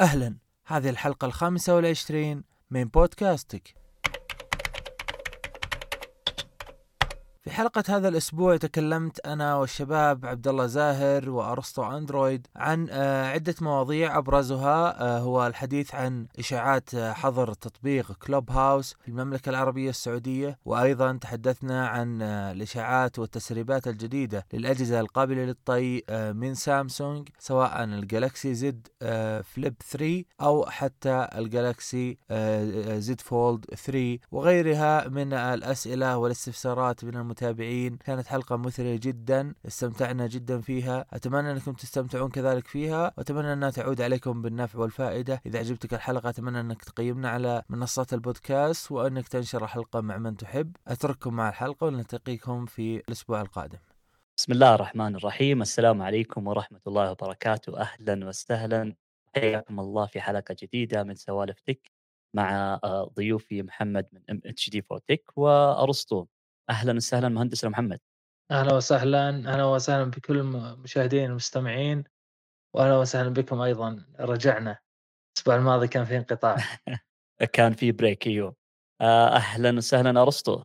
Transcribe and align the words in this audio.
أهلا. 0.00 0.36
هذه 0.66 0.88
الحلقة 0.88 1.26
الخامسة 1.26 1.74
والعشرين 1.74 2.44
من 2.70 2.84
بودكاستك. 2.84 3.74
في 7.50 7.56
حلقة 7.56 7.84
هذا 7.88 8.08
الأسبوع 8.08 8.56
تكلمت 8.56 9.26
أنا 9.26 9.56
والشباب 9.56 10.26
عبد 10.26 10.48
الله 10.48 10.66
زاهر 10.66 11.30
وأرسطو 11.30 11.82
أندرويد 11.82 12.46
عن 12.56 12.86
آه، 12.90 13.26
عدة 13.26 13.54
مواضيع 13.60 14.18
أبرزها 14.18 15.02
آه، 15.02 15.18
هو 15.18 15.46
الحديث 15.46 15.94
عن 15.94 16.26
إشاعات 16.38 16.94
آه، 16.94 17.12
حظر 17.12 17.52
تطبيق 17.52 18.12
كلوب 18.12 18.50
هاوس 18.50 18.94
في 19.02 19.08
المملكة 19.08 19.50
العربية 19.50 19.90
السعودية 19.90 20.58
وأيضا 20.64 21.12
تحدثنا 21.12 21.88
عن 21.88 22.22
الإشاعات 22.22 23.18
والتسريبات 23.18 23.88
الجديدة 23.88 24.46
للأجهزة 24.52 25.00
القابلة 25.00 25.44
للطي 25.44 26.02
من 26.32 26.54
سامسونج 26.54 27.28
سواء 27.38 27.84
ال 27.84 27.94
Galaxy 27.94 28.54
Z 28.54 28.88
Flip 29.44 29.74
3 29.90 30.24
أو 30.40 30.66
حتى 30.66 31.28
ال 31.34 31.46
Galaxy 31.46 32.18
Z 32.98 33.20
Fold 33.20 33.64
3 33.64 34.18
وغيرها 34.32 35.08
من 35.08 35.32
الأسئلة 35.32 36.16
والاستفسارات 36.16 37.04
من 37.04 37.16
المتابعين. 37.16 37.39
كانت 38.04 38.26
حلقة 38.26 38.56
مثرية 38.56 38.96
جدا 39.02 39.54
استمتعنا 39.66 40.26
جدا 40.26 40.60
فيها. 40.60 41.06
أتمنى 41.12 41.50
أنكم 41.52 41.72
تستمتعون 41.72 42.30
كذلك 42.30 42.66
فيها 42.66 43.12
وأتمنى 43.18 43.52
أنها 43.52 43.70
تعود 43.70 44.00
عليكم 44.00 44.42
بالنفع 44.42 44.78
والفائدة. 44.78 45.42
إذا 45.46 45.58
عجبتك 45.58 45.94
الحلقة 45.94 46.28
أتمنى 46.28 46.60
أنك 46.60 46.84
تقيمنا 46.84 47.28
على 47.30 47.62
منصات 47.68 48.12
البودكاست 48.12 48.92
وأنك 48.92 49.28
تنشر 49.28 49.64
الحلقة 49.64 50.00
مع 50.00 50.18
من 50.18 50.36
تحب. 50.36 50.76
أترككم 50.88 51.34
مع 51.34 51.48
الحلقة 51.48 51.86
ونلتقيكم 51.86 52.66
في 52.66 52.96
الأسبوع 52.96 53.40
القادم. 53.40 53.78
بسم 54.36 54.52
الله 54.52 54.74
الرحمن 54.74 55.16
الرحيم. 55.16 55.62
السلام 55.62 56.02
عليكم 56.02 56.46
ورحمة 56.48 56.80
الله 56.86 57.10
وبركاته. 57.10 57.80
أهلا 57.80 58.28
وسهلا. 58.28 58.94
حياكم 59.36 59.80
الله 59.80 60.06
في 60.06 60.20
حلقة 60.20 60.56
جديدة 60.62 61.04
من 61.04 61.14
سوالف 61.14 61.60
Tech 61.60 61.90
مع 62.34 62.80
آه، 62.84 63.10
ضيوفي 63.16 63.62
محمد 63.62 64.06
من 64.12 64.20
MHD 64.30 64.82
فوتك 64.82 65.32
وأرسطو. 65.36 66.26
أهلا 66.70 66.92
وسهلا 66.96 67.28
مهندس 67.28 67.64
محمد. 67.64 68.00
أهلا 68.50 68.74
وسهلا 68.74 69.28
أهلا 69.28 69.64
وسهلا 69.64 70.04
بكل 70.04 70.38
المشاهدين 70.38 71.22
والمستمعين 71.24 72.04
واهلا 72.74 72.98
وسهلا 72.98 73.28
بكم 73.28 73.60
أيضا. 73.60 74.06
رجعنا. 74.20 74.78
الأسبوع 75.36 75.56
الماضي 75.56 75.88
كان 75.88 76.04
في 76.04 76.16
انقطاع. 76.16 76.56
كان 77.52 77.72
في 77.72 77.92
break 77.92 78.26
أيوه. 78.26 78.56
آه، 79.00 79.28
أهلا 79.28 79.76
وسهلا 79.76 80.22
أرسطو. 80.22 80.62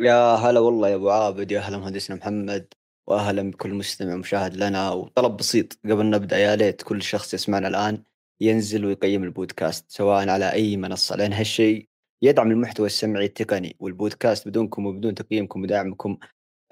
يا 0.00 0.34
هلا 0.34 0.60
والله 0.60 0.88
يا 0.88 0.94
أبو 0.94 1.10
عابد 1.10 1.50
يا 1.52 1.60
هلا 1.60 1.78
مهندسنا 1.78 2.16
محمد 2.16 2.74
واهلا 3.06 3.50
بكل 3.50 3.74
مستمع 3.74 4.14
ومشاهد 4.14 4.56
لنا. 4.56 4.90
وطلب 4.90 5.36
بسيط 5.36 5.72
قبل 5.84 6.10
نبدأ 6.10 6.38
يا 6.38 6.56
ليت 6.56 6.82
كل 6.82 7.02
شخص 7.02 7.34
يسمعنا 7.34 7.68
الآن 7.68 8.02
ينزل 8.40 8.84
ويقيم 8.84 9.24
البودكاست 9.24 9.90
سواء 9.90 10.28
على 10.28 10.52
أي 10.52 10.76
منصة 10.76 11.16
لأن 11.16 11.32
هالشيء 11.32 11.87
يدعم 12.22 12.50
المحتوى 12.50 12.86
السمعي 12.86 13.24
التقني 13.24 13.76
والبودكاست 13.80 14.48
بدونكم 14.48 14.86
وبدون 14.86 15.14
تقييمكم 15.14 15.62
ودعمكم 15.62 16.18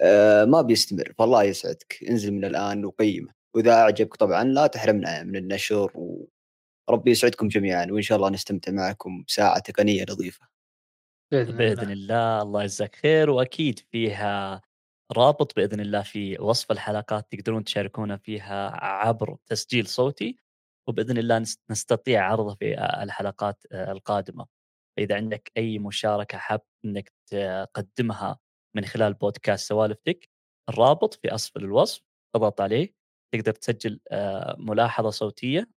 آه 0.01 0.45
ما 0.45 0.61
بيستمر. 0.61 1.13
فالله 1.17 1.43
يسعدك. 1.43 1.99
انزل 2.09 2.31
من 2.31 2.45
الآن 2.45 2.85
وقيمه 2.85 3.33
وإذا 3.55 3.73
أعجبك 3.73 4.15
طبعا 4.15 4.43
لا 4.43 4.67
تحرمنا 4.67 5.23
من 5.23 5.35
النشر 5.35 5.91
وربي 6.87 7.11
يسعدكم 7.11 7.47
جميعا. 7.47 7.87
وإن 7.91 8.01
شاء 8.01 8.17
الله 8.17 8.29
نستمتع 8.29 8.71
معكم 8.71 9.23
بساعة 9.27 9.59
تقنية 9.59 10.05
نظيفه 10.09 10.47
بإذن, 11.31 11.57
بإذن 11.57 11.91
الله. 11.91 11.93
الله 11.93 12.41
الله 12.41 12.63
يجزاك 12.63 12.95
خير. 12.95 13.29
وأكيد 13.29 13.79
فيها 13.79 14.61
رابط 15.17 15.55
بإذن 15.55 15.79
الله 15.79 16.01
في 16.01 16.37
وصف 16.39 16.71
الحلقات 16.71 17.31
تقدرون 17.31 17.63
تشاركونا 17.63 18.17
فيها 18.17 18.85
عبر 18.85 19.37
تسجيل 19.47 19.87
صوتي. 19.87 20.37
وبإذن 20.87 21.17
الله 21.17 21.45
نستطيع 21.69 22.31
عرضه 22.31 22.55
في 22.55 22.73
الحلقات 23.03 23.63
آه، 23.71 23.91
القادمة. 23.91 24.56
فاذا 24.97 25.15
عندك 25.15 25.51
أي 25.57 25.79
مشاركة 25.79 26.37
حاب 26.37 26.61
إنك 26.85 27.11
تقدمها 27.31 28.39
من 28.75 28.85
خلال 28.85 29.13
بودكاست 29.13 29.67
سوالفتك 29.67 30.29
الرابط 30.69 31.13
في 31.13 31.35
اسفل 31.35 31.63
الوصف 31.63 32.01
اضغط 32.35 32.61
عليه 32.61 32.93
تقدر 33.33 33.51
تسجل 33.51 33.99
ملاحظة 34.57 35.09
صوتية 35.09 35.69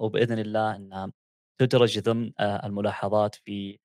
وبإذن 0.00 0.38
الله 0.38 0.76
إنها 0.76 1.12
تدرج 1.60 1.98
ضمن 1.98 2.32
الملاحظات 2.40 3.34
في 3.34 3.78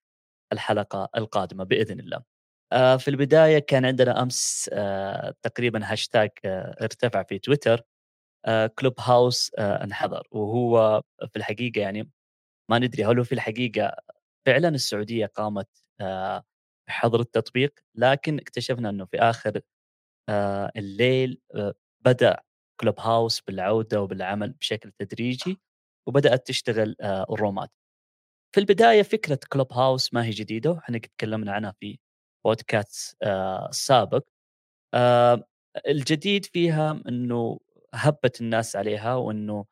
الحلقة 0.54 1.10
القادمة 1.18 1.64
بإذن 1.64 2.00
الله. 2.00 2.24
في 2.98 3.08
البداية 3.08 3.60
كان 3.60 3.86
عندنا 3.86 4.22
أمس 4.22 4.70
تقريبا 5.42 5.82
هاشتاج 5.84 6.30
ارتفع 6.82 7.24
في 7.24 7.40
تويتر 7.40 7.82
Clubhouse 8.80 9.52
انحظر 9.60 10.28
وهو 10.32 11.02
في 11.30 11.36
الحقيقة 11.36 11.82
يعني 11.82 12.12
ما 12.72 12.80
ندري 12.80 13.06
هل 13.06 13.18
هو 13.18 13.24
في 13.24 13.32
الحقيقة 13.32 13.96
فعلا 14.46 14.70
السعودية 14.70 15.26
قامت 15.26 15.68
بحظر 16.88 17.20
التطبيق 17.20 17.80
لكن 17.96 18.40
اكتشفنا 18.40 18.90
إنه 18.90 19.06
في 19.06 19.18
آخر 19.20 19.62
الليل 20.78 21.42
بدأ 22.06 22.38
كلوب 22.82 23.00
هاوس 23.00 23.42
بالعودة 23.42 24.02
وبالعمل 24.02 24.52
بشكل 24.52 24.92
تدريجي 24.92 25.60
وبدأت 26.08 26.48
تشتغل 26.48 26.96
الرومات. 27.02 27.70
في 28.56 28.60
البداية 28.62 29.04
فكرة 29.04 29.40
كلوب 29.54 29.74
هاوس 29.74 30.14
ما 30.14 30.26
هي 30.26 30.30
جديدة 30.30 30.72
وحنا 30.72 30.98
تكلمنا 30.98 31.52
عنها 31.54 31.72
في 31.80 32.00
بودكاست 32.46 33.18
سابق. 33.72 34.24
الجديد 35.88 36.46
فيها 36.46 37.02
إنه 37.10 37.60
هبت 37.94 38.42
الناس 38.42 38.76
عليها 38.76 39.16
وإنه 39.16 39.66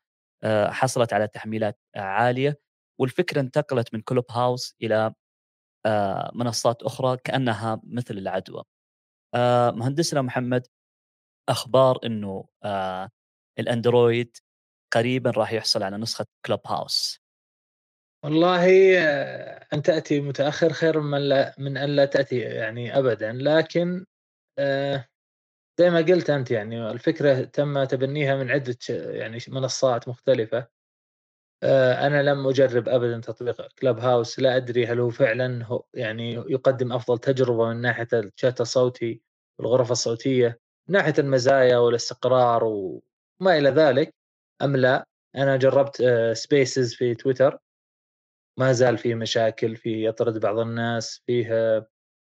حصلت 0.67 1.13
على 1.13 1.27
تحميلات 1.27 1.79
عالية 1.95 2.59
والفكرة 2.99 3.41
انتقلت 3.41 3.93
من 3.93 4.01
كلوب 4.01 4.25
هاوس 4.31 4.75
إلى 4.81 5.13
آه، 5.85 6.31
منصات 6.35 6.83
أخرى 6.83 7.17
كأنها 7.17 7.81
مثل 7.83 8.17
العدوى. 8.17 8.63
آه، 9.35 9.71
مهندسنا 9.71 10.21
محمد 10.21 10.67
أخبار 11.49 11.99
إنه 12.05 12.45
آه، 12.63 13.09
الأندرويد 13.59 14.37
قريبا 14.93 15.31
راح 15.31 15.53
يحصل 15.53 15.83
على 15.83 15.97
نسخة 15.97 16.25
كلوب 16.45 16.59
هاوس. 16.67 17.23
والله 18.25 18.97
أن 19.73 19.81
تأتي 19.81 20.21
متأخر 20.21 20.73
خير 20.73 20.99
من 20.99 21.29
لا 21.29 21.55
من 21.57 21.77
أن 21.77 21.89
لا 21.89 22.05
تأتي 22.05 22.39
يعني 22.39 22.97
ابدا 22.97 23.33
لكن 23.33 24.05
زي 25.79 25.89
ما 25.89 25.97
قلت 25.97 26.29
أنت 26.29 26.51
يعني 26.51 26.91
الفكرة 26.91 27.43
تم 27.43 27.83
تبنيها 27.83 28.35
من 28.35 28.51
عدة 28.51 28.77
يعني 28.89 29.37
منصات 29.47 30.07
مختلفة 30.07 30.67
أنا 32.07 32.23
لم 32.23 32.47
أجرب 32.47 32.89
ابدا 32.89 33.19
تطبيق 33.19 33.67
كلاب 33.79 33.99
هاوس 33.99 34.39
لا 34.39 34.55
أدري 34.57 34.87
هل 34.87 34.99
هو 34.99 35.09
فعلا 35.09 35.65
هو 35.65 35.83
يعني 35.93 36.33
يقدم 36.33 36.93
أفضل 36.93 37.19
تجربة 37.19 37.69
من 37.69 37.81
ناحية 37.81 38.07
الشات 38.13 38.61
الصوتي 38.61 39.21
والغرف 39.59 39.91
الصوتية 39.91 40.59
من 40.89 40.95
ناحية 40.95 41.13
المزايا 41.19 41.77
والاستقرار 41.77 42.63
وما 42.63 43.57
إلى 43.57 43.69
ذلك 43.69 44.15
أم 44.61 44.75
لا؟ 44.75 45.07
أنا 45.35 45.57
جربت 45.57 46.03
Spaces 46.33 46.93
آه، 46.93 46.97
في 46.97 47.15
تويتر 47.15 47.59
ما 48.57 48.71
زال 48.71 48.97
فيه 48.97 49.15
مشاكل 49.15 49.75
في 49.75 50.05
يطرد 50.07 50.39
بعض 50.39 50.59
الناس 50.59 51.21
فيه 51.25 51.49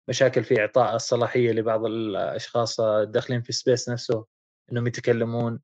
مشاكل 0.10 0.44
في 0.44 0.60
إعطاء 0.60 0.96
الصلاحية 0.96 1.52
لبعض 1.52 1.86
الأشخاص 1.86 2.80
الداخلين 2.80 3.42
في 3.42 3.54
Space 3.54 3.90
نفسه 3.90 4.26
إنهم 4.72 4.88
يتكلمون. 4.88 5.60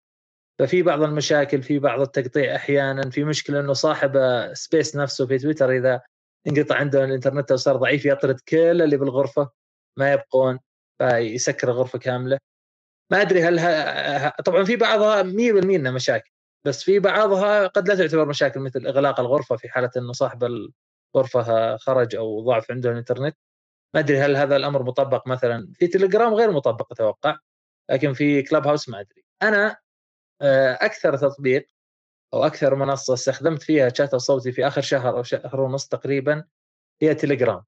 ففي 0.60 0.84
بعض 0.84 1.02
المشاكل 1.02 1.64
في 1.64 1.80
بعض 1.80 2.02
التقطيع 2.02 2.56
أحيانا 2.56 3.10
في 3.10 3.24
مشكلة 3.24 3.60
إنه 3.60 3.74
صاحب 3.74 4.20
Space 4.54 4.96
نفسه 4.96 5.28
في 5.28 5.38
تويتر 5.38 5.72
إذا 5.72 6.02
انقطع 6.48 6.76
عنده 6.76 7.04
الإنترنت 7.04 7.52
أو 7.52 7.58
صار 7.58 7.76
ضعيف 7.78 8.06
يطرد 8.06 8.40
كل 8.40 8.82
اللي 8.82 8.98
بالغرفة 8.98 9.50
ما 9.98 10.14
يبقون 10.14 10.60
فيسكر 11.00 11.72
الغرفة 11.72 12.00
كاملة. 12.00 12.38
ما 13.12 13.22
أدري 13.22 13.44
هل 13.44 13.60
ها... 13.60 14.30
طبعا 14.46 14.64
في 14.64 14.76
بعضها 14.76 15.24
100% 15.24 15.28
إنها 15.76 15.92
مشاكل 15.92 16.32
بس 16.66 16.84
في 16.84 17.00
بعضها 17.00 17.68
قد 17.68 17.88
لا 17.90 17.96
تعتبر 17.96 18.26
مشاكل 18.26 18.60
مثل 18.60 18.88
إغلاق 18.88 19.20
الغرفة 19.20 19.56
في 19.56 19.70
حالة 19.70 19.92
إنه 19.98 20.14
صاحب 20.14 20.44
الغرفة 21.16 21.78
خرج 21.78 22.16
أو 22.16 22.42
ضعف 22.42 22.72
عنده 22.72 22.92
الإنترنت. 22.92 23.38
ما 23.96 24.00
أدري 24.00 24.20
هل 24.20 24.38
هذا 24.38 24.56
الأمر 24.56 24.84
مطبق 24.84 25.28
مثلا 25.28 25.74
في 25.76 25.88
تليجرام 25.88 26.34
غير 26.34 26.52
مطبق 26.52 26.92
أتوقع 26.92 27.38
لكن 27.92 28.14
في 28.14 28.44
كلاب 28.44 28.68
هاوس 28.68 28.90
ما 28.90 29.00
أدري. 29.00 29.26
أنا 29.44 29.78
أكثر 30.82 31.18
تطبيق 31.18 31.68
أو 32.34 32.44
أكثر 32.44 32.76
منصة 32.76 33.14
استخدمت 33.14 33.64
فيها 33.64 33.90
شات 33.90 34.14
الصوتي 34.14 34.52
في 34.52 34.68
آخر 34.68 34.82
شهر 34.82 35.18
أو 35.18 35.24
شهر 35.24 35.62
ونص 35.62 35.88
تقريبا 35.88 36.44
هي 37.02 37.16
تليجرام 37.16 37.64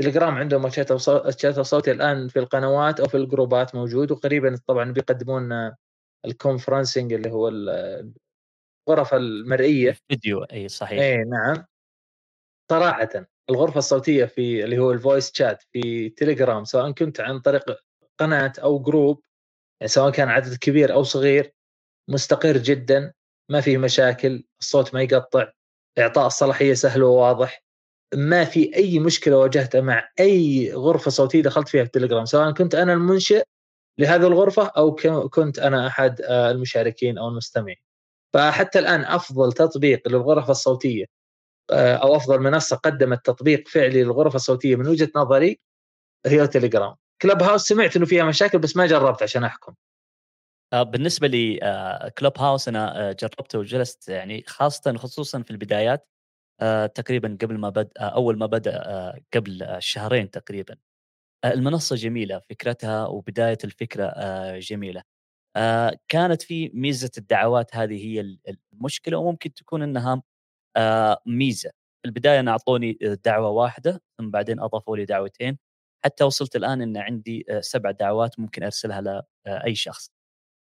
تليجرام 0.00 0.34
عندهم 0.34 0.66
ال 0.66 0.74
chat 0.74 1.08
ال 1.08 1.18
chat 1.18 1.58
الصوتي 1.58 1.90
الآن 1.90 2.28
في 2.28 2.38
القنوات 2.38 3.00
أو 3.00 3.08
في 3.08 3.16
الجروبات 3.16 3.74
موجود 3.74 4.12
وقريبا 4.12 4.58
طبعا 4.66 4.92
بيقدمون 4.92 5.72
ال 6.24 6.31
conferencing 6.31 7.12
اللي 7.12 7.30
هو 7.30 7.48
الغرف 7.48 9.14
المرئية. 9.14 9.90
الفيديو 9.90 10.42
أي 10.42 10.68
صحيح. 10.68 11.02
اي 11.02 11.16
نعم. 11.16 11.64
صراحة 12.70 13.08
الغرفة 13.50 13.78
الصوتية 13.78 14.24
في 14.24 14.64
اللي 14.64 14.78
هو 14.78 14.92
ال 14.92 14.99
voice 14.99 15.32
chat 15.34 15.62
في 15.72 16.08
تليجرام 16.08 16.64
سواء 16.64 16.90
كنت 16.90 17.20
عن 17.20 17.40
طريق 17.40 17.64
قناة 18.18 18.52
أو 18.62 18.78
group 18.78 19.22
يعني 19.80 19.88
سواء 19.88 20.10
كان 20.12 20.28
عدد 20.28 20.54
كبير 20.54 20.92
أو 20.92 21.02
صغير 21.02 21.54
مستقر 22.08 22.56
جدا 22.56 23.12
ما 23.50 23.60
فيه 23.60 23.78
مشاكل 23.78 24.44
الصوت 24.60 24.94
ما 24.94 25.02
يقطع 25.02 25.52
إعطاء 25.98 26.26
الصلاحية 26.26 26.74
سهل 26.74 27.02
وواضح. 27.02 27.64
ما 28.14 28.44
في 28.44 28.76
أي 28.76 28.98
مشكلة 28.98 29.38
واجهتها 29.38 29.80
مع 29.80 30.08
أي 30.20 30.72
غرفة 30.74 31.10
صوتية 31.10 31.42
دخلت 31.42 31.68
فيها 31.68 31.82
في 31.82 31.86
التليجرام 31.86 32.24
سواء 32.24 32.50
كنت 32.52 32.74
أنا 32.74 32.92
المنشئ 32.92 33.44
لهذه 33.98 34.26
الغرفة 34.26 34.66
أو 34.66 34.94
كنت 35.30 35.58
أنا 35.58 35.86
أحد 35.86 36.20
آه، 36.20 36.50
المشاركين 36.50 37.18
أو 37.18 37.28
المستمعين. 37.28 37.76
فحتى 38.34 38.78
الآن 38.78 39.04
أفضل 39.04 39.52
تطبيق 39.52 40.08
للغرف 40.08 40.50
الصوتية 40.50 41.04
آه، 41.70 41.96
أو 41.96 42.16
أفضل 42.16 42.40
منصة 42.40 42.76
قدمت 42.76 43.26
تطبيق 43.26 43.68
فعلي 43.68 44.02
للغرف 44.02 44.34
الصوتية 44.34 44.76
من 44.76 44.88
وجهة 44.88 45.10
نظري 45.16 45.60
هي 46.26 46.46
تليجرام 46.46 46.94
كلب 47.22 47.42
هاوس 47.42 47.62
سمعت 47.62 47.96
إنه 47.96 48.06
فيها 48.06 48.24
مشاكل 48.24 48.58
بس 48.58 48.76
ما 48.76 48.86
جربت 48.86 49.22
عشان 49.22 49.44
أحكم. 49.44 49.74
بالنسبة 50.72 51.26
لي 51.28 51.58
كلوب 52.18 52.38
هاوس 52.38 52.68
أنا 52.68 53.12
جربته 53.12 53.58
وجلست 53.58 54.08
يعني 54.08 54.44
خاصه 54.46 54.96
خصوصا 54.96 55.42
في 55.42 55.50
البدايات 55.50 56.08
تقريبا 56.94 57.38
قبل 57.42 57.58
ما 57.58 57.68
بدا 57.70 57.90
أول 58.00 58.38
ما 58.38 58.46
بدأ 58.46 58.82
قبل 59.34 59.76
شهرين 59.78 60.30
تقريبا. 60.30 60.76
المنصة 61.44 61.96
جميلة 61.96 62.40
فكرتها 62.50 63.06
وبداية 63.06 63.58
الفكرة 63.64 64.14
جميلة. 64.58 65.02
كانت 66.08 66.42
في 66.42 66.70
ميزة 66.74 67.10
الدعوات 67.18 67.76
هذه 67.76 68.06
هي 68.06 68.38
المشكلة 68.74 69.18
وممكن 69.18 69.54
تكون 69.54 69.82
إنها 69.82 70.22
ميزة. 71.26 71.70
في 72.02 72.08
البداية 72.08 72.40
أنا 72.40 72.52
أعطوني 72.52 72.98
دعوة 73.26 73.50
واحدة 73.50 74.02
ثم 74.18 74.30
بعدين 74.30 74.60
أضافوا 74.60 74.98
لي 74.98 75.06
دعوتين. 75.06 75.58
حتى 76.04 76.24
وصلت 76.24 76.56
الآن 76.56 76.82
إن 76.82 76.98
عندي 76.98 77.46
سبع 77.60 77.92
دعوات 77.92 78.40
ممكن 78.40 78.64
أرسلها 78.64 79.24
لاي 79.46 79.74
شخص. 79.74 80.08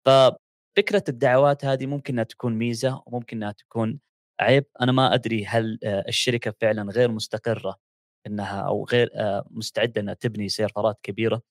ففكرة 0.06 1.04
الدعوات 1.08 1.64
هذه 1.64 1.86
ممكن 1.86 2.14
إنها 2.14 2.24
تكون 2.24 2.54
ميزة 2.54 3.02
وممكن 3.06 3.36
إنها 3.36 3.52
تكون 3.52 4.00
عيب. 4.40 4.64
أنا 4.80 4.92
ما 4.92 5.14
أدري 5.14 5.46
هل 5.46 5.78
الشركة 5.84 6.54
فعلا 6.60 6.92
غير 6.92 7.10
مستقرة 7.10 7.76
إنها 8.26 8.60
أو 8.60 8.84
غير 8.84 9.10
مستعدة 9.50 10.00
إنها 10.00 10.14
تبني 10.14 10.48
سيرفرات 10.48 10.98
كبيرة 11.02 11.42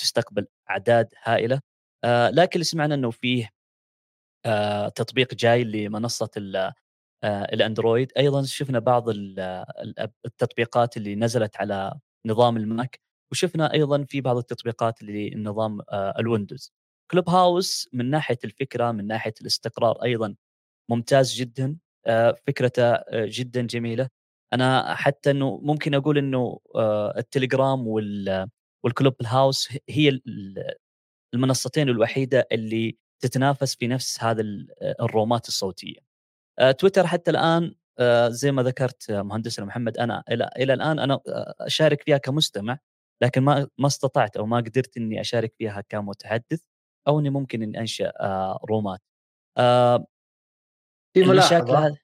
تستقبل 0.00 0.46
أعداد 0.70 1.08
هائلة. 1.22 1.60
لكن 2.04 2.50
اللي 2.54 2.64
سمعنا 2.64 2.94
إنه 2.94 3.10
فيه 3.10 3.50
تطبيق 4.94 5.34
جاي 5.34 5.64
لمنصة 5.64 6.30
الأندرويد. 7.24 8.12
أيضا 8.18 8.42
شفنا 8.42 8.78
بعض 8.78 9.04
التطبيقات 10.26 10.96
اللي 10.96 11.14
نزلت 11.14 11.56
على 11.56 11.94
نظام 12.26 12.56
الماك 12.56 13.00
وشفنا 13.32 13.72
أيضا 13.72 14.04
في 14.04 14.20
بعض 14.20 14.36
التطبيقات 14.36 15.02
لنظام 15.02 15.80
الويندوز. 15.92 16.72
كلوب 17.10 17.30
هاوس 17.30 17.88
من 17.92 18.10
ناحية 18.10 18.38
الفكرة 18.44 18.92
من 18.92 19.06
ناحية 19.06 19.34
الاستقرار 19.40 20.02
أيضا 20.04 20.34
ممتاز 20.90 21.34
جدا. 21.34 21.76
فكرته 22.46 22.98
جدا 23.12 23.62
جميلة. 23.62 24.08
أنا 24.52 24.94
حتى 24.94 25.30
إنه 25.30 25.60
ممكن 25.62 25.94
أقول 25.94 26.18
إنه 26.18 26.60
التليجرام 27.16 27.86
والكلوب 28.84 29.14
هاوس 29.24 29.68
هي 29.88 30.20
المنصتين 31.34 31.88
الوحيدة 31.88 32.48
اللي 32.52 32.98
تتنافس 33.22 33.74
في 33.74 33.86
نفس 33.86 34.22
هذا 34.22 34.42
الرومات 35.00 35.48
الصوتية. 35.48 35.98
تويتر 36.78 37.06
حتى 37.06 37.30
الآن 37.30 37.74
زي 38.28 38.52
ما 38.52 38.62
ذكرت 38.62 39.10
مهندسنا 39.10 39.66
محمد 39.66 39.98
أنا 39.98 40.24
إلى 40.30 40.50
إلى 40.58 40.72
الآن 40.74 40.98
أنا 40.98 41.20
أشارك 41.60 42.02
فيها 42.02 42.18
كمستمع 42.18 42.78
لكن 43.22 43.42
ما 43.42 43.68
ما 43.78 43.86
استطعت 43.86 44.36
أو 44.36 44.46
ما 44.46 44.56
قدرت 44.56 44.96
إني 44.96 45.20
أشارك 45.20 45.54
فيها 45.58 45.80
كمتحدث. 45.88 46.60
أو 47.08 47.20
إني 47.20 47.30
ممكن 47.30 47.62
إني 47.62 47.80
أنشأ 47.80 48.12
رومات. 48.70 49.00
في 51.14 51.22
ملاحظة. 51.30 51.96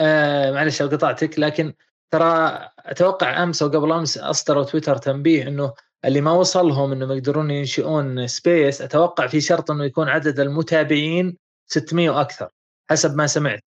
آه 0.00 0.50
معلش 0.50 0.82
لو 0.82 0.88
قطعتك 0.88 1.38
لكن 1.38 1.74
ترى 2.10 2.68
أتوقع 2.78 3.42
أمس 3.42 3.62
أو 3.62 3.68
قبل 3.68 3.92
أمس 3.92 4.18
أصدروا 4.18 4.64
تويتر 4.64 4.96
تنبيه 4.96 5.48
إنه 5.48 5.72
اللي 6.04 6.20
ما 6.20 6.32
وصلهم 6.32 6.92
إنهم 6.92 7.12
يقدرون 7.12 7.50
ينشئون 7.50 8.26
سبيس 8.26 8.82
أتوقع 8.82 9.26
في 9.26 9.40
شرط 9.40 9.70
إنه 9.70 9.84
يكون 9.84 10.08
عدد 10.08 10.40
المتابعين 10.40 11.36
600 11.66 12.10
وأكثر 12.10 12.48
حسب 12.90 13.16
ما 13.16 13.26
سمعت. 13.26 13.64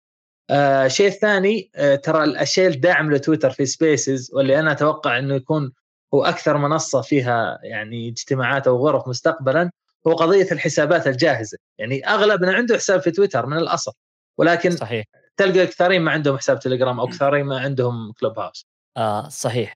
آه 0.51 0.89
شيء 0.89 1.07
الثاني 1.07 1.71
آه 1.75 1.95
ترى 1.95 2.25
الشيء 2.25 2.69
الداعم 2.69 3.13
لتويتر 3.13 3.51
في 3.51 3.67
Spaces 3.67 4.35
واللي 4.35 4.61
أنا 4.61 4.73
أتوقع 4.73 5.19
إنه 5.19 5.35
يكون 5.35 5.73
هو 6.15 6.25
أكثر 6.25 6.57
منصة 6.57 7.01
فيها 7.01 7.59
يعني 7.63 8.09
اجتماعات 8.09 8.67
أو 8.67 8.77
غرف 8.77 9.09
مستقبلا 9.09 9.71
هو 10.07 10.13
قضية 10.13 10.53
الحسابات 10.53 11.07
الجاهزة، 11.07 11.59
يعني 11.79 12.07
اغلبنا 12.07 12.53
عنده 12.53 12.77
حساب 12.77 13.01
في 13.01 13.11
تويتر 13.11 13.47
من 13.47 13.57
الأصل 13.59 13.93
ولكن 14.39 14.71
صحيح 14.71 15.07
تلقى 15.37 15.67
كثيرين 15.67 16.03
ما 16.03 16.11
عندهم 16.11 16.39
حساب 16.39 16.59
تليجرام 16.59 17.01
أو 17.01 17.07
كثيرين 17.07 17.47
ما 17.47 17.61
عندهم 17.61 18.13
كلوب 18.13 18.39
هاوس. 18.39 18.67
آه 18.97 19.29
صحيح. 19.29 19.75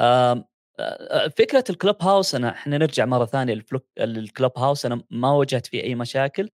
آه 0.00 0.44
فكرة 1.38 1.64
الكلوب 1.70 2.02
هاوس 2.02 2.34
أنا 2.34 2.50
إحنا 2.50 2.78
نرجع 2.78 3.04
مرة 3.04 3.24
ثانية 3.24 3.62
للكلوب 3.98 4.58
هاوس 4.58 4.86
أنا 4.86 5.02
ما 5.10 5.30
واجهت 5.30 5.66
فيه 5.66 5.82
أي 5.82 5.94
مشاكل 5.94 6.50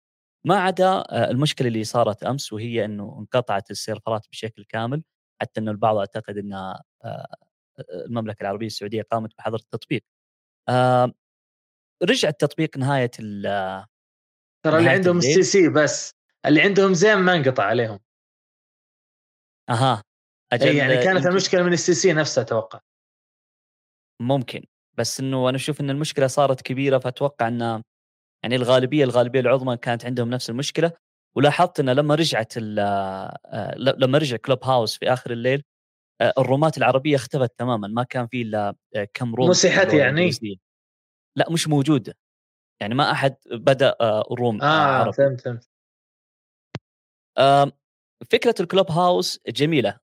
ما 0.46 0.56
عدا 0.56 1.04
المشكلة 1.30 1.68
اللي 1.68 1.84
صارت 1.84 2.22
أمس 2.22 2.52
وهي 2.52 2.84
إنه 2.84 3.16
انقطعت 3.18 3.70
السيرفرات 3.70 4.26
بشكل 4.32 4.64
كامل 4.64 5.02
حتى 5.42 5.60
إنه 5.60 5.70
البعض 5.70 5.96
أعتقد 5.96 6.38
ان 6.38 6.74
المملكة 7.90 8.42
العربية 8.42 8.66
السعودية 8.66 9.02
قامت 9.02 9.30
بحظر 9.38 9.58
التطبيق. 9.58 10.04
رجع 12.02 12.28
التطبيق 12.28 12.78
نهاية 12.78 13.10
ال 13.20 13.42
ترى 14.64 14.78
اللي 14.78 14.90
عندهم 14.90 15.18
ال 15.18 15.42
STC 15.42 15.68
بس 15.68 16.10
اللي 16.46 16.62
عندهم 16.62 16.94
زين 16.94 17.18
ما 17.18 17.34
انقطع 17.34 17.64
عليهم. 17.64 17.98
أها. 19.70 20.02
أجل 20.52 20.68
أي 20.68 20.76
يعني 20.76 20.96
كانت 20.96 21.26
المشكلة 21.26 21.62
من 21.62 21.72
ال 21.72 21.94
STC 21.94 22.12
نفسها 22.12 22.42
أتوقع. 22.42 22.80
ممكن. 24.22 24.64
بس 24.98 25.20
إنه 25.20 25.48
أنا 25.48 25.56
أشوف 25.56 25.80
إن 25.80 25.90
المشكلة 25.90 26.26
صارت 26.26 26.62
كبيرة 26.62 26.98
فأتوقع 26.98 27.48
إن 27.48 27.82
يعني 28.42 28.56
الغالبية 28.56 29.04
الغالبية 29.04 29.40
العظمى 29.40 29.76
كانت 29.76 30.04
عندهم 30.04 30.30
نفس 30.30 30.50
المشكلة. 30.50 30.92
ولاحظت 31.36 31.80
انه 31.80 31.92
لما 31.92 32.14
رجعت 32.14 32.54
آه، 32.58 33.74
لما 33.76 34.18
رجع 34.18 34.36
كلوب 34.36 34.64
هاوس 34.64 34.98
في 34.98 35.12
آخر 35.12 35.30
الليل 35.30 35.62
آه، 36.20 36.32
الرومات 36.38 36.78
العربية 36.78 37.16
اختفت 37.16 37.58
تماما. 37.58 37.88
ما 37.88 38.02
كان 38.02 38.26
في 38.26 38.42
إلا 38.42 38.74
آه، 38.96 39.08
كم 39.14 39.34
room 39.34 39.48
مسحت 39.48 39.92
يعني. 39.92 40.30
لا 41.36 41.50
مش 41.50 41.68
موجوده 41.68 42.16
يعني 42.80 42.94
ما 42.94 43.10
أحد 43.10 43.36
بدأ 43.46 43.96
room 44.32 44.62
آه 44.62 44.66
عربي. 44.66 45.12
فهمت 45.12 45.40
فهمت. 45.40 45.68
فكرة 48.30 48.54
الكلوب 48.60 48.90
هاوس 48.90 49.40
جميلة 49.48 49.98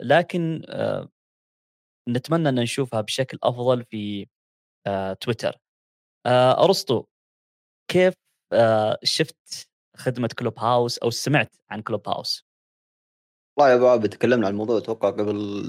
لكن 0.00 0.62
نتمنى 2.08 2.48
أن 2.48 2.54
نشوفها 2.54 3.00
بشكل 3.00 3.38
أفضل 3.42 3.84
في 3.84 4.26
آه، 4.86 5.12
تويتر. 5.12 5.56
آه، 6.26 6.64
أرسطو 6.64 7.04
كيف 7.90 8.14
آه، 8.52 8.98
شفت 9.02 9.68
خدمة 9.96 10.28
كلوب 10.38 10.58
هاوس 10.58 10.98
أو 10.98 11.10
سمعت 11.10 11.56
عن 11.70 11.82
كلوب 11.82 12.08
هاوس 12.08 12.46
والله 13.58 13.70
يا 13.70 13.76
أبو 13.76 13.88
عابد 13.88 14.08
تكلمنا 14.08 14.46
عن 14.46 14.52
الموضوع 14.52 14.78
أتوقع 14.78 15.10
قبل 15.10 15.62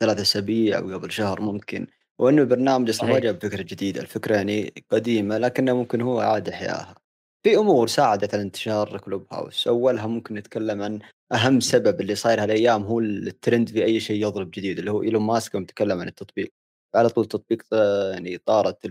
ثلاث 0.00 0.20
أسابيع 0.20 0.78
أو 0.78 0.94
قبل 0.94 1.12
شهر 1.12 1.40
ممكن. 1.40 1.86
وإنه 2.20 2.42
البرنامج 2.42 2.88
أصلا 2.88 3.10
ما 3.10 3.18
جاب 3.18 3.42
فكرة 3.42 3.62
جديدة 3.62 4.00
الفكرة 4.00 4.36
يعني 4.36 4.74
قديمة 4.90 5.38
لكنه 5.38 5.72
ممكن 5.72 6.00
هو 6.00 6.20
اعاد 6.20 6.48
احيائها 6.48 6.94
في 7.42 7.56
أمور 7.56 7.86
ساعدت 7.88 8.34
على 8.34 8.42
انتشار 8.42 8.98
كلوب 8.98 9.26
هاوس. 9.32 9.68
أولها 9.68 10.06
ممكن 10.06 10.34
نتكلم 10.34 10.82
عن 10.82 10.98
أهم 11.32 11.60
سبب 11.60 12.00
اللي 12.00 12.14
صاير 12.14 12.42
هالأيام 12.42 12.82
هو 12.82 13.00
الترند 13.00 13.68
في 13.68 13.84
أي 13.84 14.00
شيء 14.00 14.22
يضرب 14.26 14.50
جديد 14.50 14.78
اللي 14.78 14.90
هو 14.90 15.02
إيلون 15.02 15.22
ماسك 15.22 15.54
يوم 15.54 15.64
تكلم 15.64 16.00
عن 16.00 16.08
التطبيق. 16.08 16.52
على 16.94 17.08
طول 17.08 17.24
التطبيق 17.24 17.62
يعني 18.12 18.38
طارت 18.38 18.84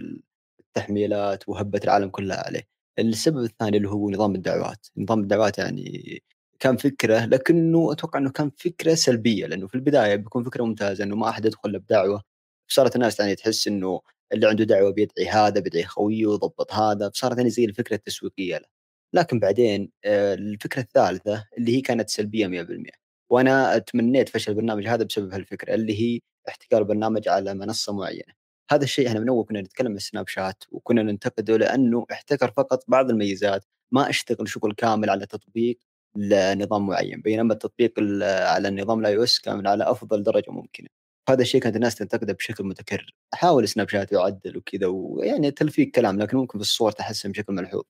التحميلات 0.60 1.50
وهبت 1.50 1.84
العالم 1.84 2.10
كلها 2.10 2.46
عليه. 2.48 2.68
السبب 3.00 3.44
الثاني 3.44 3.78
اللي 3.78 3.90
هو 3.90 4.10
نظام 4.12 4.36
الدعوات. 4.36 4.88
نظام 4.98 5.20
الدعوات 5.20 5.58
يعني 5.58 6.24
كان 6.60 6.78
فكرة 6.78 7.26
لكنه 7.26 7.92
أتوقع 7.92 8.20
إنه 8.20 8.32
كان 8.32 8.52
فكرة 8.58 8.94
سلبية 8.96 9.46
لأنه 9.48 9.68
في 9.68 9.76
البداية 9.76 10.16
بيكون 10.16 10.44
فكرة 10.44 10.64
ممتازة 10.64 11.04
إنه 11.04 11.16
ما 11.16 11.30
أحد 11.30 11.46
يدخل 11.46 11.80
بدعوة. 11.80 12.29
صارت 12.70 12.96
الناس 12.96 13.20
يعني 13.20 13.36
تحس 13.36 13.68
إنه 13.68 14.02
اللي 14.34 14.48
عنده 14.48 14.64
دعوة 14.64 14.92
بيدعي 14.92 15.28
هذا 15.28 15.60
بيدعي 15.60 15.84
خويه 15.84 16.26
ويضبط 16.26 16.74
هذا 16.74 17.10
فصارت 17.10 17.38
يعني 17.38 17.50
زي 17.50 17.66
الفكرة 17.66 17.96
التسويقية 17.96 18.58
له. 18.58 18.66
لكن 19.14 19.40
بعدين 19.40 19.92
آه، 20.06 20.34
الفكرة 20.34 20.82
الثالثة 20.82 21.48
اللي 21.58 21.78
هي 21.78 21.82
كانت 21.82 22.10
سلبية 22.10 22.48
100% 22.48 22.92
وأنا 23.30 23.78
تمنيت 23.78 24.30
فشل 24.30 24.52
البرنامج 24.52 24.88
هذا 24.88 25.04
بسبب 25.04 25.34
هالفكرة 25.34 25.74
اللي 25.76 26.02
هي 26.02 26.20
احتكار 26.50 26.82
البرنامج 26.82 27.28
على 27.28 27.54
منصة 27.54 27.94
معينة. 27.94 28.34
هذا 28.72 28.84
الشيء 28.84 29.08
إحنا 29.08 29.20
من 29.20 29.30
أول 29.30 29.46
كنا 29.46 29.62
نتكلم 29.62 29.92
عن 29.92 30.00
سناب 30.00 30.28
شات 30.28 30.64
وكنا 30.72 31.04
ننتقده 31.04 31.58
لأنه 31.58 32.06
احتكر 32.12 32.52
فقط 32.52 32.84
بعض 32.88 33.10
الميزات 33.10 33.66
ما 33.92 34.10
اشتغل 34.10 34.50
شغل 34.50 34.74
كامل 34.74 35.10
على 35.10 35.26
تطبيق 35.26 35.80
لنظام 36.16 36.88
معين 36.88 37.22
بينما 37.22 37.54
التطبيق 37.54 37.94
على 38.24 38.68
النظام 38.68 39.00
ال 39.00 39.18
iOS 39.18 39.40
كان 39.40 39.68
على 39.68 39.84
أفضل 39.92 40.24
درجة 40.24 40.52
ممكنة. 40.52 40.99
هذا 41.32 41.42
الشيء 41.42 41.62
كانت 41.62 41.76
الناس 41.76 41.96
تنتقده 41.96 42.34
بشكل 42.34 42.64
متكرر. 42.64 43.14
حاول 43.34 43.68
سناب 43.68 43.90
شات 43.90 44.12
يعدل 44.12 44.58
وكذا 44.58 44.88
ويعني 44.88 45.52
تلفيق 45.52 45.92
كلام 45.92 46.20
لكن 46.20 46.38
ممكن 46.38 46.60
في 46.60 46.62
الصور 46.62 46.92
تحسن 46.92 47.32
بشكل 47.32 47.54
ملحوظ. 47.54 47.84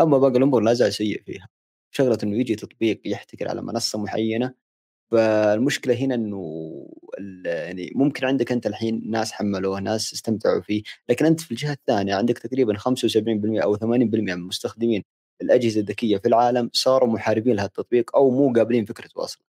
أما 0.00 0.18
باقي 0.18 0.38
الأمور 0.38 0.62
لا 0.62 0.74
زال 0.74 0.92
سيء 0.92 1.22
فيها. 1.26 1.48
شغلة 1.90 2.18
إنه 2.22 2.36
يجي 2.40 2.54
تطبيق 2.56 3.00
يحتكر 3.04 3.48
على 3.48 3.62
منصة 3.62 3.98
معينة 3.98 4.54
فالمشكلة 5.12 5.94
هنا 5.94 6.14
إنه 6.14 6.40
يعني 7.46 7.92
ممكن 7.94 8.26
عندك 8.26 8.52
أنت 8.52 8.66
الحين 8.66 9.10
ناس 9.10 9.32
حملوه 9.32 9.80
ناس 9.80 10.12
استمتعوا 10.12 10.62
فيه 10.62 10.82
لكن 11.08 11.26
أنت 11.26 11.40
في 11.40 11.50
الجهة 11.50 11.72
الثانية 11.72 12.14
عندك 12.14 12.38
تقريبا 12.38 12.78
75% 12.78 13.62
أو 13.64 13.76
80% 13.76 13.82
من 13.82 14.40
مستخدمين 14.40 15.04
الأجهزة 15.42 15.80
الذكية 15.80 16.18
في 16.18 16.28
العالم 16.28 16.70
صاروا 16.72 17.08
محاربين 17.08 17.56
لهذا 17.56 17.66
التطبيق 17.66 18.16
أو 18.16 18.30
مو 18.30 18.52
قابلين 18.52 18.84
فكرته 18.84 19.24
أصلا 19.24 19.42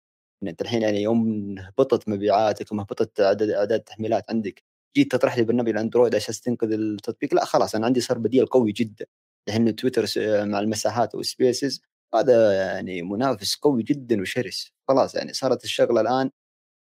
يعني 0.45 0.51
أنت 0.51 0.63
الحين 0.63 0.83
يعني 0.83 1.03
يوم 1.03 1.55
هبطت 1.59 2.09
مبيعاتك 2.09 2.73
وما 2.73 2.83
هبطت 2.83 3.21
عدد 3.21 3.51
أعداد 3.51 3.79
التحميلات 3.79 4.25
عندك 4.31 4.63
جيت 4.97 5.13
تطرح 5.13 5.39
لي 5.39 5.45
برنامج 5.45 5.69
الأندرويد 5.69 6.15
عشان 6.15 6.35
تنقذ 6.35 6.73
التطبيق؟ 6.73 7.35
لا 7.35 7.45
خلاص 7.45 7.75
أنا 7.75 7.87
عندي 7.87 8.01
صار 8.01 8.19
بديل 8.19 8.47
قوي 8.47 8.73
جدا. 8.73 9.07
الحين 9.49 9.77
تويتر 9.77 10.07
مع 10.45 10.61
المساحات 10.61 11.15
و 11.15 11.25
Spaces 11.25 11.83
هذا 12.15 12.53
يعني 12.55 13.03
منافس 13.03 13.57
قوي 13.57 13.83
جدا 13.83 14.21
وشرس. 14.21 14.73
خلاص 14.89 15.15
يعني 15.15 15.33
صارت 15.33 15.65
الشغلة 15.65 16.01
الآن 16.01 16.31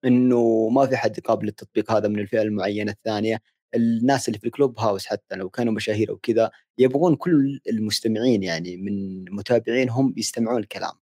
إنه 0.06 0.70
ما 0.70 0.88
في 0.88 0.98
حد 0.98 1.20
قابل 1.20 1.46
للتطبيق 1.46 1.92
هذا 1.92 2.08
من 2.08 2.20
الفئة 2.20 2.42
المعينة 2.42 2.92
الثانية. 2.92 3.40
الناس 3.76 4.28
اللي 4.28 4.40
في 4.40 4.48
الكلوب 4.48 4.80
هاوس 4.80 5.06
حتى 5.06 5.36
لو 5.36 5.50
كانوا 5.50 5.74
مشاهير 5.74 6.10
أو 6.12 6.18
كذا 6.18 6.52
يبغون 6.78 7.16
كل 7.16 7.62
المستمعين 7.70 8.44
يعني 8.44 8.78
من 8.78 9.26
متابعينهم 9.36 10.14
يستمعون 10.18 10.60
الكلام. 10.62 11.01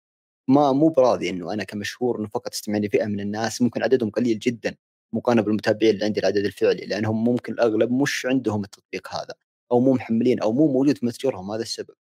ما 0.47 0.71
مو 0.71 0.89
براضي 0.89 1.29
إنه 1.29 1.53
أنا 1.53 1.63
كمشهور 1.63 2.19
إنه 2.19 2.27
فقط 2.27 2.49
تستمعني 2.51 2.89
فئه 2.89 3.05
من 3.05 3.19
الناس 3.19 3.61
ممكن 3.61 3.83
عددهم 3.83 4.09
قليل 4.09 4.39
جدا 4.39 4.75
مقارنة 5.13 5.41
بالمتابعين 5.41 5.93
اللي 5.95 6.05
عندي 6.05 6.19
العدد 6.19 6.45
الفعلي 6.45 6.85
لأنهم 6.85 7.23
ممكن 7.23 7.53
الأغلب 7.53 7.91
مش 7.91 8.25
عندهم 8.25 8.63
التطبيق 8.63 9.15
هذا 9.15 9.33
أو 9.71 9.79
مو 9.79 9.93
محملين 9.93 10.39
أو 10.39 10.51
مو 10.53 10.67
موجود 10.73 10.97
في 10.97 11.05
متجرهم 11.05 11.51
هذا 11.51 11.61
السبب. 11.61 11.95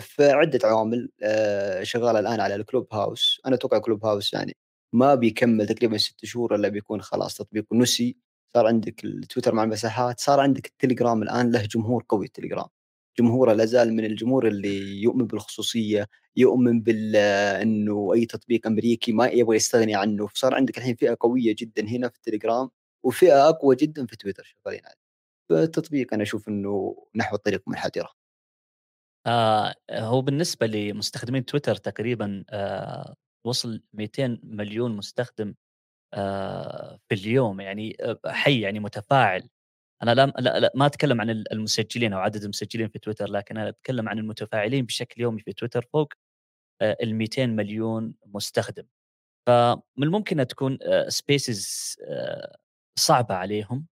في 0.00 0.30
عده 0.30 0.60
عوامل 0.68 1.10
آه، 1.22 1.82
شغالة 1.82 2.18
الآن 2.20 2.40
على 2.40 2.54
الكلوب 2.54 2.88
هاوس. 2.94 3.40
أنا 3.46 3.54
أتوقع 3.56 3.78
كلوب 3.78 4.04
هاوس 4.06 4.32
يعني 4.34 4.56
ما 4.92 5.14
بيكمل 5.14 5.66
تقريبا 5.66 5.98
ست 5.98 6.24
شهور 6.24 6.54
إلا 6.54 6.68
بيكون 6.68 7.02
خلاص 7.02 7.34
تطبيق 7.36 7.66
نسي. 7.72 8.16
صار 8.56 8.66
عندك 8.66 9.04
التويتر 9.04 9.54
مع 9.54 9.64
المساحات 9.64 10.20
صار 10.20 10.40
عندك 10.40 10.66
التليجرام 10.66 11.22
الآن 11.22 11.50
له 11.52 11.62
جمهور 11.62 12.04
قوي 12.08 12.26
التليجرام. 12.26 12.68
جمهوره 13.18 13.52
لا 13.52 13.64
زال 13.64 13.92
من 13.94 14.04
الجمهور 14.04 14.48
اللي 14.48 15.02
يؤمن 15.02 15.26
بالخصوصيه 15.26 16.08
يؤمن 16.36 16.80
بال 16.82 17.16
إنه 17.62 18.10
أي 18.14 18.26
تطبيق 18.26 18.66
أمريكي 18.66 19.12
ما 19.12 19.26
يبغى 19.26 19.56
يستغني 19.56 19.94
عنه. 19.94 20.26
فصار 20.26 20.54
عندك 20.54 20.78
الحين 20.78 20.94
فئة 20.96 21.16
قوية 21.20 21.54
جدا 21.58 21.82
هنا 21.88 22.08
في 22.08 22.16
التليجرام 22.16 22.70
وفئة 23.04 23.48
أقوى 23.48 23.76
جدا 23.76 24.06
في 24.06 24.16
تويتر 24.16 24.44
شغالين 24.44 24.80
عليه. 24.86 24.96
فالتطبيق 25.50 26.14
أنا 26.14 26.22
أشوف 26.22 26.48
إنه 26.48 26.96
نحو 27.16 27.36
الطريق 27.36 27.62
منحدره 27.68 28.10
آه 29.26 29.74
هو 29.90 30.22
بالنسبة 30.22 30.66
لمستخدمين 30.66 31.44
تويتر 31.44 31.76
تقريبا 31.76 32.44
آه 32.50 33.14
وصل 33.46 33.82
200 33.92 34.40
مليون 34.44 34.96
مستخدم 34.96 35.54
آه 36.14 37.00
في 37.08 37.14
اليوم. 37.14 37.60
يعني 37.60 37.96
آه، 38.00 38.20
حي 38.26 38.60
يعني 38.60 38.80
متفاعل. 38.80 39.48
أنا 40.02 40.14
لا, 40.14 40.26
لا, 40.26 40.60
لا 40.60 40.72
ما 40.74 40.86
أتكلم 40.86 41.20
عن 41.20 41.30
المسجلين 41.30 42.12
أو 42.12 42.20
عدد 42.20 42.42
المسجلين 42.42 42.88
في 42.88 42.98
تويتر 42.98 43.30
لكن 43.30 43.56
أنا 43.58 43.68
أتكلم 43.68 44.08
عن 44.08 44.18
المتفاعلين 44.18 44.86
بشكل 44.86 45.20
يومي 45.22 45.40
في 45.42 45.52
تويتر 45.52 45.82
فوق 45.92 46.12
آه، 46.82 46.96
ال 47.02 47.14
200 47.14 47.46
مليون 47.46 48.14
مستخدم. 48.26 48.84
فمن 49.48 50.02
الممكن 50.02 50.40
أن 50.40 50.46
تكون 50.46 50.78
Spaces 51.08 51.96
آه، 52.08 52.56
صعبة 52.98 53.34
عليهم 53.34 53.86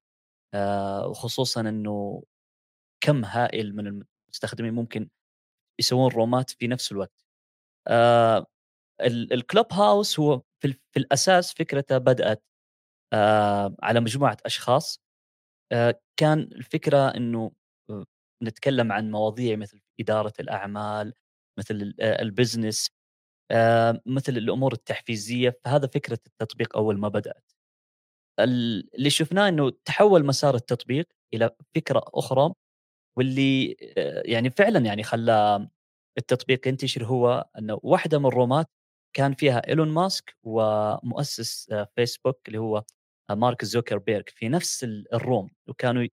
وخصوصا 1.07 1.61
إنه 1.61 2.25
كم 3.01 3.25
هائل 3.25 3.77
من 3.77 4.05
المستخدمين 4.29 4.75
ممكن 4.75 5.09
يسوون 5.81 6.13
رومات 6.13 6.51
في 6.51 6.67
نفس 6.69 6.93
الوقت. 6.93 7.25
الكلوب 9.01 9.73
هاوس 9.73 10.21
هو 10.21 10.43
في, 10.61 10.77
الأساس 10.97 11.55
فكرته 11.55 11.99
بدأت 11.99 12.45
آه 13.13 13.77
على 13.83 14.01
مجموعة 14.01 14.37
أشخاص 14.47 15.01
آه 15.01 15.04
كان 16.17 16.39
الفكرة 16.41 17.09
إنه 17.09 17.53
آه، 17.91 18.05
نتكلم 18.43 18.93
عن 18.93 19.11
مواضيع 19.11 19.57
مثل 19.57 19.81
إدارة 20.01 20.33
الأعمال 20.41 21.15
مثل 21.59 21.95
آه، 22.01 22.23
ال 22.23 22.30
business 22.30 22.91
آه 23.53 24.03
مثل 24.07 24.33
الأمور 24.39 24.73
التحفيزية 24.73 25.59
فهذا 25.65 25.87
فكرة 25.89 26.19
التطبيق 26.29 26.77
أول 26.77 26.99
ما 26.99 27.09
بدأت. 27.09 27.53
اللي 28.41 29.11
شفناه 29.11 29.49
إنه 29.49 29.71
تحول 29.85 30.27
مسار 30.27 30.55
التطبيق 30.55 31.09
إلى 31.35 31.51
فكرة 31.75 32.03
أخرى 32.15 32.55
واللي 33.19 33.77
آه، 33.99 34.23
يعني 34.27 34.51
فعلا 34.51 34.81
يعني 34.81 35.03
خلى 35.03 35.69
التطبيق 36.19 36.69
ينتشر 36.69 37.05
هو 37.07 37.49
إنه 37.59 37.81
واحدة 37.83 38.19
من 38.19 38.27
الرومات 38.27 38.67
كان 39.17 39.35
فيها 39.35 39.69
إيلون 39.69 39.89
ماسك 39.89 40.37
ومؤسس 40.45 41.71
آه، 41.73 41.89
فيسبوك 41.97 42.41
اللي 42.49 42.59
هو 42.59 42.77
آه، 42.79 42.85
مارك 43.31 43.65
زوكربيرج 43.65 44.29
في 44.29 44.49
نفس 44.49 44.85
ال 45.13 45.20
room 45.20 45.51
وكانوا 45.69 46.07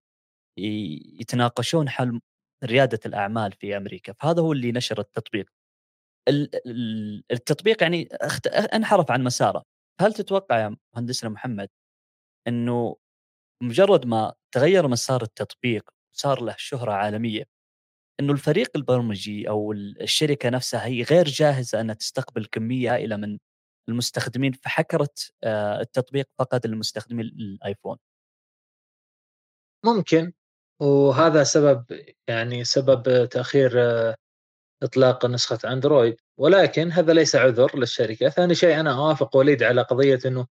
يتناقشون 1.20 1.88
حل 1.88 2.20
ريادة 2.64 3.00
الأعمال 3.06 3.52
في 3.52 3.76
أمريكا. 3.76 4.12
فهذا 4.20 4.42
هو 4.42 4.52
اللي 4.52 4.72
نشر 4.72 5.00
التطبيق. 5.00 5.46
التطبيق 7.32 7.82
يعني 7.82 8.08
انحرف 8.74 9.10
عن 9.10 9.24
مساره. 9.24 9.64
هل 10.00 10.14
تتوقع 10.14 10.58
يا 10.60 10.76
مهندسنا 10.94 11.30
محمد 11.30 11.68
إنه 12.48 12.96
مجرد 13.62 14.06
ما 14.06 14.34
تغير 14.54 14.88
مسار 14.88 15.22
التطبيق 15.22 15.90
وصار 16.14 16.42
له 16.42 16.54
شهرة 16.58 16.92
عالمية 16.92 17.44
إنه 18.20 18.32
الفريق 18.32 18.70
البرمجي 18.76 19.48
أو 19.48 19.72
الشركة 19.72 20.48
نفسها 20.48 20.86
هي 20.86 21.02
غير 21.02 21.24
جاهزة 21.28 21.80
أنها 21.80 21.94
تستقبل 21.94 22.46
كمية 22.46 22.94
هائلة 22.94 23.16
من 23.16 23.38
المستخدمين 23.88 24.52
فحكرت 24.52 25.32
آه، 25.44 25.80
التطبيق 25.80 26.28
فقط 26.38 26.66
للمستخدمين 26.66 27.26
الايفون 27.26 27.98
ممكن. 29.84 30.32
وهذا 30.80 31.44
سبب 31.44 31.84
يعني 32.28 32.64
سبب 32.64 33.28
تأخير 33.28 33.72
آه، 33.76 34.16
إطلاق 34.82 35.26
نسخة 35.26 35.58
أندرويد. 35.72 36.16
ولكن 36.38 36.92
هذا 36.92 37.12
ليس 37.12 37.36
عذر 37.36 37.78
للشركة. 37.78 38.28
ثاني 38.28 38.54
شيء 38.54 38.80
أنا 38.80 38.94
أوافق 38.94 39.36
وليد 39.36 39.62
على 39.62 39.82
قضية 39.82 40.18
إنه 40.26 40.46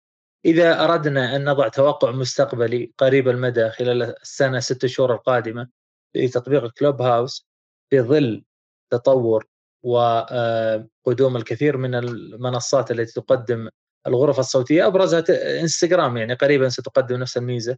إذا 0.45 0.85
أردنا 0.85 1.37
أن 1.37 1.45
نضع 1.45 1.69
توقع 1.69 2.11
مستقبلي 2.11 2.93
قريب 2.99 3.29
المدى 3.29 3.71
خلال 3.71 4.03
السنة 4.03 4.61
ست 4.61 4.87
شهور 4.87 5.15
القادمة 5.15 5.69
لتطبيق 6.15 6.71
كلوب 6.73 7.03
هاوس 7.03 7.49
في 7.91 8.01
ظل 8.01 8.45
تطور 8.93 9.47
وقدوم 9.83 11.37
الكثير 11.37 11.77
من 11.77 11.95
المنصات 11.95 12.91
التي 12.91 13.21
تقدم 13.21 13.69
الغرف 14.07 14.39
الصوتية 14.39 14.87
أبرزها 14.87 15.25
إنستغرام 15.61 16.17
يعني 16.17 16.35
قريبا 16.35 16.69
ستقدم 16.69 17.17
نفس 17.17 17.37
الميزة. 17.37 17.77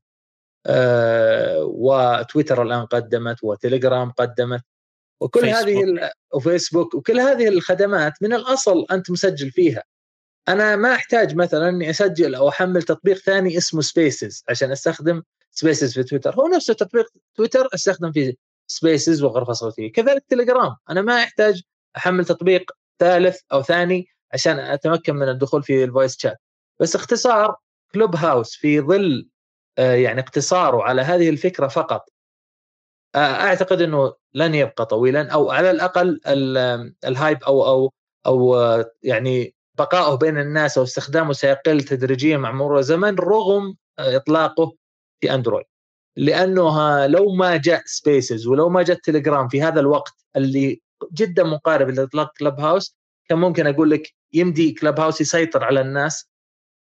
آه، 0.67 1.65
وتويتر 1.65 2.63
الآن 2.63 2.87
قدمت 2.87 3.45
وتليجرام 3.45 4.11
قدمت 4.11 4.63
وكل 5.21 5.41
فيسبوك. 5.41 5.69
هذه 5.69 6.11
وفيسبوك 6.35 6.95
وكل 6.95 7.21
هذه 7.21 7.49
الخدمات 7.49 8.13
من 8.23 8.33
الأصل 8.33 8.87
أنت 8.91 9.11
مسجل 9.11 9.51
فيها. 9.51 9.83
أنا 10.49 10.77
ما 10.77 10.95
أحتاج 10.95 11.37
مثلا 11.37 11.69
أني 11.69 11.91
أسجل 11.91 12.35
أو 12.35 12.49
أحمل 12.49 12.83
تطبيق 12.83 13.17
ثاني 13.17 13.59
اسمه 13.59 13.81
Spaces 13.81 14.45
عشان 14.49 14.73
أستخدم 14.73 15.23
Spaces 15.51 15.93
في 15.95 16.03
تويتر. 16.03 16.35
هو 16.35 16.47
نفسه 16.49 16.75
تطبيق 16.75 17.07
تويتر 17.35 17.69
أستخدم 17.75 18.13
فيه 18.13 18.35
Spaces 18.67 19.23
وغرفة 19.23 19.53
صوتية. 19.53 19.93
كذلك 19.93 20.25
تليجرام 20.29 20.77
أنا 20.91 21.03
ما 21.03 21.23
أحتاج 21.23 21.63
أحمل 21.97 22.25
تطبيق 22.25 22.71
ثالث 22.99 23.41
أو 23.53 23.63
ثاني 23.63 24.07
عشان 24.33 24.59
أتمكن 24.59 25.17
من 25.17 25.29
الدخول 25.29 25.63
في 25.63 25.85
ال 25.85 25.91
voice 25.91 26.19
chat 26.19 26.41
بس 26.81 26.97
اختصار 26.97 27.57
Clubhouse 27.95 28.57
في 28.57 28.81
ظل 28.81 29.29
آه، 29.79 29.95
يعني 29.95 30.21
اقتصاره 30.21 30.83
على 30.83 31.03
هذه 31.03 31.29
الفكرة 31.29 31.69
فقط 31.69 32.09
آه، 33.15 33.19
أعتقد 33.19 33.83
إنه 33.83 34.15
لن 34.35 34.55
يبقى 34.55 34.87
طويلا 34.87 35.31
أو 35.33 35.51
على 35.51 35.71
الأقل 35.71 36.21
ال 37.05 37.12
hype 37.12 37.43
أو 37.45 37.67
أو 37.67 37.93
أو 38.27 38.57
يعني 39.03 39.55
بقائه 39.79 40.15
بين 40.15 40.39
الناس 40.39 40.79
أو 40.79 40.85
استخدامه 40.85 41.33
سيقل 41.33 41.83
تدريجيا 41.83 42.37
مع 42.37 42.53
مرور 42.53 42.79
الزمن 42.79 43.15
رغم 43.15 43.77
إطلاقه 43.99 44.73
في 45.21 45.35
Android. 45.35 45.65
لأنه 46.17 47.07
لو 47.07 47.33
ما 47.35 47.57
جاء 47.57 47.83
Spaces 47.87 48.47
ولو 48.47 48.69
ما 48.69 48.83
جاء 48.83 48.99
تليجرام 48.99 49.49
في 49.49 49.63
هذا 49.63 49.81
الوقت 49.81 50.15
اللي 50.37 50.81
جدا 51.13 51.45
مقارب 51.45 51.91
لإطلاق 51.91 52.33
Clubhouse 52.39 52.97
كان 53.29 53.39
ممكن 53.39 53.67
أقول 53.67 53.91
لك 53.91 54.15
يمدي 54.33 54.73
Clubhouse 54.73 55.21
يسيطر 55.21 55.65
على 55.65 55.81
الناس 55.81 56.29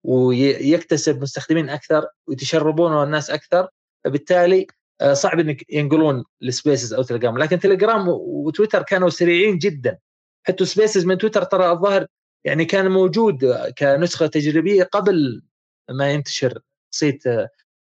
ويكتسب 0.05 1.23
مستخدمين 1.23 1.69
أكثر 1.71 2.07
ويتشربون 2.27 3.03
الناس 3.03 3.31
أكثر. 3.31 3.69
فبالتالي 4.05 4.67
آه، 5.01 5.13
صعب 5.13 5.41
إنك 5.41 5.73
ينقلون 5.73 6.25
ل 6.41 6.49
Spaces 6.49 6.95
أو 6.95 7.03
تليجرام 7.03 7.39
لكن 7.39 7.59
تليجرام 7.61 8.09
وتويتر 8.09 8.83
كانوا 8.83 9.09
سريعين 9.09 9.59
جدا. 9.59 9.99
حتى 10.47 10.65
Spaces 10.65 11.05
من 11.05 11.19
تويتر 11.19 11.45
ترى 11.45 11.71
الظاهر 11.71 12.07
يعني 12.45 12.65
كان 12.65 12.91
موجود 12.91 13.45
كنسخة 13.79 14.27
تجريبية 14.27 14.83
قبل 14.83 15.43
ما 15.91 16.11
ينتشر 16.11 16.61
صيت 16.91 17.23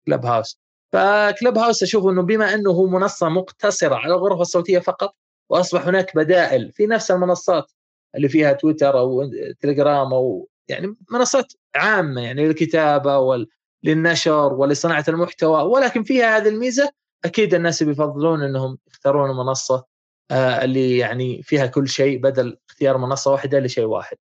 Clubhouse 0.07 0.61
ف 0.93 1.59
Clubhouse 1.59 1.83
أشوف 1.83 2.07
إنه 2.07 2.23
بما 2.23 2.55
إنه 2.55 2.71
هو 2.71 2.87
منصة 2.87 3.29
مقتصرة 3.29 3.95
على 3.95 4.15
الغرفة 4.15 4.43
الصوتية 4.43 4.79
فقط 4.79 5.17
وأصبح 5.51 5.87
هناك 5.87 6.17
بدائل 6.17 6.73
في 6.73 6.87
نفس 6.87 7.11
المنصات 7.11 7.73
اللي 8.15 8.29
فيها 8.29 8.53
تويتر 8.53 8.99
أو 8.99 9.31
تليجرام 9.61 10.15
أو 10.15 10.49
يعني 10.69 10.97
منصات 11.11 11.53
عامة 11.77 12.21
يعني 12.21 12.47
للكتابة 12.47 13.19
وال 13.19 13.49
للنشر 13.85 14.53
ولصناعة 14.53 15.05
المحتوى 15.09 15.63
ولكن 15.63 16.03
فيها 16.03 16.37
هذه 16.37 16.49
الميزة 16.49 16.91
أكيد 17.25 17.55
الناس 17.55 17.83
بيفضلون 17.83 18.43
إنهم 18.43 18.79
يختارون 18.87 19.31
المنصه 19.31 19.85
آه، 20.31 20.65
اللي 20.65 20.99
يعني 20.99 21.43
فيها 21.43 21.67
كل 21.67 21.89
شيء 21.89 22.19
بدل 22.19 22.59
اختيار 22.69 22.99
منصة 22.99 23.33
واحدة 23.33 23.61
لشيء 23.61 23.85
واحد. 23.85 24.17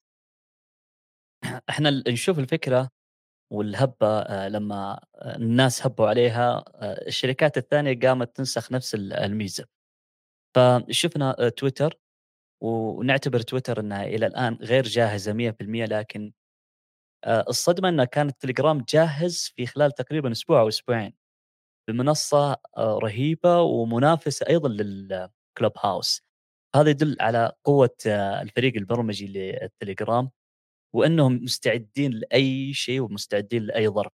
إحنا 1.70 2.04
نشوف 2.08 2.40
الفكرة 2.40 2.90
والهبة 3.52 4.20
آه، 4.20 4.48
لما 4.48 5.00
الناس 5.16 5.86
هبوا 5.86 6.08
عليها 6.08 6.64
آه، 6.76 7.08
الشركات 7.08 7.58
الثانية 7.58 8.00
قامت 8.00 8.36
تنسخ 8.36 8.72
نفس 8.72 8.96
الميزة. 8.96 9.66
فشفنا 10.56 11.50
تويتر 11.50 12.00
ونعتبر 12.64 13.40
تويتر 13.42 13.80
إنها 13.80 14.06
إلى 14.06 14.28
الآن 14.28 14.56
غير 14.56 14.84
جاهزة 14.84 15.34
100% 15.34 15.56
لكن 15.86 16.34
الصدمة 17.28 17.90
إنها 17.90 18.06
كانت 18.06 18.42
تليجرام 18.42 18.86
جاهز 18.90 19.54
في 19.56 19.66
خلال 19.66 19.92
تقريبا 19.92 20.32
أسبوع 20.32 20.62
أو 20.62 20.68
أسبوعين 20.68 21.14
بمنصة 21.90 22.58
رهيبة 22.80 23.62
ومنافسة 23.62 24.46
أيضا 24.50 24.70
للكلوب 24.70 25.74
هاوس 25.80 26.24
هذا 26.76 26.90
يدل 26.90 27.18
على 27.22 27.52
قوة 27.66 27.96
الفريق 28.42 28.76
البرمجي 28.76 29.28
للتليجرام 29.28 30.32
وإنهم 30.96 31.44
مستعدين 31.44 32.12
لأي 32.12 32.74
شيء 32.74 33.02
ومستعدين 33.02 33.64
لأي 33.64 33.88
ظرف. 33.90 34.12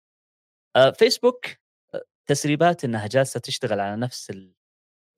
فيسبوك 1.00 1.46
تسريبات 2.30 2.84
إنها 2.86 3.08
جالسة 3.08 3.40
تشتغل 3.40 3.80
على 3.80 3.96
نفس 4.02 4.32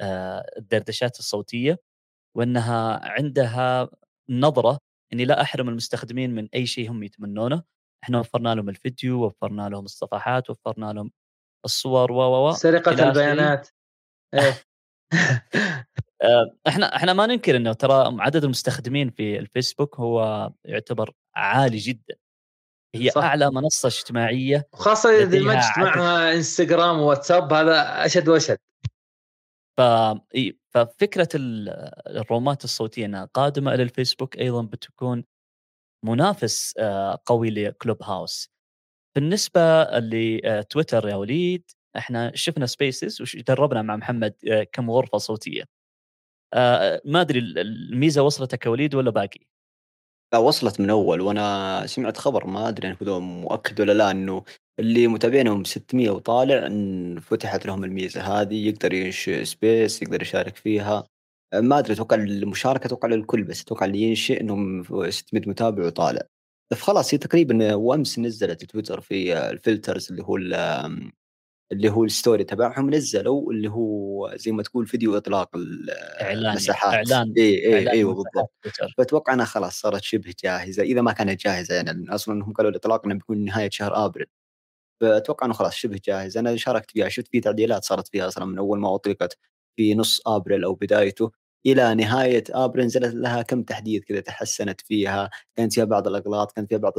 الدردشات 0.01 1.19
الصوتية 1.19 1.79
وأنها 2.37 2.99
عندها 3.03 3.89
نظرة 4.29 4.79
إني 5.13 5.25
لا 5.25 5.41
أحرم 5.41 5.69
المستخدمين 5.69 6.35
من 6.35 6.47
أي 6.55 6.65
شيء 6.65 6.91
هم 6.91 7.03
يتمنونه 7.03 7.63
إحنا 8.03 8.19
وفرنا 8.19 8.55
لهم 8.55 8.69
الفيديو 8.69 9.25
وفرنا 9.25 9.69
لهم 9.69 9.85
الصفحات 9.85 10.49
وفرنا 10.49 10.93
لهم 10.93 11.11
الصور 11.65 12.11
و 12.11 12.47
و 12.47 12.51
سرقة 12.51 13.09
البيانات 13.09 13.69
إيه. 14.33 14.63
آه، 16.21 16.57
إحنا 16.67 16.95
إحنا 16.95 17.13
ما 17.13 17.25
ننكر 17.25 17.55
إنه 17.55 17.73
ترى 17.73 18.17
عدد 18.19 18.43
المستخدمين 18.43 19.09
في 19.09 19.39
الفيسبوك 19.39 19.99
هو 19.99 20.49
يعتبر 20.65 21.13
عالي 21.35 21.77
جدا 21.77 22.15
هي 22.95 23.09
صح. 23.09 23.23
أعلى 23.23 23.51
منصة 23.51 23.87
اجتماعية 23.87 24.67
خاصه 24.73 25.09
إذا 25.09 25.23
دمجت 25.23 25.77
معها 25.77 26.33
إنستغرام 26.33 26.99
وواتساب 26.99 27.53
هذا 27.53 28.05
أشد 28.05 28.29
وأشد. 28.29 28.57
ففكرة 30.73 31.29
الرومات 32.07 32.63
الصوتية 32.63 33.05
إنها 33.05 33.25
قادمة 33.25 33.73
إلى 33.73 33.83
الفيسبوك 33.83 34.37
أيضا 34.37 34.61
بتكون 34.61 35.23
منافس 36.05 36.75
آه، 36.79 37.19
قوي 37.25 37.49
ل 37.49 38.03
Clubhouse 38.03 38.51
بالنسبة 39.15 39.83
لتويتر 39.99 41.09
يا 41.09 41.15
وليد 41.15 41.71
إحنا 41.97 42.31
شفنا 42.35 42.65
Spaces 42.65 43.21
وجربنا 43.21 43.81
مع 43.81 43.95
محمد 43.95 44.35
آه، 44.51 44.63
كم 44.63 44.91
غرفة 44.91 45.17
صوتية 45.17 45.63
آه، 46.53 47.01
ما 47.05 47.21
أدري 47.21 47.39
الميزة 47.39 48.21
وصلتك 48.23 48.65
يا 48.65 48.71
وليد 48.71 48.95
ولا 48.95 49.11
باقي؟ 49.11 49.39
لا 50.33 50.39
وصلت 50.39 50.79
من 50.81 50.89
أول 50.89 51.21
وأنا 51.21 51.83
سمعت 51.87 52.17
خبر 52.17 52.47
ما 52.47 52.67
أدري 52.69 52.97
هو 53.07 53.19
مؤكد 53.19 53.81
ولا 53.81 53.91
لا 53.91 54.11
إنه 54.11 54.43
اللي 54.79 55.07
متابعينهم 55.07 55.63
600 55.63 56.09
وطالع 56.09 56.65
إن 56.67 57.19
فتحت 57.19 57.65
لهم 57.65 57.83
الميزة 57.83 58.21
هذه 58.21 58.67
يقدر 58.67 58.93
ينشئ 58.93 59.43
space 59.45 60.01
يقدر 60.01 60.21
يشارك 60.21 60.55
فيها. 60.55 61.03
ما 61.55 61.79
أدري 61.79 61.93
أتوقع 61.93 62.15
المشاركة 62.17 62.85
أتوقع 62.87 63.07
للكل 63.07 63.43
بس 63.43 63.61
أتوقع 63.61 63.85
اللي 63.85 64.01
ينشئ 64.01 64.41
إنهم 64.41 64.83
600 65.09 65.41
متابع 65.49 65.85
وطالع. 65.85 66.21
فخلاص 66.71 67.13
هي 67.13 67.17
تقريبا 67.17 67.75
وأمس 67.75 68.19
نزلت 68.19 68.65
تويتر 68.65 69.01
في 69.01 69.37
الفليتس 69.49 70.07
اللي 70.11 70.23
هو 70.23 70.37
اللي 71.71 71.89
هو 71.89 72.03
ال 72.03 72.10
story 72.10 72.43
تبعهم 72.43 72.89
نزلوا 72.89 73.51
اللي 73.51 73.69
هو 73.69 74.31
زي 74.35 74.51
ما 74.51 74.63
تقول 74.63 74.87
فيديو 74.87 75.17
إطلاق 75.17 75.49
المساحات. 75.55 76.93
إعلان 76.93 77.33
إي 77.37 77.65
إي 77.65 77.91
أيوه 77.91 78.13
بالضبط. 78.15 78.51
فأتوقع 78.97 79.33
إنها 79.33 79.45
خلاص 79.45 79.79
صارت 79.81 80.03
شبه 80.03 80.33
جاهزة 80.43 80.83
إذا 80.83 81.01
ما 81.01 81.11
كانت 81.11 81.41
جاهزة 81.41 81.75
يعني 81.75 82.15
أصلا 82.15 82.43
هم 82.45 82.53
قالوا 82.53 82.71
الإطلاق 82.71 83.05
إنه 83.05 83.13
بيكون 83.15 83.45
نهاية 83.45 83.69
شهر 83.69 84.05
آبريل. 84.05 84.27
فأتوقع 85.01 85.45
إنه 85.45 85.53
خلاص 85.53 85.75
شبه 85.75 85.99
جاهز 86.05 86.37
أنا 86.37 86.55
شاركت 86.55 86.91
فيها 86.91 87.09
شفت 87.09 87.27
في 87.27 87.39
تعديلات 87.39 87.83
صارت 87.83 88.07
فيها 88.07 88.27
أصلا 88.27 88.45
من 88.45 88.57
أول 88.57 88.79
ما 88.79 88.95
أطلقت 88.95 89.37
في 89.77 89.95
نص 89.95 90.21
آبريل 90.27 90.63
أو 90.63 90.75
بدايته. 90.75 91.31
إلى 91.65 91.95
نهاية 91.95 92.43
ابريل 92.49 92.85
نزلت 92.85 93.13
لها 93.15 93.41
كم 93.41 93.63
تحديث 93.63 94.03
كذا 94.03 94.19
تحسنت 94.19 94.81
فيها؟ 94.81 95.29
كانت 95.55 95.73
فيها 95.73 95.83
بعض 95.85 96.07
الأغلاط 96.07 96.51
كانت 96.51 96.69
فيها 96.69 96.77
بعض 96.77 96.93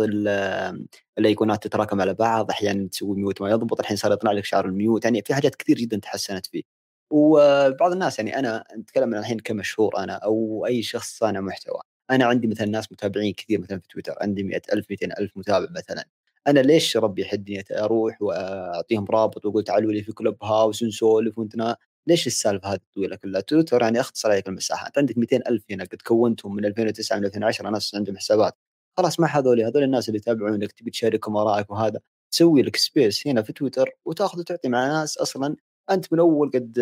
الأيقونات 1.19 1.63
تتراكم 1.67 2.01
على 2.01 2.15
بعض 2.15 2.51
أحيانا 2.51 2.89
تسوي 2.89 3.17
mute 3.17 3.43
ما 3.43 3.51
يضبط 3.51 3.81
الحين 3.81 3.97
صار 3.97 4.13
يطلع 4.13 4.33
لك 4.33 4.45
شعار 4.45 4.67
ال 4.67 4.74
mute 4.74 5.05
يعني 5.05 5.23
في 5.23 5.35
حاجات 5.35 5.55
كثير 5.55 5.77
جدا 5.79 5.97
تحسنت 5.99 6.47
فيه. 6.47 6.63
وبعض 7.11 7.93
الناس 7.93 8.19
يعني 8.19 8.39
أنا 8.39 8.65
نتكلم 8.79 9.15
عن 9.15 9.21
الحين 9.21 9.39
كمشهور 9.39 9.99
أنا 9.99 10.13
أو 10.13 10.67
أي 10.67 10.83
شخص 10.83 11.19
صانع 11.19 11.41
محتوى 11.41 11.81
أنا 12.11 12.25
عندي 12.25 12.47
مثلا 12.47 12.67
ناس 12.67 12.93
متابعين 12.93 13.33
كثير 13.35 13.61
مثلا 13.61 13.81
في 13.81 13.89
تويتر 13.89 14.15
عندي 14.21 14.43
100000 14.43 14.91
200000 14.91 15.31
متابع 15.37 15.69
مثلا. 15.71 16.05
أنا 16.47 16.61
ليش 16.61 16.97
ربي 16.97 17.23
يحدني 17.23 17.65
أروح 17.73 18.23
وأعطيهم 18.23 19.07
رابط 19.11 19.47
واقول 19.47 19.65
تعالوا 19.65 19.93
لي 19.93 20.03
في 20.03 20.13
كلوب 20.13 20.45
هاوس 20.45 20.83
ونسولف 20.83 21.39
وانتنا 21.39 21.77
ليش 22.09 22.27
السالفة 22.27 22.69
هذه 22.69 22.77
الطويله 22.77 23.17
كلها؟ 23.17 23.41
تويتر 23.41 23.83
يعني 23.83 24.01
أختصر 24.01 24.31
عليك 24.31 24.49
المساحات، 24.49 24.99
عندك 24.99 25.19
200 25.19 25.37
الف 25.37 25.65
هنا 25.71 25.85
قد 25.85 26.03
كونتهم 26.03 26.55
من 26.55 26.65
2009 26.65 27.19
من 27.19 27.25
2010 27.25 27.71
ناس 27.71 27.95
عندهم 27.95 28.17
حسابات، 28.17 28.55
خلاص 28.99 29.21
ما 29.21 29.27
هذول 29.27 29.61
هذول 29.63 29.83
الناس 29.83 30.09
اللي 30.09 30.19
يتابعونك 30.19 30.73
تبي 30.73 30.91
تشاركهم 30.91 31.37
آرائك 31.37 31.71
وهذا، 31.71 32.01
تسوي 32.31 32.63
لك 32.63 32.77
space 32.77 33.27
هنا 33.27 33.43
في 33.43 33.53
تويتر 33.53 33.91
وتاخذ 34.05 34.41
وتعطي 34.41 34.69
مع 34.69 34.87
ناس 34.87 35.19
أصلا 35.19 35.57
أنت 35.91 36.13
من 36.13 36.19
أول 36.19 36.51
قد 36.51 36.73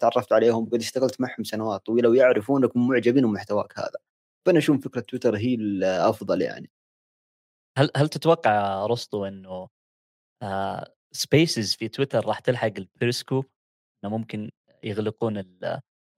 تعرفت 0.00 0.32
عليهم 0.32 0.66
قد 0.66 0.80
اشتغلت 0.80 1.20
معهم 1.20 1.44
سنوات 1.44 1.86
طويلة 1.86 2.08
ويعرفونك 2.08 2.76
ومعجبين 2.76 3.26
بمحتواك 3.26 3.78
هذا. 3.78 3.98
فأنا 4.46 4.58
أشوف 4.58 4.84
فكرة 4.84 5.00
تويتر 5.00 5.36
هي 5.36 5.54
الافضل 5.54 6.42
يعني. 6.42 6.70
هل 7.78 7.90
هل 7.96 8.08
تتوقع 8.08 8.86
أرسطو 8.86 9.24
إنه 9.24 9.68
آه 10.42 10.94
Spaces 11.12 11.74
في 11.74 11.88
تويتر 11.88 12.26
راح 12.26 12.38
تلحق 12.38 12.72
البيريسكوب 12.78 13.46
إنه 14.04 14.16
ممكن 14.18 14.50
يغلقون 14.84 15.44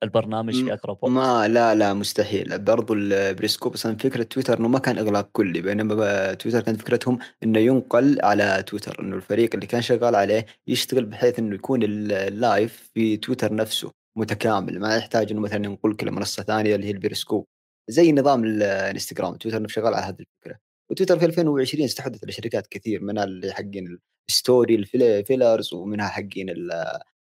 البرنامج 0.03 0.64
في 0.64 0.72
أقرب 0.72 0.98
وقت. 1.03 1.12
ما 1.12 1.48
لا 1.48 1.74
لا 1.74 1.94
مستحيل. 1.94 2.59
برضو 2.59 2.94
البريسكوب 2.94 3.72
أصلا 3.72 3.96
فكرة 3.96 4.22
تويتر 4.22 4.59
إنه 4.59 4.68
ما 4.68 4.79
كان 4.79 4.98
إغلاق 4.98 5.29
كلي 5.33 5.61
بينما 5.61 6.35
تويتر 6.35 6.61
كانت 6.61 6.81
فكرتهم 6.81 7.18
إنه 7.42 7.59
ينقل 7.59 8.18
على 8.22 8.64
تويتر 8.66 9.00
إنه 9.00 9.16
الفريق 9.16 9.50
اللي 9.55 9.66
كان 9.66 9.83
شغال 9.83 10.16
عليه 10.16 10.46
يشتغل 10.66 11.05
بحيث 11.05 11.38
إنه 11.38 11.55
يكون 11.55 11.83
ال 11.83 12.04
live 12.04 12.90
في 12.94 13.16
تويتر 13.16 13.55
نفسه 13.55 13.90
متكامل 14.18 14.81
ما 14.81 14.96
يحتاج 14.96 15.31
إنه 15.31 15.40
مثلا 15.40 15.64
ينقل 15.64 15.96
كل 15.96 16.11
منصه 16.11 16.42
ثانية 16.42 16.74
اللي 16.74 16.87
هي 16.87 16.90
البريسكوب. 16.90 17.46
زي 17.90 18.12
نظام 18.12 18.44
الإنستغرام 18.44 19.37
تويتر 19.37 19.68
شغال 19.68 19.94
على 19.94 20.07
هذه 20.07 20.20
الفكرة. 20.20 20.59
وتويتر 20.90 21.18
في 21.18 21.24
2020 21.24 21.85
استحدث 21.85 22.24
لشركات 22.24 22.66
كثير 22.66 23.03
منها 23.05 23.24
اللي 23.24 23.53
حقين 23.53 23.98
ال 24.31 24.38
story 24.38 24.74
الفليتس 24.74 25.74
ومنها 25.74 26.09
حقين 26.09 26.55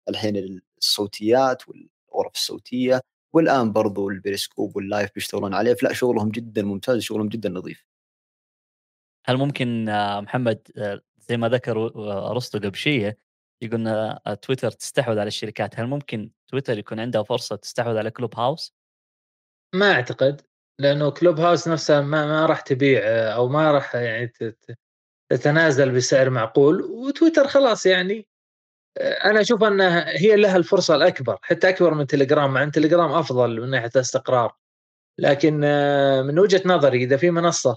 الحين 0.08 0.60
الصوتيات 0.78 1.62
والغرف 1.68 2.34
الصوتية 2.34 3.00
والآن 3.32 3.72
برضو 3.72 4.08
البريسكوب 4.08 4.76
وال 4.76 4.87
live 4.87 5.10
بيشتغلون 5.14 5.54
عليه 5.54 5.74
فلا 5.74 5.92
شغلهم 5.92 6.30
جدا 6.30 6.62
ممتاز 6.62 6.98
شغلهم 6.98 7.28
جدا 7.28 7.48
نظيف 7.48 7.84
هل 9.26 9.36
ممكن 9.36 9.88
آه، 9.88 10.20
محمد 10.20 10.68
آه، 10.76 11.00
زي 11.18 11.36
ما 11.36 11.48
ذكر 11.48 11.86
آه، 11.86 12.30
أرسطو 12.30 12.58
قبل 12.58 12.76
شيء 12.76 13.14
يقول 13.62 14.14
تويتر 14.42 14.70
تستحوذ 14.70 15.18
على 15.18 15.28
الشركات 15.28 15.80
هل 15.80 15.86
ممكن 15.86 16.30
تويتر 16.48 16.78
يكون 16.78 17.00
عندها 17.00 17.22
فرصة 17.22 17.56
تستحوذ 17.56 17.96
على 17.96 18.10
كلوب 18.10 18.36
هاوس؟ 18.36 18.74
ما 19.74 19.92
أعتقد 19.92 20.42
لأنه 20.80 21.10
كلوب 21.10 21.40
هاوس 21.40 21.68
نفسها 21.68 22.00
ما, 22.00 22.26
ما 22.26 22.46
راح 22.46 22.60
تبيع 22.60 23.02
أو 23.34 23.48
ما 23.48 23.72
راح 23.72 23.94
يعني 23.94 24.32
تتنازل 25.32 25.94
بسعر 25.94 26.30
معقول 26.30 26.82
وتويتر 26.82 27.48
خلاص 27.48 27.86
يعني 27.86 28.28
أنا 29.00 29.40
أشوف 29.40 29.64
أنها 29.64 30.18
هي 30.18 30.36
لها 30.36 30.56
الفرصة 30.56 30.94
الأكبر 30.94 31.38
حتى 31.42 31.68
أكبر 31.68 31.94
من 31.94 32.06
تليجرام 32.06 32.54
مع 32.54 32.62
إن 32.62 32.70
تليجرام 32.70 33.12
أفضل 33.12 33.60
من 33.60 33.70
ناحية 33.70 33.90
الاستقرار. 33.96 34.56
لكن 35.18 35.60
آه، 35.64 36.22
من 36.22 36.38
وجهة 36.38 36.62
نظري 36.64 37.04
إذا 37.04 37.16
في 37.16 37.30
منصة 37.30 37.76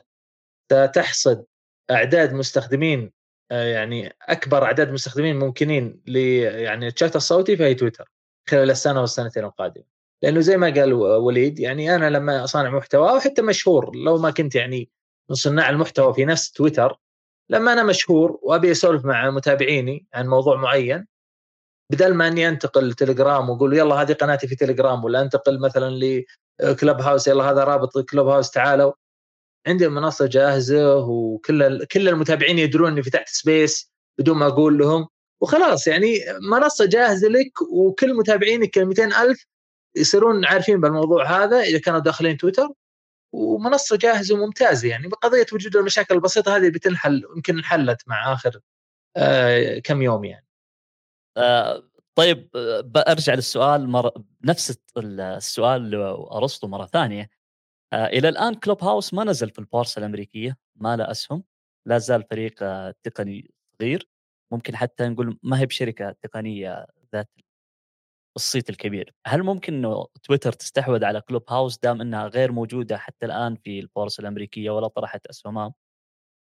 تحصد 0.94 1.46
أعداد 1.92 2.34
مستخدمين 2.34 3.12
آه، 3.52 3.66
يعني 3.66 4.16
أكبر 4.22 4.64
أعداد 4.64 4.92
مستخدمين 4.92 5.40
ممكنين 5.40 6.02
ل 6.08 6.18
يعني 6.18 6.88
الشات 6.88 7.16
الصوتي 7.16 7.58
فهي 7.58 7.74
تويتر 7.74 8.12
خلال 8.50 8.72
السنة 8.72 9.02
والسنتين 9.02 9.44
القادمة. 9.44 9.84
لأنه 10.24 10.40
زي 10.40 10.58
ما 10.58 10.70
قال 10.70 10.94
وليد 10.94 11.60
يعني 11.60 11.96
أنا 11.96 12.10
لما 12.10 12.44
اصنع 12.44 12.70
محتوى 12.70 13.10
أو 13.10 13.20
حتى 13.20 13.42
مشهور 13.42 13.96
لو 13.96 14.18
ما 14.18 14.32
كنت 14.32 14.56
يعني 14.56 14.90
من 15.30 15.36
صناع 15.36 15.70
المحتوى 15.70 16.14
في 16.14 16.26
نفس 16.26 16.52
تويتر 16.52 17.00
لما 17.52 17.74
أنا 17.74 17.84
مشهور 17.84 18.40
وأبي 18.42 18.72
أسولف 18.72 19.06
مع 19.06 19.30
متابعيني 19.30 20.06
عن 20.14 20.28
موضوع 20.28 20.56
معين 20.56 21.08
بدل 21.92 22.14
ما 22.14 22.28
إني 22.28 22.50
أنتقل 22.50 22.94
تليجرام 22.94 23.50
وأقول 23.50 23.78
يلا 23.78 23.96
هذه 23.96 24.14
قناتي 24.14 24.48
في 24.48 24.56
تليجرام 24.56 25.04
ولا 25.04 25.22
أنتقل 25.22 25.60
مثلا 25.60 25.90
لكلب 26.62 27.02
هاوس 27.02 27.28
يلا 27.28 27.44
هذا 27.52 27.64
رابط 27.64 28.10
كلب 28.10 28.28
هاوس 28.28 28.52
تعالوا. 28.52 28.94
عندي 29.68 29.88
منصة 29.90 30.26
جاهزة 30.28 30.96
وكل 30.98 31.86
كل 31.86 32.10
المتابعين 32.10 32.60
يدرون 32.60 32.92
إني 32.92 33.04
فتحت 33.04 33.28
سبيس 33.30 33.92
بدون 34.20 34.38
ما 34.38 34.48
أقول 34.48 34.78
لهم. 34.78 35.08
وخلاص 35.42 35.88
يعني 35.88 36.20
منصة 36.52 36.86
جاهزة 36.86 37.28
لك 37.28 37.62
وكل 37.62 38.14
متابعينك 38.14 38.78
200 38.78 39.24
ألف 39.24 39.46
يصيرون 39.96 40.46
عارفين 40.46 40.82
بالموضوع 40.82 41.44
هذا 41.44 41.60
إذا 41.60 41.80
كانوا 41.80 42.00
داخلين 42.00 42.38
تويتر. 42.38 42.68
ومنصة 43.34 43.98
جاهزة 43.98 44.36
وممتازة 44.36 44.90
يعني. 44.90 45.08
بقضية 45.08 45.46
وجود 45.54 45.76
المشاكل 45.76 46.16
البسيطة 46.16 46.58
هذه 46.58 46.70
بتنحل 46.70 47.24
يمكن 47.36 47.58
انحلت 47.58 48.02
مع 48.08 48.34
آخر 48.34 48.60
آه 49.18 49.80
كم 49.80 50.02
يوم 50.02 50.24
يعني. 50.26 50.48
آه 51.38 51.84
طيب 52.16 52.50
برجع 52.86 53.34
للسؤال 53.34 53.90
مر... 53.90 54.12
نفس 54.46 54.78
السؤال 54.98 55.96
أرسطو 56.32 56.68
مرة 56.68 56.86
ثانية. 56.86 57.30
آه 57.94 58.06
إلى 58.08 58.30
الآن 58.30 58.54
كلوب 58.56 58.84
هاوس 58.84 59.14
ما 59.14 59.24
نزل 59.24 59.50
في 59.50 59.60
البورصة 59.60 60.00
الأمريكية 60.00 60.58
ما 60.76 60.96
له 60.98 61.12
أسهم 61.12 61.44
لا 61.88 61.98
زال 61.98 62.24
فريق 62.32 62.56
آه 62.64 62.96
تقني 63.04 63.52
صغير. 63.80 64.10
ممكن 64.52 64.76
حتى 64.76 65.08
نقول 65.10 65.40
ما 65.44 65.60
هي 65.60 65.66
بشركة 65.66 66.12
تقنية 66.22 66.88
ذات 67.16 67.30
الصيت 68.36 68.70
الكبير. 68.70 69.14
هل 69.28 69.44
ممكن 69.44 69.74
إنه 69.74 70.06
تويتر 70.24 70.52
تستحوذ 70.52 71.04
على 71.04 71.22
كلوب 71.22 71.44
هاوس 71.50 71.80
دام 71.84 72.02
إنها 72.02 72.28
غير 72.28 72.52
موجودة 72.52 72.98
حتى 72.98 73.26
الآن 73.26 73.56
في 73.56 73.80
البورصه 73.80 74.22
الأمريكية 74.22 74.70
ولا 74.70 74.88
طرحت 74.88 75.28
أسهمها؟ 75.28 75.74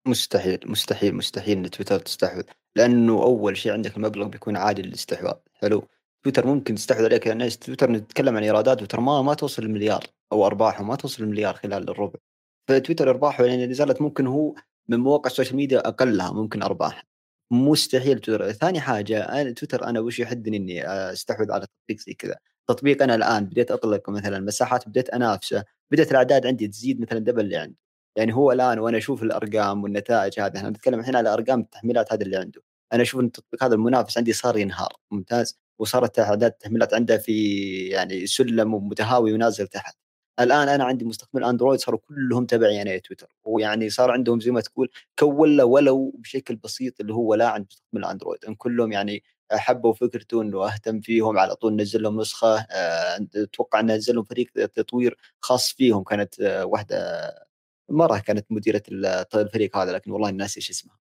مستحيل 0.08 0.60
مستحيل 0.65 1.15
مستحيل 1.15 1.58
إن 1.58 1.69
تويتر 1.69 1.99
تستحوذ 1.99 2.43
لأنه 2.75 3.23
أول 3.23 3.58
شيء 3.58 3.71
عندك 3.71 3.97
المبلغ 3.97 4.27
بيكون 4.27 4.58
عادي 4.58 4.82
للاستحواذ. 4.82 5.36
حلو. 5.54 5.88
تويتر 6.23 6.47
ممكن 6.47 6.75
تستحوذ 6.75 7.06
عليك 7.06 7.27
لأن 7.27 7.49
تويتر 7.49 7.91
نتكلم 7.91 8.38
عن 8.38 8.43
إيرادات 8.43 8.77
تويتر 8.77 8.99
ما 8.99 9.21
ما 9.21 9.34
توصل 9.34 9.63
المليار 9.63 10.04
أو 10.32 10.45
ارباحه 10.45 10.84
ما 10.84 10.95
توصل 10.95 11.23
المليار 11.23 11.54
خلال 11.54 11.89
الربع. 11.89 12.19
فتويتر 12.67 13.10
أرباحه 13.10 13.45
يعني 13.45 13.67
نزلت 13.67 14.01
ممكن 14.01 14.27
هو 14.27 14.56
من 14.88 14.99
مواقع 14.99 15.27
ال 15.27 15.31
social 15.31 15.55
media 15.55 15.88
أقلها 15.88 16.32
ممكن 16.32 16.63
أرباح. 16.63 17.11
مستحيل 17.51 18.19
تويتر. 18.19 18.51
ثاني 18.51 18.79
حاجة 18.79 19.23
أنا 19.23 19.51
تويتر 19.51 19.85
أنا 19.85 19.99
وش 19.99 20.19
يحدني 20.19 20.57
إني 20.57 20.87
أستحوذ 20.87 21.51
على 21.51 21.67
تطبيق 21.67 21.99
زي 21.99 22.13
كذا. 22.13 22.35
تطبيق 22.67 23.03
أنا 23.03 23.15
الآن 23.15 23.45
بديت 23.45 23.71
اطلق 23.71 24.09
مثلا 24.09 24.39
مساحات 24.39 24.87
بديت 24.89 25.09
أنافسه 25.09 25.63
بدات 25.91 26.11
الأعداد 26.11 26.47
عندي 26.47 26.67
تزيد 26.67 27.01
مثلا 27.01 27.19
double 27.19 27.41
اللي 27.41 27.57
عندي 27.57 27.77
يعني 28.15 28.33
هو 28.35 28.51
الآن 28.51 28.79
وأنا 28.79 28.97
أشوف 28.97 29.23
الأرقام 29.23 29.83
والنتائج 29.83 30.39
هذه 30.39 30.57
إحنا 30.57 30.69
نتكلم 30.69 30.99
الحين 30.99 31.15
على 31.15 31.33
ارقام 31.33 31.59
التحميلات 31.59 32.13
هذا 32.13 32.23
اللي 32.23 32.37
عنده. 32.37 32.61
أنا 32.93 33.01
أشوف 33.01 33.19
إن 33.21 33.25
التطبيق 33.25 33.63
هذا 33.63 33.75
المنافس 33.75 34.17
عندي 34.17 34.33
صار 34.33 34.57
ينهار 34.57 34.93
ممتاز. 35.11 35.59
وصارت 35.79 36.19
اعداد 36.19 36.51
التحميلات 36.51 36.93
عنده 36.93 37.17
في 37.17 37.33
يعني 37.87 38.27
سلم 38.27 38.87
متهاوي 38.87 39.33
ونازل 39.33 39.67
تحت. 39.67 39.95
الآن 40.43 40.69
أنا 40.69 40.84
عندي 40.84 41.06
مستخدمين 41.06 41.45
أندرويد 41.47 41.80
صاروا 41.80 41.99
كلهم 41.99 42.45
تبعي 42.45 42.82
أنا 42.82 42.97
تويتر. 42.97 43.27
ويعني 43.43 43.89
صار 43.89 44.12
عندهم 44.12 44.39
زي 44.39 44.51
ما 44.51 44.62
تقول 44.62 44.89
كون 45.19 45.62
ولو 45.62 46.12
بشكل 46.19 46.56
بسيط 46.56 46.99
اللي 46.99 47.13
هو 47.13 47.36
لا 47.36 47.49
عند 47.49 47.65
مستخدمين 47.71 48.06
الاندرويد 48.06 48.45
إن 48.45 48.56
كلهم 48.56 48.91
يعني 48.91 49.23
حبوا 49.51 49.93
فكرته 49.93 50.41
إنه 50.41 50.67
أهتم 50.67 51.01
فيهم 51.01 51.39
على 51.39 51.56
طول 51.56 51.75
نزل 51.75 52.04
لهم 52.04 52.21
نسخة 52.21 52.60
آه، 52.71 53.27
أتوقع 53.36 53.80
انه 53.80 53.95
نزل 53.95 54.15
لهم 54.15 54.23
فريق 54.23 54.51
تطوير 54.54 55.17
خاص 55.41 55.71
فيهم. 55.73 56.04
كانت 56.04 56.39
آه، 56.41 56.65
واحدة 56.65 57.32
مرة 57.89 58.19
كانت 58.19 58.45
مديرة 58.51 58.84
الفريق 59.36 59.77
هذا 59.77 59.91
لكن 59.91 60.12
والله 60.12 60.32
ناسي 60.32 60.58
إيش 60.58 60.69
اسمها. 60.69 61.00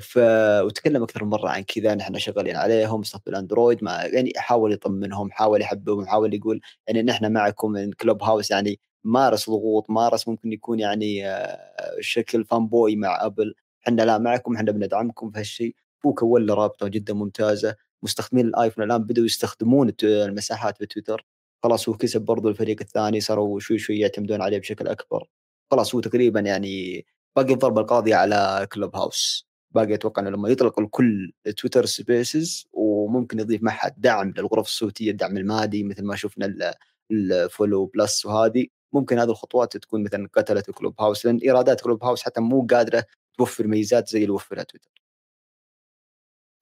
ف 0.00 0.18
وتكلم 0.62 1.02
أكثر 1.02 1.24
من 1.24 1.30
مرة 1.30 1.48
عن 1.48 1.62
كذا 1.62 1.94
نحن 1.94 2.18
شغالين 2.18 2.56
عليهم 2.56 3.00
مستقبل 3.00 3.34
Android 3.34 3.84
ما 3.84 4.02
يعني 4.04 4.32
حاول 4.36 4.72
يطمنهم 4.72 5.30
حاول 5.30 5.60
يحببهم 5.60 6.06
حاول 6.06 6.34
يقول 6.34 6.60
يعني 6.88 7.02
نحن 7.02 7.32
معكم 7.32 7.70
من 7.70 7.92
Clubhouse 7.92 8.50
يعني 8.50 8.80
مارس 9.04 9.50
ضغوط 9.50 9.90
مارس 9.90 10.28
ممكن 10.28 10.52
يكون 10.52 10.80
يعني 10.80 11.28
آه، 11.28 11.96
شكل 12.00 12.44
fanboy 12.44 12.96
مع 12.96 13.26
Apple 13.26 13.54
إحنا 13.86 14.02
لا 14.02 14.18
معكم 14.18 14.54
إحنا 14.56 14.72
بندعمكم 14.72 15.30
في 15.30 15.38
هالشيء 15.38 15.74
هو 16.06 16.14
كون 16.14 16.46
له 16.46 16.54
رابطه 16.54 16.88
جدا 16.88 17.14
ممتازة. 17.14 17.76
مستخدمين 18.02 18.46
الآيفون 18.46 18.84
الآن 18.84 19.02
بدأوا 19.04 19.26
يستخدمون 19.26 19.92
المساحات 20.02 20.78
في 20.78 20.86
تويتر 20.86 21.26
خلاص 21.62 21.88
هو 21.88 21.96
كسب 21.96 22.20
برضو 22.22 22.48
الفريق 22.48 22.76
الثاني 22.80 23.20
صاروا 23.20 23.60
شوي 23.60 23.78
شوي 23.78 23.98
يعتمدون 23.98 24.42
عليه 24.42 24.58
بشكل 24.58 24.88
أكبر. 24.88 25.28
خلاص 25.70 25.94
هو 25.94 26.00
تقريبا 26.00 26.40
يعني 26.40 27.06
باقي 27.36 27.52
الضربة 27.52 27.80
القاضية 27.80 28.14
على 28.16 28.68
Clubhouse 28.72 29.45
باقي 29.76 29.94
أتوقع 29.94 30.22
إنه 30.22 30.30
لما 30.30 30.48
يطلق 30.48 30.80
الكل 30.80 31.32
تويتر 31.56 31.86
Spaces 31.86 32.68
وممكن 32.72 33.38
يضيف 33.38 33.62
معها 33.62 33.94
دعم 33.98 34.30
للغرف 34.36 34.66
الصوتية 34.66 35.10
الدعم 35.10 35.36
المادي 35.36 35.84
مثل 35.84 36.04
ما 36.04 36.16
شفنا 36.16 36.74
ال 37.10 37.21
follow 37.21 37.86
plus 37.86 38.26
وهذه 38.26 38.66
ممكن 38.92 39.18
هذه 39.18 39.30
الخطوات 39.30 39.76
تكون 39.76 40.04
مثلا 40.04 40.28
قتلت 40.32 40.70
Clubhouse 40.70 41.26
لأن 41.26 41.38
إيرادات 41.38 41.80
Clubhouse 41.80 42.22
حتى 42.22 42.40
مو 42.40 42.66
قادرة 42.70 43.04
توفر 43.38 43.66
ميزات 43.66 44.08
زي 44.08 44.18
اللي 44.18 44.30
وفرها 44.30 44.62
تويتر. 44.62 44.90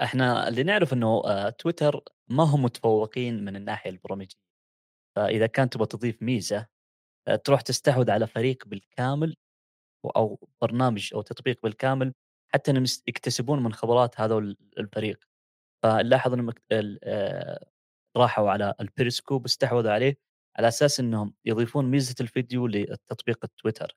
إحنا 0.02 0.48
اللي 0.48 0.62
نعرف 0.62 0.92
إنه 0.92 1.22
آه، 1.26 1.50
تويتر 1.50 2.00
ما 2.28 2.44
هم 2.44 2.62
متفوقين 2.62 3.44
من 3.44 3.56
الناحية 3.56 3.90
البرامجيه. 3.90 4.36
فإذا 5.16 5.46
كان 5.46 5.70
تبغى 5.70 5.86
تضيف 5.86 6.22
ميزة 6.22 6.66
آه، 7.28 7.36
تروح 7.36 7.60
تستحوذ 7.60 8.10
على 8.10 8.26
فريق 8.26 8.66
بالكامل 8.66 9.36
أو 10.16 10.48
برنامج 10.62 11.10
أو 11.14 11.22
تطبيق 11.22 11.58
بالكامل 11.62 12.14
حتى 12.54 12.70
إنهم 12.70 12.84
يكتسبون 13.08 13.62
من 13.62 13.72
خبرات 13.72 14.20
هذا 14.20 14.38
الفريق. 14.78 15.24
فنلاحظ 15.84 16.32
إنهم 16.32 16.52
آه، 17.04 17.66
راحوا 18.16 18.50
على 18.50 18.74
البيريسكوب 18.80 19.44
استحوذوا 19.44 19.92
عليه 19.92 20.18
على 20.58 20.68
أساس 20.68 21.00
إنهم 21.00 21.34
يضيفون 21.44 21.90
ميزة 21.90 22.14
الفيديو 22.20 22.66
للتطبيق 22.66 23.44
التويتر 23.44 23.96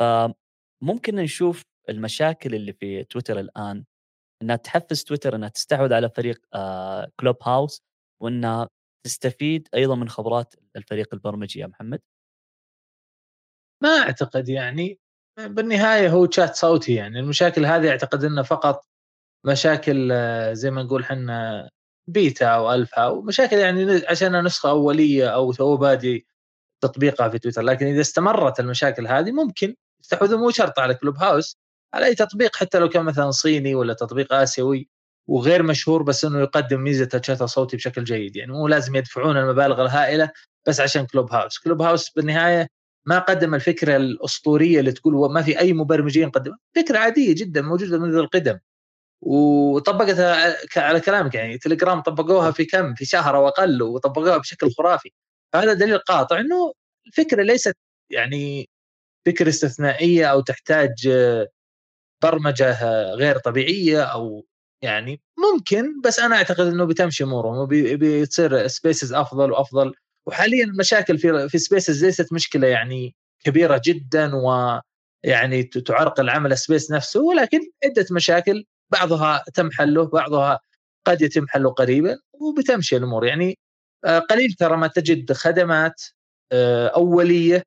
فممكن 0.00 1.16
نشوف 1.16 1.62
المشاكل 1.88 2.54
اللي 2.54 2.72
في 2.72 3.04
تويتر 3.04 3.40
الآن 3.40 3.84
إنها 4.42 4.56
تحفز 4.56 5.04
تويتر 5.04 5.36
إنها 5.36 5.48
تستحوذ 5.48 5.92
على 5.92 6.10
فريق 6.10 6.40
Club 7.20 7.36
آه، 7.42 7.48
house 7.48 7.82
وإنها 8.22 8.68
تستفيد 9.06 9.68
أيضا 9.74 9.94
من 9.94 10.08
خبرات 10.08 10.54
الفريق 10.76 11.14
البرمجي. 11.14 11.60
يا 11.60 11.66
محمد؟ 11.66 12.00
ما 13.82 13.88
أعتقد 13.88 14.48
يعني 14.48 14.98
بالنهاية 15.38 16.08
هو 16.08 16.30
شات 16.30 16.54
صوتي 16.56 16.94
يعني. 16.94 17.20
المشاكل 17.20 17.66
هذه 17.66 17.90
أعتقد 17.90 18.24
انها 18.24 18.42
فقط 18.42 18.86
مشاكل 19.44 20.08
آه، 20.12 20.52
زي 20.52 20.70
ما 20.70 20.82
نقول 20.82 21.02
إحنا 21.02 21.70
بيتا 22.08 22.46
أو 22.46 22.74
ألفا 22.74 23.06
ومشاكل 23.06 23.56
يعني 23.56 24.02
عشان 24.08 24.44
نسخة 24.44 24.70
أولية 24.70 25.28
أو 25.28 25.52
تو 25.52 25.76
بادي 25.76 26.26
تطبيقها 26.82 27.28
في 27.28 27.38
تويتر. 27.38 27.62
لكن 27.62 27.86
إذا 27.86 28.00
استمرت 28.00 28.60
المشاكل 28.60 29.06
هذه 29.08 29.32
ممكن 29.32 29.74
يستحوذون 30.02 30.40
مو 30.40 30.50
شرط 30.50 30.78
على 30.78 30.94
كلوب 30.94 31.16
هاوس 31.18 31.58
على 31.94 32.06
أي 32.06 32.14
تطبيق 32.14 32.56
حتى 32.56 32.78
لو 32.78 32.88
كان 32.88 33.04
مثلا 33.04 33.30
صيني 33.30 33.74
ولا 33.74 33.94
تطبيق 33.94 34.32
آسيوي 34.34 34.88
وغير 35.28 35.62
مشهور 35.62 36.02
بس 36.02 36.24
إنه 36.24 36.40
يقدم 36.40 36.80
ميزة 36.80 37.08
الشات 37.14 37.42
الصوتي 37.42 37.76
بشكل 37.76 38.04
جيد 38.04 38.36
يعني. 38.36 38.52
مو 38.52 38.68
لازم 38.68 38.96
يدفعون 38.96 39.36
المبالغ 39.36 39.82
الهائلة 39.82 40.30
بس 40.68 40.80
عشان 40.80 41.06
كلوب 41.06 41.32
هاوس. 41.32 41.58
كلوب 41.58 41.82
هاوس 41.82 42.10
بالنهاية 42.10 42.68
ما 43.06 43.18
قدم 43.18 43.54
الفكرة 43.54 43.96
الأسطورية 43.96 44.80
اللي 44.80 44.92
تقول 44.92 45.32
ما 45.32 45.42
في 45.42 45.58
أي 45.60 45.72
مبرمجين 45.72 46.30
قدم. 46.30 46.52
فكرة 46.76 46.98
عادية 46.98 47.34
جدا 47.34 47.62
موجودة 47.62 47.98
منذ 47.98 48.14
القدم. 48.14 48.58
وطبقتها 49.22 50.56
على 50.76 51.00
كلامك 51.00 51.34
يعني 51.34 51.58
تليجرام 51.58 52.00
طبقوها 52.00 52.50
في 52.50 52.64
كم؟ 52.64 52.94
في 52.94 53.04
شهر 53.04 53.36
أو 53.36 53.48
أقل 53.48 53.82
وطبقوها 53.82 54.38
بشكل 54.38 54.70
خرافي. 54.72 55.10
فهذا 55.52 55.72
دليل 55.72 55.98
قاطع 55.98 56.40
إنه 56.40 56.72
الفكرة 57.06 57.42
ليست 57.42 57.76
يعني 58.10 58.68
فكرة 59.26 59.48
استثنائية 59.48 60.26
أو 60.26 60.40
تحتاج 60.40 61.08
برمجة 62.22 62.76
غير 63.14 63.38
طبيعية 63.38 64.02
أو 64.02 64.46
يعني 64.82 65.20
ممكن 65.38 66.00
بس 66.00 66.18
أنا 66.18 66.36
أعتقد 66.36 66.66
إنه 66.66 66.84
بتمشي 66.84 67.24
أمورهم 67.24 67.58
وبتصير 67.58 68.66
Spaces 68.66 69.12
أفضل 69.12 69.52
وأفضل. 69.52 69.94
وحاليا 70.26 70.64
المشاكل 70.64 71.18
في 71.18 71.48
في 71.48 71.58
Spaces 71.58 72.04
ليست 72.04 72.32
مشكلة 72.32 72.66
يعني 72.68 73.14
كبيرة 73.44 73.80
جدا 73.84 74.32
ويعني 74.34 75.62
تعرقل 75.62 76.30
عمل 76.30 76.58
Space 76.58 76.90
نفسه 76.90 77.20
ولكن 77.20 77.60
عدة 77.84 78.06
مشاكل 78.10 78.64
بعضها 78.92 79.44
تم 79.54 79.70
حله 79.70 80.06
بعضها 80.06 80.60
قد 81.06 81.22
يتم 81.22 81.48
حله 81.48 81.70
قريبا 81.70 82.18
وبتمشي 82.32 82.96
الأمور. 82.96 83.26
يعني 83.26 83.58
آه، 84.04 84.18
قليل 84.18 84.52
ترى 84.52 84.76
ما 84.76 84.86
تجد 84.86 85.32
خدمات 85.32 86.02
آه، 86.52 86.88
أولية 86.88 87.62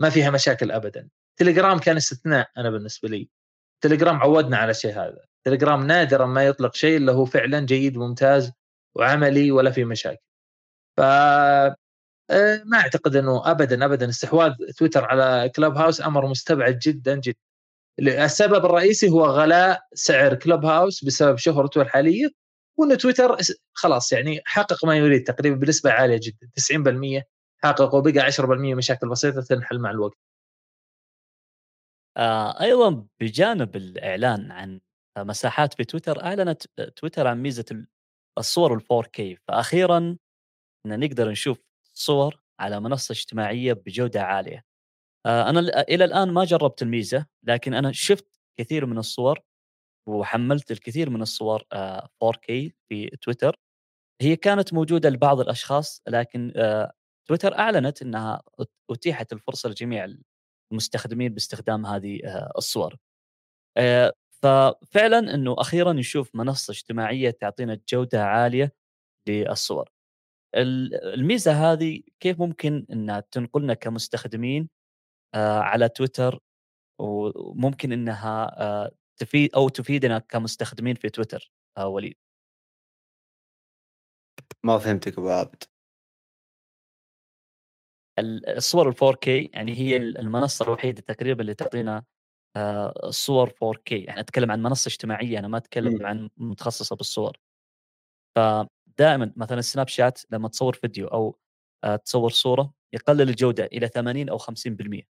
ما 0.00 0.10
فيها 0.10 0.30
مشاكل 0.30 0.70
ابدا. 0.70 1.08
تليجرام 1.36 1.78
كان 1.78 1.96
استثناء 1.96 2.50
أنا 2.58 2.70
بالنسبة 2.70 3.08
لي. 3.08 3.28
تليجرام 3.80 4.16
عودنا 4.16 4.56
على 4.56 4.70
الشيء 4.70 4.92
هذا. 4.92 5.24
تليجرام 5.44 5.86
نادرا 5.86 6.26
ما 6.26 6.46
يطلق 6.46 6.74
شيء 6.74 6.96
اللي 6.96 7.12
هو 7.12 7.24
فعلا 7.24 7.60
جيد 7.60 7.96
وممتاز 7.96 8.52
وعملي 8.96 9.50
ولا 9.50 9.70
في 9.70 9.84
مشاكل. 9.84 10.22
ف 10.96 11.00
ما 12.64 12.78
أعتقد 12.78 13.16
إنه 13.16 13.50
ابدا 13.50 13.84
ابدا. 13.84 14.08
استحواذ 14.08 14.52
تويتر 14.76 15.04
على 15.04 15.48
كلوب 15.56 15.76
هاوس 15.76 16.00
أمر 16.00 16.26
مستبعد 16.26 16.78
جدا 16.78 17.14
جدا. 17.20 17.38
السبب 17.98 18.64
الرئيسي 18.64 19.08
هو 19.10 19.26
غلاء 19.26 19.82
سعر 19.94 20.34
كلوب 20.34 20.64
هاوس 20.64 21.04
بسبب 21.04 21.36
شهرته 21.36 21.82
الحالية 21.82 22.30
وان 22.76 22.98
تويتر 22.98 23.36
خلاص 23.72 24.12
يعني 24.12 24.40
حقق 24.44 24.84
ما 24.84 24.96
يريد 24.96 25.24
تقريبا 25.24 25.56
بنسبة 25.56 25.90
عالية 25.92 26.20
جدا 26.22 26.50
90% 27.20 27.22
حقق 27.64 27.94
وبقى 27.94 28.20
10% 28.32 28.40
مشاكل 28.74 29.08
بسيطة 29.08 29.42
تنحل 29.42 29.78
مع 29.78 29.90
الوقت. 29.90 30.18
آه 32.16 32.60
أيضا 32.60 33.06
بجانب 33.20 33.76
الإعلان 33.76 34.50
عن 34.52 34.80
مساحات 35.18 35.74
في 35.74 35.84
تويتر 35.84 36.24
أعلنت 36.24 36.62
تويتر 36.96 37.26
عن 37.26 37.42
ميزة 37.42 37.84
الصور 38.38 38.74
ال 38.74 38.82
4K 38.82 39.38
فاخيرا 39.48 40.16
نقدر 40.86 41.30
نشوف 41.30 41.67
صور 41.98 42.40
على 42.60 42.80
منصة 42.80 43.12
اجتماعية 43.12 43.72
بجودة 43.72 44.22
عالية. 44.22 44.64
آه 45.26 45.50
أنا 45.50 45.60
إلى 45.82 46.04
الآن 46.04 46.30
ما 46.32 46.44
جربت 46.44 46.82
الميزة 46.82 47.26
لكن 47.44 47.74
أنا 47.74 47.92
شفت 47.92 48.26
كثير 48.58 48.86
من 48.86 48.98
الصور 48.98 49.40
وحملت 50.08 50.70
الكثير 50.72 51.10
من 51.10 51.22
الصور 51.22 51.64
آه 51.72 52.08
4K 52.24 52.72
في 52.88 53.10
تويتر 53.22 53.56
هي 54.22 54.36
كانت 54.36 54.74
موجودة 54.74 55.10
لبعض 55.10 55.40
الأشخاص 55.40 56.02
لكن 56.08 56.52
آه 56.56 56.92
تويتر 57.28 57.58
أعلنت 57.58 58.02
إنها 58.02 58.42
أتيحت 58.90 59.32
الفرصة 59.32 59.68
لجميع 59.70 60.08
المستخدمين 60.72 61.34
باستخدام 61.34 61.86
هذه 61.86 62.20
آه 62.26 62.52
الصور. 62.58 62.96
آه 63.78 64.12
ففعلا 64.42 65.18
إنه 65.34 65.56
أخيرا 65.58 65.92
نشوف 65.92 66.30
منصة 66.36 66.72
اجتماعية 66.72 67.30
تعطينا 67.30 67.80
جودة 67.90 68.24
عالية 68.24 68.74
للصور. 69.28 69.90
الميزة 70.54 71.72
هذه 71.72 72.02
كيف 72.20 72.40
ممكن 72.40 72.86
إنها 72.92 73.20
تنقلنا 73.20 73.74
كمستخدمين 73.74 74.68
آه 75.34 75.58
على 75.58 75.88
تويتر 75.88 76.40
وممكن 77.00 77.92
إنها 77.92 78.62
آه 78.62 78.90
تفيد 79.16 79.54
أو 79.54 79.68
تفيدنا 79.68 80.18
كمستخدمين 80.18 80.94
في 80.94 81.08
تويتر 81.10 81.52
آه 81.78 81.88
وليد؟ 81.88 82.16
ما 84.64 84.78
فهمتك 84.78 85.18
ابو 85.18 85.28
عابد 85.28 85.62
الصور 88.18 88.88
ال 88.88 88.94
4K 88.94 89.28
يعني 89.28 89.74
هي 89.74 89.96
المنصة 89.96 90.64
الوحيدة 90.64 91.00
تقريبا 91.02 91.40
اللي 91.40 91.54
تعطينا 91.54 92.04
صور 93.10 93.48
4K 93.50 93.92
يعني 93.92 94.20
اتكلم 94.20 94.50
عن 94.50 94.62
منصة 94.62 94.88
اجتماعية 94.88 95.38
أنا 95.38 95.48
ما 95.48 95.58
أتكلم 95.58 96.02
م. 96.02 96.06
عن 96.06 96.30
متخصصة 96.36 96.96
بالصور. 96.96 97.36
فدائما 98.98 99.32
مثلا 99.36 99.60
سناب 99.60 99.88
شات 99.88 100.20
لما 100.30 100.48
تصور 100.48 100.72
فيديو 100.72 101.06
أو 101.06 101.38
آه 101.84 101.96
تصور 101.96 102.30
صورة 102.30 102.74
يقلل 102.94 103.28
الجودة 103.28 103.64
إلى 103.64 103.88
80 103.88 104.28
أو 104.28 104.38
50% 104.38 105.06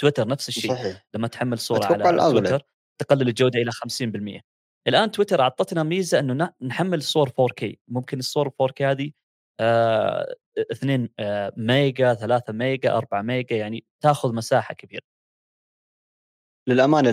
تويتر 0.00 0.28
نفس 0.28 0.48
الشيء 0.48 0.70
صحيح. 0.70 1.06
لما 1.14 1.28
تحمل 1.28 1.58
صورة 1.58 1.84
على 1.84 2.10
الأغلب. 2.10 2.46
تويتر 2.46 2.66
تقلل 3.00 3.28
الجودة 3.28 3.58
إلى 3.60 3.70
50% 3.72 4.40
الآن 4.88 5.10
تويتر 5.10 5.40
أعطتنا 5.40 5.82
ميزة 5.82 6.18
إنه 6.18 6.52
نحمل 6.62 7.02
صور 7.02 7.28
4K 7.28 7.74
ممكن 7.88 8.18
الصور 8.18 8.48
4K 8.48 8.82
هذه 8.82 9.12
آه 9.60 10.34
2 10.72 11.08
آه 11.18 11.52
ميجا 11.56 12.14
3 12.14 12.52
ميجا 12.52 12.96
4 12.96 13.22
ميجا 13.22 13.56
يعني 13.56 13.84
تأخذ 14.02 14.34
مساحة 14.34 14.74
كبيرة. 14.74 15.02
للأمانة 16.68 17.10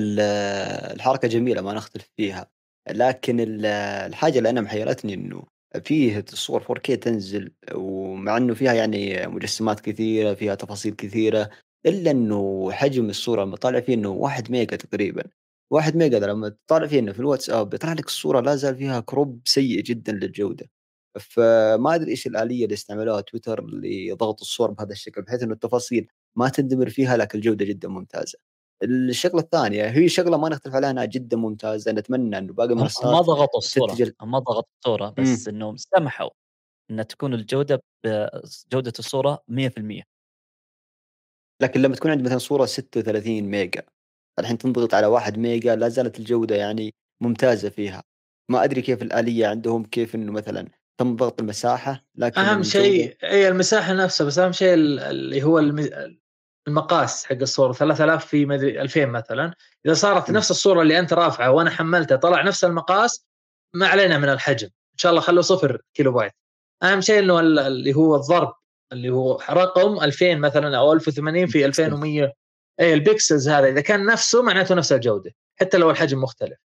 الحركة 0.94 1.28
جميلة 1.28 1.62
ما 1.62 1.74
نختلف 1.74 2.12
فيها. 2.18 2.52
لكن 2.90 3.38
الحاجة 3.66 4.38
اللي 4.38 4.50
أنا 4.50 4.62
محيرتني 4.62 5.14
إنه 5.14 5.44
فيه 5.86 6.26
الصور 6.34 6.62
4K 6.64 7.00
تنزل 7.00 7.52
ومع 7.76 8.38
إنه 8.38 8.54
فيها 8.54 8.74
يعني 8.74 9.28
مجسمات 9.28 9.80
كثيرة 9.80 10.34
فيها 10.34 10.56
تفاصيل 10.56 10.94
كثيرة 10.96 11.50
إلا 11.86 12.12
إنه 12.12 12.72
حجم 12.72 13.10
الصورة 13.10 13.44
لما 13.44 13.56
طالع 13.58 13.80
فيه 13.80 13.94
إنه 13.94 14.10
1 14.10 14.52
ميجا 14.52 14.76
تقريبا 14.78 15.24
1 15.72 15.96
ميجا 15.98 16.20
لما 16.20 16.50
تطالع 16.50 16.88
فيه 16.88 17.00
إنه 17.00 17.12
في 17.14 17.20
الواتساب 17.20 17.74
يطلع 17.74 17.94
لك 17.94 18.06
الصورة 18.06 18.40
لا 18.42 18.56
زال 18.56 18.76
فيها 18.76 19.00
crop 19.00 19.42
سيء 19.46 19.82
جدا 19.82 20.12
للجودة 20.14 20.70
فما 21.20 21.96
أدري 21.96 22.12
إيش 22.12 22.28
الآلية 22.28 22.64
اللي 22.64 22.74
استعملوها 22.74 23.22
تويتر 23.22 23.66
لضغط 23.68 24.42
الصور 24.42 24.72
بهذا 24.72 24.92
الشكل 24.92 25.22
بحيث 25.22 25.44
إنه 25.44 25.54
التفاصيل 25.54 26.08
ما 26.38 26.50
تندمر 26.50 26.90
فيها 26.90 27.18
لكن 27.18 27.38
الجودة 27.40 27.66
جدا 27.66 27.88
ممتازة. 27.90 28.40
الشغلة 28.84 29.42
الثانية 29.42 29.86
هي 29.86 30.10
شغلة 30.10 30.38
ما 30.38 30.50
نختلف 30.50 30.76
عليها 30.76 30.92
إنها 30.92 31.06
جدا 31.06 31.38
ممتازة 31.38 31.92
نتمنى 31.92 32.38
إنه 32.38 32.54
باقي 32.54 32.70
المنصات 32.70 33.06
ما 33.06 33.22
ضغطوا 33.22 33.58
الصورة 33.60 33.94
تتجل... 33.94 34.14
ما 34.22 34.40
ضغطوا 34.40 34.70
الصورة 34.80 35.14
بس 35.18 35.48
إنهم 35.48 35.78
سمحوا 35.78 36.30
إن 36.92 37.08
تكون 37.08 37.34
الجودة 37.34 37.84
بجوده 38.06 38.94
الصورة 39.00 39.44
100% 39.48 40.04
لكن 41.62 41.82
لما 41.82 41.96
تكون 41.96 42.12
عندي 42.12 42.24
مثلا 42.24 42.38
صورة 42.38 42.66
36 42.66 43.42
ميجا 43.42 43.84
الحين 44.40 44.58
تنضغط 44.58 44.94
على 44.94 45.08
1 45.08 45.38
ميجا 45.38 45.76
لا 45.76 45.90
زالت 45.90 46.20
الجودة 46.20 46.56
يعني 46.56 46.94
ممتازة 47.22 47.70
فيها. 47.70 48.04
ما 48.52 48.64
أدري 48.64 48.82
كيف 48.82 49.02
الآلية 49.02 49.48
عندهم 49.48 49.84
كيف 49.84 50.16
إنه 50.16 50.32
مثلا 50.32 50.68
تم 50.98 51.16
ضغط 51.16 51.42
المساحة 51.42 52.06
لكن 52.16 52.42
أهم 52.42 52.64
شيء 52.64 53.18
إي 53.24 53.48
المساحة 53.48 53.94
نفسها 53.94 54.28
بس 54.28 54.40
أهم 54.40 54.52
شيء 54.52 54.74
اللي 54.74 55.44
هو 55.44 55.60
المقاس 56.68 57.26
حق 57.26 57.36
الصورة 57.42 57.72
3000 57.74 58.26
في 58.26 58.46
مدري 58.46 58.82
2000 58.82 59.06
مثلا. 59.06 59.54
إذا 59.86 59.94
صارت. 59.94 60.32
نفس 60.32 60.52
الصورة 60.52 60.82
اللي 60.82 61.00
أنت 61.00 61.14
رافعه 61.14 61.52
وأنا 61.52 61.70
حملتها 61.70 62.16
طلع 62.16 62.42
نفس 62.42 62.64
المقاس 62.64 63.26
ما 63.74 63.88
علينا 63.88 64.18
من 64.18 64.30
الحجم. 64.30 64.68
إن 64.68 64.98
شاء 64.98 65.10
الله 65.10 65.22
خلوه 65.22 65.42
صفر 65.42 65.82
كيلو 65.94 66.12
بايت. 66.12 66.32
أهم 66.84 67.02
شيء 67.02 67.20
إنه 67.20 67.40
اللي 67.40 67.96
هو 67.96 68.16
الضرب 68.16 68.54
اللي 68.92 69.10
هو 69.10 69.40
رقم 69.50 70.04
2000 70.04 70.36
مثلا 70.36 70.78
أو 70.78 70.94
1080 70.94 71.48
في 71.48 71.66
2100 71.66 72.34
اي 72.80 72.94
ال 72.94 73.02
pixels 73.02 73.50
هذا 73.50 73.68
إذا 73.68 73.82
كان 73.82 74.06
نفسه 74.06 74.42
معناته 74.42 74.76
نفس 74.76 74.92
الجودة 74.92 75.32
حتى 75.60 75.78
لو 75.78 75.92
الحجم 75.92 76.22
مختلف. 76.22 76.58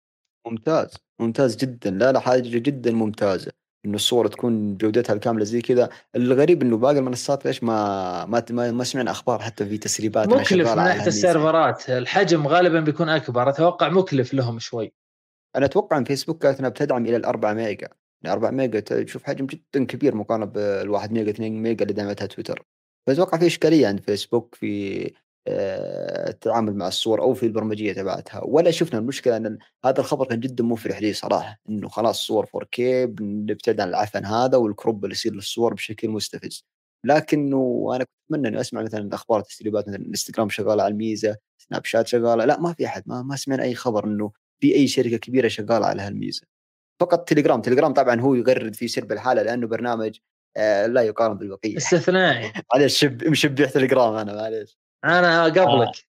ممتاز. 0.48 0.94
ممتاز 1.20 1.56
جدا. 1.56 1.92
لا 1.92 2.12
لا 2.12 2.20
حاجة 2.20 2.58
جدا 2.58 2.92
ممتازة. 2.92 3.52
إنه 3.86 3.96
الصورة 3.96 4.28
تكون 4.28 4.78
جودتها 4.78 5.14
الكاملة 5.14 5.44
زي 5.44 5.62
كذا. 5.62 5.90
الغريب 6.16 6.62
إنه 6.62 6.78
باقي 6.78 6.98
المنصات 7.00 7.46
ليش 7.46 7.64
ما 7.64 8.26
ما 8.26 8.44
ما, 8.50 8.72
ما 8.72 8.84
سمعنا 8.84 9.12
أخبار 9.12 9.40
حتى 9.40 9.66
في 9.66 9.78
تسريبات 9.78 10.28
مكلف 10.28 10.70
من 10.70 10.76
ناحيه 10.76 11.08
السيرفرات. 11.08 11.90
الحجم 11.90 12.48
غالبا 12.48 12.80
بيكون 12.80 13.10
أكبر. 13.10 13.50
أتوقع 13.50 13.90
مكلف 13.90 14.34
لهم 14.34 14.60
شوي. 14.60 14.94
أنا 15.56 15.66
أتوقع 15.66 15.98
إن 15.98 16.04
فيسبوك 16.04 16.44
كانت 16.44 16.62
بتدعم 16.62 17.06
إلى 17.06 17.16
ال 17.16 17.26
4 17.26 17.54
ميجا. 17.54 17.90
4 18.26 18.46
يعني 18.46 18.58
ميجا 18.58 18.80
تشوف 18.80 19.24
حجم 19.24 19.46
جدا 19.46 19.86
كبير 19.86 20.16
مقارنة 20.16 20.46
بالواحد 20.46 21.12
ميجا 21.12 21.32
2 21.32 21.62
ميجا 21.62 21.84
اللي 21.84 21.94
دعمتها 21.94 22.26
تويتر. 22.26 22.66
فاتوقع 23.08 23.38
في 23.38 23.46
إشكالية 23.48 23.88
عند 23.88 24.00
فيسبوك 24.00 24.56
في 24.56 25.14
التعامل 25.48 26.76
مع 26.76 26.88
الصور 26.88 27.22
أو 27.22 27.34
في 27.34 27.46
البرمجية 27.46 27.94
تبعتها. 27.94 28.42
ولا 28.46 28.72
شفنا 28.72 29.00
المشكلة 29.00 29.38
أن 29.38 29.58
هذا 29.86 30.00
الخبر 30.00 30.26
كان 30.28 30.40
جدا 30.40 30.64
مفرح 30.64 31.02
لي 31.02 31.14
صراحة 31.14 31.60
إنه 31.70 31.90
خلاص 31.90 32.22
صور 32.28 32.46
4K 32.46 32.80
بنبتعد 33.06 33.80
عن 33.80 33.90
العفن 33.90 34.26
هذا 34.26 34.58
والكروب 34.58 35.06
اللي 35.06 35.14
يصير 35.14 35.34
للصور 35.34 35.74
بشكل 35.74 36.10
مستفز. 36.10 36.66
لكنه 37.06 37.90
أنا 37.96 38.04
كنت 38.04 38.10
أتمنى 38.32 38.48
إني 38.48 38.62
أسمع 38.62 38.82
مثلا 38.82 39.10
أخبار 39.16 39.42
تسريبات 39.42 39.88
مثلا 39.90 40.06
إنستغرام 40.08 40.50
شغالة 40.50 40.84
على 40.84 40.92
الميزة 40.92 41.38
سناب 41.58 41.86
شات 41.86 42.08
شغالة 42.08 42.46
لا 42.46 42.60
ما 42.60 42.74
في 42.74 42.86
أحد 42.86 43.04
ما, 43.06 43.22
ما 43.22 43.36
سمعنا 43.36 43.64
أي 43.64 43.76
خبر 43.76 44.06
إنه 44.06 44.32
في 44.62 44.76
أي 44.76 44.88
شركة 44.88 45.18
كبيرة 45.18 45.48
شغالة 45.48 45.86
على 45.86 46.02
هالميزة. 46.02 46.42
فقط 47.02 47.30
تليجرام 47.30 47.62
تليجرام 47.62 47.94
طبعا 47.94 48.22
هو 48.22 48.36
يغرد 48.36 48.76
في 48.76 48.88
سرب 48.88 49.12
الحالة 49.12 49.42
لأنه 49.44 49.68
برنامج 49.68 50.18
آه 50.58 50.88
لا 50.88 51.02
يقارن 51.02 51.38
بالبقية. 51.38 51.78
استثنائي. 51.78 52.54
معلش 52.74 53.00
شب 53.00 53.24
مشبع 53.28 53.66
تليجرام 53.66 54.16
أنا 54.16 54.34
معلش 54.36 54.81
أنا 55.06 55.44
قبلك 55.44 56.08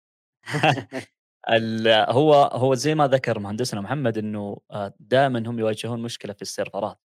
هو 2.09 2.33
هو 2.53 2.73
زي 2.75 2.95
ما 2.95 3.07
ذكر 3.07 3.39
مهندسنا 3.39 3.81
محمد 3.81 4.17
إنه 4.17 4.57
آه، 4.71 4.93
دائما 4.99 5.39
هم 5.49 5.59
يواجهون 5.59 6.01
مشكلة 6.01 6.33
في 6.33 6.41
السيرفرات. 6.41 6.99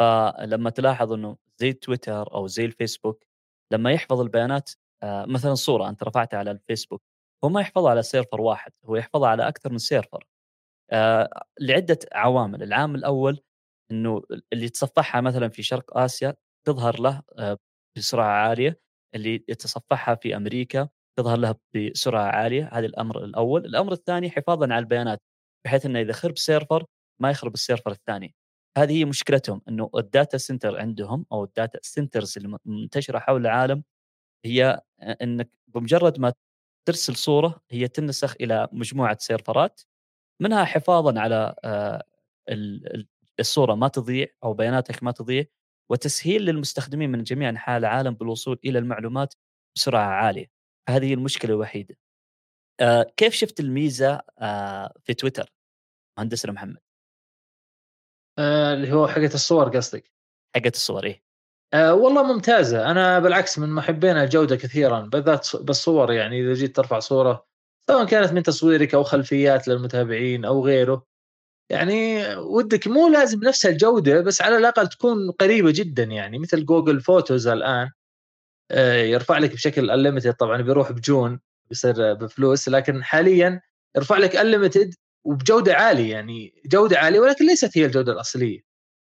فلما 0.00 0.70
تلاحظ 0.70 1.12
إنه 1.12 1.36
زي 1.58 1.72
تويتر 1.72 2.34
أو 2.34 2.46
زي 2.46 2.64
الفيسبوك 2.64 3.24
لما 3.72 3.92
يحفظ 3.92 4.20
البيانات 4.20 4.70
آه، 5.02 5.26
مثلا 5.26 5.54
صورة 5.54 5.88
أنت 5.88 6.02
رفعتها 6.04 6.38
على 6.38 6.50
الفيسبوك 6.50 7.02
هو 7.44 7.48
ما 7.48 7.60
يحفظها 7.60 7.90
على 7.90 8.02
server 8.02 8.40
واحد 8.40 8.72
هو 8.86 8.96
يحفظها 8.96 9.28
على 9.28 9.48
أكثر 9.48 9.72
من 9.72 9.78
server. 9.78 10.26
آه، 10.92 11.30
لعدة 11.60 11.98
عوامل. 12.14 12.62
العامل 12.62 12.98
الأول 12.98 13.40
إنه 13.90 14.22
اللي 14.52 14.64
يتصفحها 14.66 15.20
مثلا 15.20 15.48
في 15.48 15.62
شرق 15.62 15.98
آسيا 15.98 16.34
تظهر 16.66 17.00
له 17.00 17.22
بسرعة 17.98 18.26
عالية. 18.48 18.80
اللي 19.14 19.44
يتصفحها 19.48 20.14
في 20.14 20.36
أمريكا 20.36 20.88
تظهر 21.18 21.38
لها 21.38 21.54
بسرعة 21.74 22.22
عالية 22.24 22.70
هذا 22.72 22.86
الأمر 22.86 23.24
الأول. 23.24 23.64
الأمر 23.66 23.92
الثاني 23.92 24.30
حفاظا 24.30 24.64
على 24.66 24.78
البيانات 24.78 25.22
بحيث 25.64 25.86
إنه 25.86 26.00
إذا 26.00 26.12
خرب 26.12 26.38
server 26.38 26.86
ما 27.20 27.30
يخرب 27.30 27.54
ال 27.54 27.59
server 27.59 27.90
الثاني. 27.90 28.34
هذه 28.78 28.92
هي 29.00 29.04
مشكلتهم 29.04 29.62
إنه 29.68 29.90
ال 29.96 30.04
data 30.04 30.38
center 30.38 30.80
عندهم 30.80 31.26
أو 31.32 31.44
ال 31.44 31.51
data 31.51 31.78
centers 31.82 32.38
المنتشرة 32.38 33.18
حول 33.18 33.40
العالم 33.40 33.82
هي 34.44 34.80
إنك 35.22 35.50
بمجرد 35.68 36.20
ما 36.20 36.32
ترسل 36.88 37.16
صورة 37.16 37.60
هي 37.70 37.88
تنسخ 37.88 38.34
إلى 38.40 38.68
مجموعة 38.72 39.16
سيرفرات 39.20 39.80
منها 40.42 40.64
حفاظا 40.64 41.20
على 41.20 41.54
آه، 41.64 42.04
الصورة 43.40 43.74
ما 43.74 43.88
تضيع 43.88 44.26
أو 44.44 44.54
بياناتك 44.54 45.02
ما 45.02 45.10
تضيع 45.12 45.44
وتسهيل 45.90 46.42
للمستخدمين 46.42 47.10
من 47.10 47.22
جميع 47.22 47.48
أنحاء 47.48 47.78
العالم 47.78 48.14
بالوصول 48.14 48.58
إلى 48.64 48.78
المعلومات 48.78 49.34
بسرعة 49.76 50.06
عالية. 50.06 50.55
هذه 50.88 51.14
المشكلة 51.14 51.54
الوحيدة. 51.54 51.96
آه 52.80 53.12
كيف 53.16 53.34
شفت 53.34 53.60
الميزة 53.60 54.20
آه 54.38 54.94
في 55.04 55.14
تويتر 55.14 55.52
مهندسنا 56.18 56.52
محمد؟ 56.52 56.78
آه 58.38 58.74
اللي 58.74 58.92
هو 58.92 59.08
حقة 59.08 59.34
الصور 59.34 59.76
قصدك؟ 59.76 60.10
حقة 60.56 60.68
الصور 60.68 61.04
إيه. 61.04 61.22
آه 61.74 61.94
والله 61.94 62.22
ممتازة. 62.22 62.90
أنا 62.90 63.18
بالعكس 63.18 63.58
من 63.58 63.68
محبين 63.68 64.16
الجودة 64.16 64.56
كثيرا 64.56 65.00
بالذات 65.00 65.56
بالصور 65.56 66.12
يعني 66.12 66.40
إذا 66.40 66.54
جيت 66.54 66.76
ترفع 66.76 66.98
صورة 66.98 67.46
سواء 67.90 68.06
كانت 68.06 68.32
من 68.32 68.42
تصويرك 68.42 68.94
أو 68.94 69.02
خلفيات 69.02 69.68
للمتابعين 69.68 70.44
أو 70.44 70.66
غيره. 70.66 71.06
يعني 71.70 72.26
ودك 72.36 72.86
مو 72.88 73.08
لازم 73.08 73.40
نفس 73.44 73.66
الجودة 73.66 74.20
بس 74.20 74.42
على 74.42 74.56
الأقل 74.56 74.88
تكون 74.88 75.30
قريبة 75.30 75.72
جدا 75.74 76.02
يعني 76.02 76.38
مثل 76.38 76.64
Google 76.66 77.00
Photos 77.00 77.46
الآن. 77.46 77.90
يرفع 79.10 79.38
لك 79.38 79.52
بشكل 79.52 79.90
unlimited 79.90 80.32
طبعا 80.34 80.62
بيروح 80.62 80.92
ب 80.92 81.02
June 81.02 81.40
بيصير 81.70 82.14
بفلوس 82.14 82.68
لكن 82.68 83.04
حاليا 83.04 83.60
يرفع 83.96 84.18
لك 84.18 84.36
unlimited 84.36 84.94
وبجودة 85.24 85.74
عالية 85.74 86.12
يعني 86.12 86.62
جودة 86.66 86.98
عالية 86.98 87.20
ولكن 87.20 87.46
ليست 87.46 87.78
هي 87.78 87.84
الجودة 87.86 88.12
الأصلية. 88.12 88.60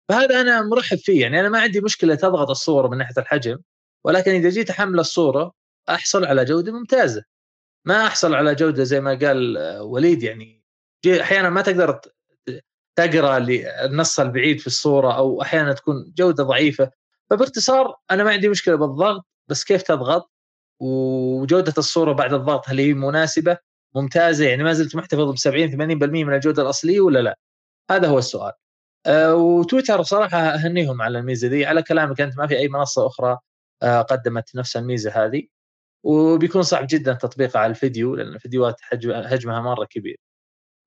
فهذا 0.10 0.42
أنا 0.42 0.62
مرحب 0.62 0.98
فيه 0.98 1.22
يعني 1.22 1.40
أنا 1.40 1.50
ما 1.50 1.60
عندي 1.60 1.82
مشكلة 1.82 2.16
تضغط 2.16 2.50
الصورة 2.50 2.88
من 2.88 2.98
ناحية 2.98 3.16
الحجم 3.18 3.58
ولكن 4.04 4.32
إذا 4.32 4.50
جيت 4.50 4.70
أحمل 4.70 5.00
الصورة 5.00 5.54
أحصل 5.90 6.26
على 6.26 6.46
جودة 6.46 6.72
ممتازة. 6.72 7.24
ما 7.86 8.08
أحصل 8.08 8.36
على 8.36 8.56
جودة 8.56 8.84
زي 8.84 9.02
ما 9.02 9.14
قال 9.14 9.58
آه، 9.58 9.84
وليد 9.84 10.24
يعني 10.24 10.64
أحيانا 11.22 11.50
ما 11.50 11.62
تقدر 11.62 12.02
تقرأ 12.96 13.38
النص 13.86 14.20
البعيد 14.20 14.60
في 14.60 14.68
الصورة 14.68 15.18
أو 15.18 15.42
أحيانا 15.42 15.74
تكون 15.74 16.14
جودة 16.18 16.44
ضعيفة. 16.44 16.92
فباختصار 17.30 17.96
أنا 18.12 18.24
ما 18.24 18.32
عندي 18.32 18.50
مشكلة 18.50 18.76
بالضغط 18.76 19.31
بس 19.52 19.64
كيف 19.64 19.82
تضغط 19.84 20.32
وجودة 20.82 21.74
الصورة 21.78 22.14
بعد 22.14 22.34
الضغط 22.34 22.70
هل 22.70 22.80
هي 22.80 22.94
مناسبة 22.94 23.58
ممتازة 23.96 24.46
يعني 24.50 24.64
ما 24.64 24.74
زلت 24.74 24.96
محتفظ 24.96 25.32
ب 25.32 25.38
70 25.38 25.72
80% 25.72 26.26
من 26.26 26.34
الجودة 26.34 26.64
الأصلية 26.64 27.02
ولا 27.02 27.20
لا؟ 27.20 27.38
هذا 27.92 28.08
هو 28.08 28.18
السؤال. 28.20 28.54
أه 29.06 29.36
وتويتر 29.36 30.04
صراحة 30.04 30.38
أهنيهم 30.38 31.02
على 31.02 31.20
الميزة 31.20 31.48
دي 31.48 31.66
على 31.66 31.84
كلامك 31.84 32.22
أنت 32.22 32.38
ما 32.38 32.48
في 32.48 32.58
أي 32.58 32.68
منصة 32.70 33.08
أخرى 33.08 33.40
أه 33.84 34.02
قدمت 34.02 34.56
نفس 34.56 34.78
الميزة 34.78 35.26
هذه 35.26 35.44
وبيكون 36.06 36.64
صعب 36.64 36.88
جدا 36.90 37.14
تطبيقها 37.14 37.60
على 37.62 37.70
الفيديو 37.72 38.16
لأن 38.16 38.28
الفيديوهات 38.36 38.82
حجمها 38.82 39.62
مرة 39.62 39.86
كبير. 39.86 40.20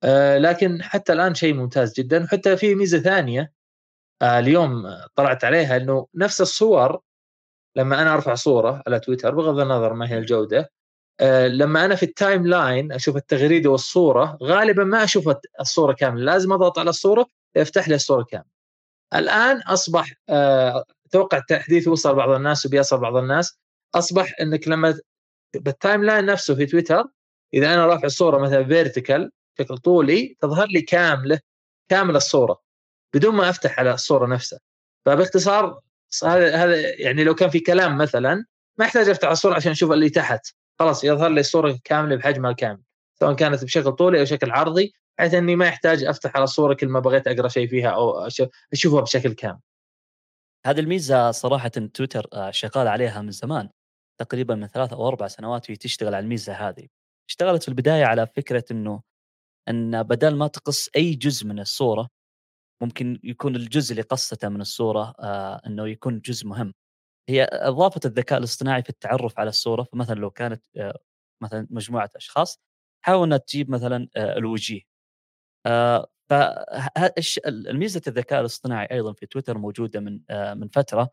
أه 0.04 0.38
لكن 0.38 0.82
حتى 0.82 1.12
الآن 1.12 1.34
شيء 1.34 1.54
ممتاز 1.54 1.94
جدا 2.00 2.24
وحتى 2.24 2.56
في 2.56 2.74
ميزة 2.74 2.98
ثانية 2.98 3.52
أه 4.22 4.38
اليوم 4.38 4.84
طلعت 5.16 5.44
عليها 5.44 5.76
إنه 5.76 6.06
نفس 6.14 6.40
الصور 6.40 7.00
لما 7.76 8.02
أنا 8.02 8.14
أرفع 8.14 8.34
صورة 8.34 8.82
على 8.86 9.00
تويتر 9.00 9.34
بغض 9.34 9.60
النظر 9.60 9.92
ما 9.94 10.10
هي 10.10 10.18
الجودة 10.18 10.70
أه 11.20 11.48
لما 11.48 11.84
أنا 11.84 11.94
في 11.94 12.02
ال 12.02 12.46
timeline 12.46 12.92
أشوف 12.92 13.16
التغريدة 13.16 13.70
والصورة 13.70 14.38
غالبا 14.42 14.84
ما 14.84 15.04
أشوف 15.04 15.30
الصورة 15.60 15.92
كاملة 15.92 16.24
لازم 16.24 16.52
أضغط 16.52 16.78
على 16.78 16.90
الصورة 16.90 17.26
يفتح 17.56 17.88
لي 17.88 17.94
الصورة 17.94 18.22
كاملة. 18.24 18.50
الآن 19.14 19.62
أصبح 19.62 20.12
أه 20.28 20.84
أتوقع 21.06 21.38
التحديث 21.38 21.88
وصل 21.88 22.14
بعض 22.14 22.30
الناس 22.30 22.66
وبيصل 22.66 23.00
بعض 23.00 23.16
الناس 23.16 23.58
أصبح 23.94 24.32
إنك 24.40 24.68
لما 24.68 25.00
بال 25.54 26.04
timeline 26.04 26.26
نفسه 26.26 26.54
في 26.54 26.66
تويتر 26.66 27.04
إذا 27.54 27.74
أنا 27.74 27.86
رافع 27.86 28.04
الصورة 28.04 28.38
مثلا 28.38 28.64
vertical 28.64 29.30
بشكل 29.58 29.78
طولي 29.78 30.36
تظهر 30.40 30.66
لي 30.68 30.82
كاملة 30.82 31.40
كامل 31.88 32.16
الصورة 32.16 32.60
بدون 33.14 33.34
ما 33.34 33.50
أفتح 33.50 33.78
على 33.78 33.94
الصورة 33.94 34.26
نفسها. 34.26 34.58
فباختصار 35.06 35.80
هذا 36.24 36.56
هذا 36.56 37.00
يعني 37.00 37.24
لو 37.24 37.34
كان 37.34 37.48
في 37.48 37.60
كلام 37.60 37.98
مثلا 37.98 38.44
ما 38.78 38.84
يحتاج 38.84 39.08
أفتح 39.08 39.28
الصورة 39.28 39.54
عشان 39.54 39.70
أشوف 39.72 39.92
اللي 39.92 40.10
تحت 40.10 40.46
خلاص 40.78 41.04
يظهر 41.04 41.28
لي 41.30 41.40
الصورة 41.40 41.78
كاملة 41.84 42.16
بحجمها 42.16 42.50
الكامل 42.50 42.82
سواء 43.20 43.34
كانت 43.34 43.64
بشكل 43.64 43.92
طولي 43.92 44.20
أو 44.20 44.24
شكل 44.24 44.50
عرضي 44.50 44.94
بحيث 45.18 45.34
إني 45.34 45.56
ما 45.56 45.66
يحتاج 45.66 46.04
أفتح 46.04 46.36
على 46.36 46.44
الصورة 46.44 46.74
كل 46.74 46.88
ما 46.88 47.00
بغيت 47.00 47.26
أقرأ 47.26 47.48
شيء 47.48 47.68
فيها 47.68 47.90
أو 47.90 48.28
أشوفها 48.72 49.00
بشكل 49.00 49.32
كامل. 49.32 49.60
هذه 50.66 50.80
الميزة 50.80 51.30
صراحة 51.30 51.68
تويتر 51.68 52.26
آه، 52.32 52.50
شغال 52.50 52.88
عليها 52.88 53.22
من 53.22 53.30
زمان 53.30 53.68
تقريبا 54.20 54.54
من 54.54 54.66
ثلاث 54.66 54.92
أو 54.92 55.08
أربع 55.08 55.28
سنوات 55.28 55.70
وهي 55.70 55.76
تشتغل 55.76 56.14
على 56.14 56.24
الميزة 56.24 56.52
هذه. 56.52 56.86
اشتغلت 57.28 57.62
في 57.62 57.68
البداية 57.68 58.04
على 58.04 58.26
فكرة 58.26 58.64
انه 58.70 59.02
إن 59.68 60.02
بدل 60.02 60.36
ما 60.36 60.46
تقص 60.46 60.88
أي 60.96 61.14
جزء 61.14 61.46
من 61.46 61.60
الصورة 61.60 62.08
ممكن 62.82 63.20
يكون 63.24 63.56
الجزء 63.56 63.92
اللي 63.92 64.02
قصته 64.02 64.48
من 64.48 64.60
الصورة 64.60 65.14
آه 65.20 65.62
إنه 65.66 65.88
يكون 65.88 66.20
جزء 66.20 66.46
مهم. 66.48 66.74
هي 67.28 67.44
اضافت 67.52 68.06
الذكاء 68.06 68.38
الاصطناعي 68.38 68.82
في 68.82 68.90
التعرف 68.90 69.38
على 69.40 69.48
الصورة 69.50 69.82
فمثلا 69.82 70.14
لو 70.20 70.30
كانت 70.30 70.62
آه 70.76 70.98
مثلا 71.42 71.66
مجموعة 71.70 72.10
أشخاص 72.16 72.60
حاول 73.04 73.26
إنها 73.26 73.38
تجيب 73.38 73.70
مثلا 73.70 74.08
آه 74.16 74.36
الوجيه. 74.38 74.82
آه 75.66 76.06
فالميزه 76.30 78.02
الذكاء 78.08 78.40
الاصطناعي 78.40 78.88
أيضا 78.92 79.12
في 79.12 79.26
تويتر 79.26 79.58
موجودة 79.58 80.00
من 80.00 80.20
آه 80.30 80.54
من 80.54 80.68
فترة 80.68 81.10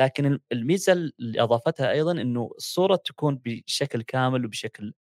لكن 0.00 0.40
الميزة 0.52 0.92
اللي 0.92 1.42
أضافتها 1.42 1.90
أيضا 1.92 2.12
إنه 2.12 2.50
الصورة 2.56 2.96
تكون 2.96 3.40
بشكل 3.44 4.02
كامل 4.02 4.44
وبشكل 4.46 4.94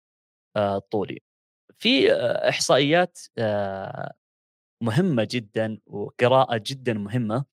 آه 0.56 0.78
طولي. 0.78 1.22
في 1.78 2.12
آه، 2.12 2.48
إحصائيات 2.48 3.18
آه، 3.38 4.12
مهمة 4.82 5.28
جدا 5.30 5.78
وقراءة 5.86 6.62
جدا 6.66 6.92
مهمة. 6.94 7.44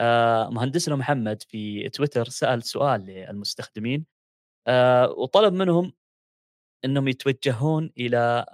آه، 0.00 0.48
مهندسنا 0.50 0.96
محمد 0.96 1.42
في 1.42 1.88
تويتر 1.88 2.28
سأل 2.28 2.62
سؤال 2.62 3.00
للمستخدمين. 3.06 4.06
وطلب 5.16 5.52
منهم 5.54 5.92
إنهم 6.84 7.08
يتوجهون 7.08 7.90
إلى 7.98 8.46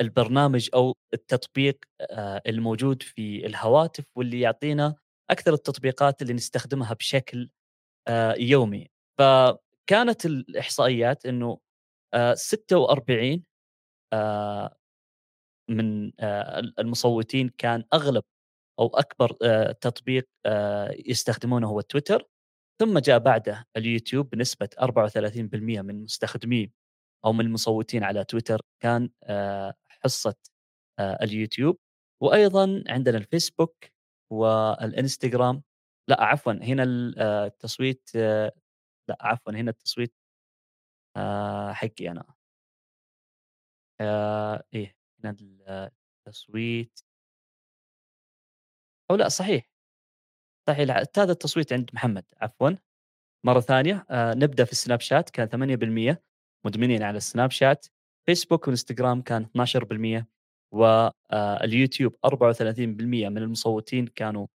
البرنامج 0.00 0.68
أو 0.74 0.96
التطبيق 1.14 1.84
الموجود 2.46 3.02
في 3.02 3.46
الهواتف 3.46 4.04
واللي 4.16 4.40
يعطينا 4.40 4.94
أكثر 5.30 5.54
التطبيقات 5.54 6.22
اللي 6.22 6.32
نستخدمها 6.32 6.94
بشكل 6.94 7.50
يومي. 8.38 8.88
فكانت 9.18 10.26
الإحصائيات 10.26 11.26
إنه 11.26 11.58
46 12.34 13.44
آه، 14.12 14.76
من 15.70 16.12
آه، 16.20 16.60
المصوتين 16.78 17.48
كان 17.58 17.84
أغلب 17.94 18.24
أو 18.80 18.86
أكبر 18.88 19.36
آه، 19.42 19.72
تطبيق 19.72 20.28
يستخدمونه 21.06 21.68
هو 21.68 21.80
تويتر. 21.80 22.28
ثم 22.80 22.98
جاء 22.98 23.18
بعده 23.18 23.64
اليوتيوب 23.76 24.30
بنسبة 24.30 24.68
34% 24.82 25.82
من 25.82 26.02
مستخدمين 26.04 26.72
أو 27.24 27.32
من 27.32 27.46
المصوتين 27.46 28.04
على 28.04 28.24
تويتر 28.24 28.62
كان 28.82 29.10
حصة 29.88 30.34
اليوتيوب. 31.00 31.78
وأيضا 32.22 32.84
عندنا 32.88 33.18
الفيسبوك 33.18 33.84
والإنستغرام. 34.32 35.62
لا 36.08 36.22
عفوا 36.24 36.52
هنا 36.52 36.84
التصويت 36.88 38.10
لا 39.08 39.18
عفوا 39.22 39.52
هنا 39.52 39.70
التصويت 39.70 40.14
حقي 41.74 42.08
أنا. 42.10 42.24
آه 44.00 44.62
هنا 45.26 45.90
التصويت 46.28 47.00
أو 49.10 49.16
لأ 49.16 49.28
صحيح، 49.28 49.70
صحيح 50.68 50.96
هذا 51.18 51.32
التصويت 51.32 51.72
عند 51.72 51.90
محمد 51.94 52.24
عفوًا، 52.40 52.70
مرة 53.46 53.60
ثانية 53.60 54.06
آه 54.10 54.34
نبدأ 54.34 54.64
في 54.64 54.72
السناب 54.72 55.00
شات 55.00 55.30
كان 55.30 55.48
8% 55.50 56.22
مدمنين 56.66 57.02
على 57.02 57.16
السناب 57.18 57.50
شات، 57.50 57.86
فيسبوك 58.26 58.68
وإنستغرام 58.68 59.22
كان 59.22 59.42
12% 59.44 60.28
واليوتيوب 60.74 62.16
آه 62.24 62.28
34% 62.28 63.28
من 63.28 63.38
المصوتين 63.38 64.06
كانوا 64.06 64.46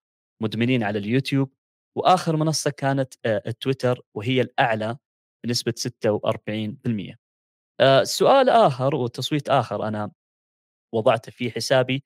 مدمنين 0.42 0.82
على 0.84 0.98
اليوتيوب، 0.98 1.52
وآخر 1.98 2.36
منصة 2.36 2.70
كانت 2.70 3.14
آه 3.26 3.42
التويتر 3.46 4.02
وهي 4.16 4.40
الأعلى 4.40 4.98
بنسبة 5.46 5.74
46%. 5.76 7.16
آه، 7.80 8.04
سؤال 8.04 8.48
آخر 8.50 8.94
وتصويت 8.96 9.48
آخر 9.50 9.88
أنا 9.88 10.12
وضعته 10.94 11.32
في 11.32 11.50
حسابي 11.50 12.04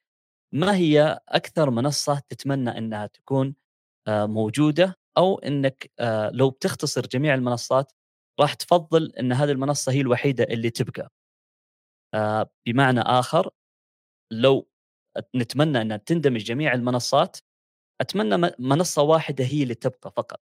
ما 0.54 0.76
هي 0.76 1.20
أكثر 1.28 1.70
منصة 1.70 2.22
تتمنى 2.28 2.78
أنها 2.78 3.06
تكون 3.06 3.54
آه، 4.08 4.26
موجودة 4.26 4.98
أو 5.18 5.38
أنك 5.38 5.90
آه، 6.00 6.30
لو 6.30 6.50
بتختصر 6.50 7.02
جميع 7.06 7.34
المنصات 7.34 7.92
راح 8.40 8.54
تفضل 8.54 9.12
أن 9.20 9.32
هذه 9.32 9.50
المنصة 9.50 9.92
هي 9.92 10.00
الوحيدة 10.00 10.44
اللي 10.44 10.70
تبقى. 10.70 11.10
بمعنى 12.66 13.00
آخر 13.00 13.50
لو 14.32 14.68
نتمنى 15.37 15.82
أن 15.82 16.04
تندمج 16.04 16.44
جميع 16.44 16.74
المنصات 16.74 17.37
أتمنى 18.00 18.50
منصة 18.58 19.02
واحدة 19.02 19.44
هي 19.44 19.62
اللي 19.62 19.74
تبقى 19.74 20.12
فقط. 20.16 20.40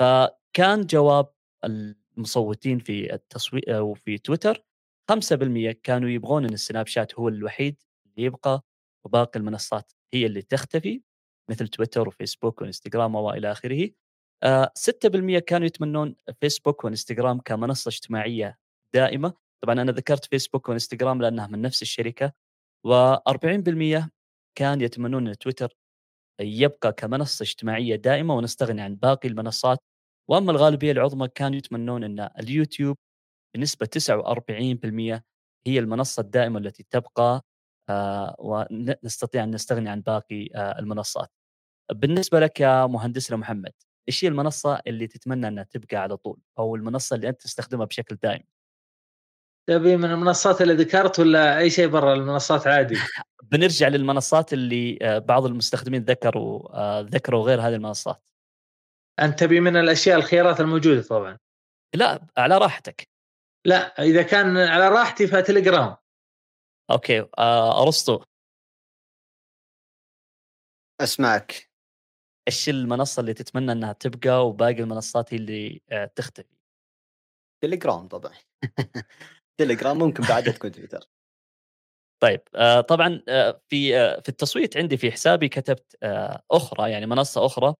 فكان 0.00 0.86
جواب 0.86 1.32
المصوتين 1.64 2.78
في 2.78 3.14
التصويت 3.14 3.68
وفي 3.70 4.18
تويتر 4.18 4.64
5% 5.08 5.72
كانوا 5.82 6.08
يبغون 6.08 6.44
إن 6.44 6.52
السناب 6.52 6.86
شات 6.86 7.14
هو 7.14 7.28
الوحيد 7.28 7.82
اللي 8.06 8.26
يبقى 8.26 8.62
وباقي 9.04 9.38
المنصات 9.40 9.92
هي 10.14 10.26
اللي 10.26 10.42
تختفي 10.42 11.02
مثل 11.50 11.68
تويتر 11.68 12.08
وفيسبوك 12.08 12.62
وإنستغرام 12.62 13.14
والى 13.14 13.52
آخره. 13.52 13.90
6% 14.74 15.36
آه، 15.36 15.40
كانوا 15.46 15.66
يتمنون 15.66 16.16
فيسبوك 16.40 16.84
وإنستغرام 16.84 17.40
كمنصة 17.40 17.88
اجتماعية 17.88 18.58
دائمة. 18.94 19.34
طبعا 19.62 19.82
أنا 19.82 19.92
ذكرت 19.92 20.24
فيسبوك 20.24 20.68
وإنستغرام 20.68 21.22
لأنها 21.22 21.46
من 21.46 21.62
نفس 21.62 21.82
الشركة 21.82 22.32
و40% 22.88 24.08
كان 24.58 24.80
يتمنون 24.80 25.28
إن 25.28 25.38
تويتر 25.38 25.76
يبقى 26.40 26.92
كمنصة 26.92 27.42
اجتماعية 27.42 27.96
دائمة 27.96 28.34
ونستغني 28.36 28.82
عن 28.82 28.96
باقي 28.96 29.28
المنصات. 29.28 29.78
وأما 30.30 30.52
الغالبية 30.52 30.92
العظمى 30.92 31.28
كانوا 31.28 31.58
يتمنون 31.58 32.04
إن 32.04 32.20
اليوتيوب 32.40 32.96
بنسبة 33.54 33.86
49% 33.86 35.22
هي 35.66 35.78
المنصة 35.78 36.20
الدائمة 36.20 36.58
التي 36.58 36.86
تبقى 36.90 37.44
آه، 37.90 38.36
ونستطيع 38.38 39.44
أن 39.44 39.50
نستغني 39.50 39.90
عن 39.90 40.00
باقي 40.00 40.48
آه، 40.54 40.78
المنصات. 40.78 41.32
بالنسبة 41.92 42.40
لك 42.40 42.60
يا 42.60 42.86
مهندسنا 42.86 43.36
محمد، 43.36 43.72
إيش 44.08 44.24
هي 44.24 44.28
المنصة 44.28 44.80
اللي 44.86 45.06
تتمنى 45.06 45.48
أنها 45.48 45.64
تبقى 45.64 45.96
على 45.96 46.16
طول 46.16 46.40
أو 46.58 46.76
المنصة 46.76 47.16
اللي 47.16 47.28
أنت 47.28 47.42
تستخدمها 47.42 47.86
بشكل 47.86 48.16
دائم؟ 48.16 48.42
تبي 49.68 49.96
من 49.96 50.10
المنصات 50.10 50.62
اللي 50.62 50.74
ذكرت 50.74 51.18
ولا 51.18 51.58
أي 51.58 51.70
شيء 51.70 51.88
برا 51.88 52.14
المنصات 52.14 52.66
عادي؟ 52.66 52.94
بنرجع 53.50 53.88
للمنصات 53.88 54.52
اللي 54.52 54.98
آه، 55.02 55.18
بعض 55.18 55.44
المستخدمين 55.44 56.02
ذكروا 56.02 57.02
ذكروا 57.02 57.44
غير 57.44 57.60
هذه 57.60 57.74
المنصات. 57.74 58.22
انت 59.20 59.38
تبي 59.38 59.60
من 59.60 59.76
الأشياء 59.76 60.18
الخيارات 60.18 60.60
الموجودة 60.60 61.02
طبعا. 61.02 61.38
لا 61.94 62.26
على 62.36 62.58
راحتك. 62.58 63.09
لا 63.64 64.02
إذا 64.02 64.22
كان 64.22 64.56
على 64.56 64.88
راحتي 64.88 65.26
فتليجرام. 65.26 65.96
أوكي 66.90 67.28
أرسطو. 67.38 68.24
أسمعك. 71.00 71.70
إيش 72.48 72.68
المنصة 72.68 73.20
اللي 73.20 73.34
تتمنى 73.34 73.72
إنها 73.72 73.92
تبقى 73.92 74.48
وباقي 74.48 74.80
المنصات 74.82 75.32
اللي 75.32 75.82
آه، 75.90 76.04
تختفي؟ 76.04 76.56
تليجرام 77.62 78.08
طبعا. 78.08 78.32
تليجرام 79.60 79.98
ممكن 79.98 80.24
بعدها 80.28 80.52
تكون 80.58 80.72
تويتر. 80.72 81.08
طيب 82.22 82.40
آه 82.54 82.80
طبعا 82.80 83.22
آه 83.28 83.62
في 83.68 83.98
آه 83.98 84.20
في 84.20 84.28
التصويت 84.28 84.76
عندي 84.76 84.96
في 84.96 85.12
حسابي 85.12 85.48
كتبت 85.48 85.96
آه 86.02 86.42
أخرى 86.50 86.90
يعني 86.90 87.06
منصة 87.06 87.46
أخرى 87.46 87.74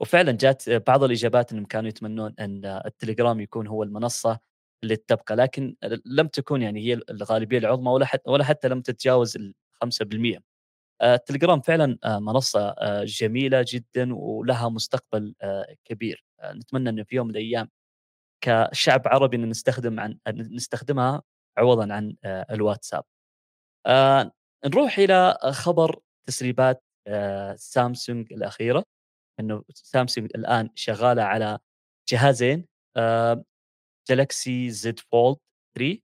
وفعلا 0.00 0.32
جات 0.32 0.70
بعض 0.70 1.02
الإجابات 1.04 1.52
إنهم 1.52 1.64
كانوا 1.64 1.88
يتمنون 1.88 2.34
إن 2.40 2.64
التليجرام 2.64 3.40
يكون 3.40 3.66
هو 3.66 3.82
المنصة. 3.82 4.40
اللي 4.82 4.96
تبقى 4.96 5.36
لكن 5.36 5.76
لم 6.04 6.26
تكن 6.26 6.62
يعني 6.62 6.80
هي 6.80 7.00
الغالبية 7.10 7.58
العظمى 7.58 7.90
ولا 7.90 8.06
حتى 8.06 8.30
ولا 8.30 8.44
حتى 8.44 8.68
لم 8.68 8.80
تتجاوز 8.80 9.36
ال 9.36 9.54
5% 9.84 10.54
التليجرام 11.02 11.60
فعلا 11.60 11.98
آه، 12.04 12.18
منصة 12.18 12.68
آه، 12.68 13.04
جميلة 13.04 13.64
جدا 13.68 14.14
ولها 14.14 14.68
مستقبل 14.68 15.34
آه، 15.42 15.76
كبير. 15.84 16.24
نتمنى 16.44 16.90
انه 16.90 17.02
في 17.04 17.16
يوم 17.16 17.26
من 17.26 17.32
الأيام 17.32 17.70
كشعب 18.44 19.02
عربي 19.08 19.36
نستخدم 19.36 20.00
عن 20.00 20.18
نستخدمها 20.28 21.22
عوضا 21.58 21.94
عن 21.94 22.16
الواتساب. 22.24 23.04
نروح 24.66 24.98
إلى 24.98 25.38
خبر 25.52 26.00
تسريبات 26.28 26.84
سامسونج 27.56 28.32
الأخيرة. 28.32 28.84
إنه 29.40 29.64
سامسونج 29.74 30.30
الآن 30.34 30.70
شغالة 30.74 31.22
على 31.22 31.58
جهازين. 32.08 32.66
Galaxy 34.08 34.70
Z 34.70 34.98
Fold 35.00 35.36
3 35.78 35.98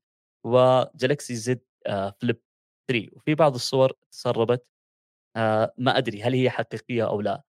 و 0.47 0.59
Galaxy 0.59 1.35
Z 1.35 1.61
Flip 2.21 2.41
3 2.91 3.09
وفي 3.13 3.35
بعض 3.35 3.55
الصور 3.55 3.93
تسربت 4.13 4.71
آه 5.37 5.75
ما 5.79 5.99
أدري 5.99 6.23
هل 6.23 6.35
هي 6.35 6.51
حقيقية 6.51 7.09
أو 7.09 7.21
لا. 7.21 7.43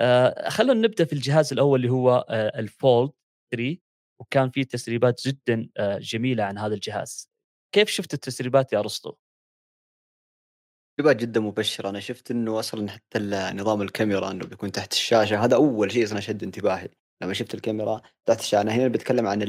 آه 0.00 0.48
خلونا 0.48 0.80
نبدأ 0.80 1.04
في 1.04 1.12
الجهاز 1.12 1.52
الأول 1.52 1.80
اللي 1.80 1.92
هو 1.92 2.26
آه 2.30 2.58
ال 2.58 2.68
Fold 2.68 3.10
3 3.54 3.78
وكان 4.20 4.50
في 4.50 4.64
تسريبات 4.64 5.20
جدا 5.26 5.68
آه 5.76 5.98
جميلة 5.98 6.44
عن 6.44 6.58
هذا 6.58 6.74
الجهاز. 6.74 7.30
كيف 7.74 7.88
شفت 7.88 8.14
التسريبات 8.14 8.72
يا 8.72 8.78
أرسطو؟ 8.78 9.16
تسريبات 10.98 11.16
جدا 11.16 11.40
مبشرة. 11.40 11.88
أنا 11.88 12.00
شفت 12.00 12.30
إنه 12.30 12.58
أصلا 12.58 12.90
حتى 12.90 13.18
نظام 13.54 13.82
الكاميرا 13.82 14.30
إنه 14.30 14.46
بيكون 14.46 14.72
تحت 14.72 14.92
الشاشة. 14.92 15.44
هذا 15.44 15.56
أول 15.56 15.92
شيء 15.92 16.04
أصلا 16.04 16.20
شد 16.20 16.42
انتباهي. 16.42 16.88
لما 17.22 17.32
شفت 17.32 17.54
الكاميرا 17.54 18.02
تحت 18.26 18.40
الشاشة. 18.40 18.60
أنا 18.60 18.72
هنا 18.72 18.88
بتكلم 18.88 19.26
عن 19.26 19.42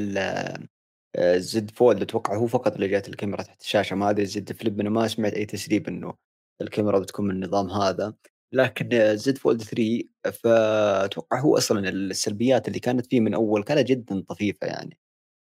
الزد 1.18 1.70
فولد 1.70 2.02
أتوقع 2.02 2.36
هو 2.36 2.46
فقط 2.46 2.74
اللي 2.74 2.88
جات 2.88 3.08
الكاميرا 3.08 3.42
تحت 3.42 3.60
الشاشة. 3.62 3.96
ما 3.96 4.10
أدري 4.10 4.22
الزد 4.22 4.52
فليب 4.52 4.80
أنا 4.80 4.90
ما 4.90 5.08
سمعت 5.08 5.32
أي 5.34 5.46
تسريب 5.46 5.88
إنه 5.88 6.14
الكاميرا 6.60 6.98
بتكون 6.98 7.26
من 7.28 7.34
النظام 7.34 7.70
هذا. 7.70 8.14
لكن 8.52 9.16
زد 9.16 9.38
فولد 9.38 9.62
3 9.62 10.02
فأتوقع 10.32 11.40
هو 11.40 11.56
أصلا 11.58 11.88
السلبيات 11.88 12.68
اللي 12.68 12.80
كانت 12.80 13.06
فيه 13.06 13.20
من 13.20 13.34
أول 13.34 13.62
كانت 13.62 13.88
جدا 13.88 14.20
طفيفة 14.28 14.66
يعني. 14.66 14.98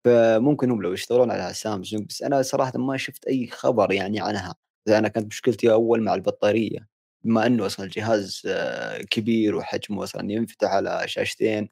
فممكن 0.05 0.71
هم 0.71 0.81
لو 0.81 0.93
يشتغلون 0.93 1.31
على 1.31 1.53
سامسونج 1.53 2.05
بس 2.07 2.23
أنا 2.23 2.41
صراحة 2.41 2.79
ما 2.79 2.97
شفت 2.97 3.25
أي 3.27 3.47
خبر 3.47 3.91
يعني 3.93 4.19
عنها. 4.21 4.55
أنا 4.87 5.07
كانت 5.07 5.27
مشكلتي 5.27 5.71
أول 5.73 6.03
مع 6.03 6.13
البطارية. 6.15 6.87
بما 7.23 7.45
إنه 7.47 7.65
أصلا 7.65 7.85
الجهاز 7.85 8.41
آه، 8.47 8.97
كبير 9.01 9.55
وحجمه 9.55 10.03
أصلا 10.03 10.31
ينفتح 10.31 10.67
على 10.71 11.03
شاشتين 11.07 11.69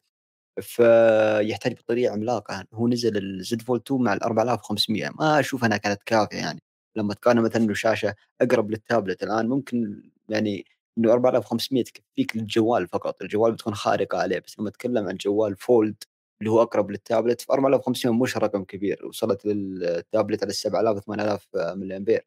فيحتاج 0.61 1.73
بطاريه 1.73 2.09
عملاقة. 2.09 2.65
هو 2.73 2.87
نزل 2.87 3.17
الزد 3.17 3.61
فولد 3.61 3.81
2 3.81 4.01
مع 4.03 4.13
ال 4.13 4.23
4500 4.23 5.09
ما 5.19 5.39
أشوف 5.39 5.65
انها 5.65 5.77
كانت 5.77 6.03
كافيه 6.05 6.37
يعني. 6.37 6.61
لما 6.95 7.13
تقارن 7.13 7.41
مثلا 7.41 7.57
انه 7.63 7.73
شاشه 7.73 8.15
أقرب 8.41 8.71
للتابلت 8.71 9.23
الآن 9.23 9.49
ممكن 9.49 10.03
يعني 10.29 10.65
إنه 10.97 11.13
4500 11.13 11.83
تكفيك 11.83 12.37
للجوال 12.37 12.87
فقط. 12.87 13.21
الجوال 13.21 13.51
بتكون 13.51 13.75
خارقة 13.75 14.17
عليه. 14.17 14.39
بس 14.39 14.59
لما 14.59 14.69
أتكلم 14.69 15.07
عن 15.07 15.15
جوال 15.15 15.55
فولد 15.57 15.95
اللي 16.41 16.51
هو 16.51 16.61
أقرب 16.61 16.91
للتابلت 16.91 17.41
ف 17.41 17.51
4500 17.51 18.21
مش 18.23 18.37
رقم 18.37 18.63
كبير. 18.63 19.05
وصلت 19.05 19.45
للتابلت 19.45 20.43
على 20.43 20.53
7000 20.53 21.03
8000 21.05 21.47
ملي 21.55 21.97
امبير 21.97 22.25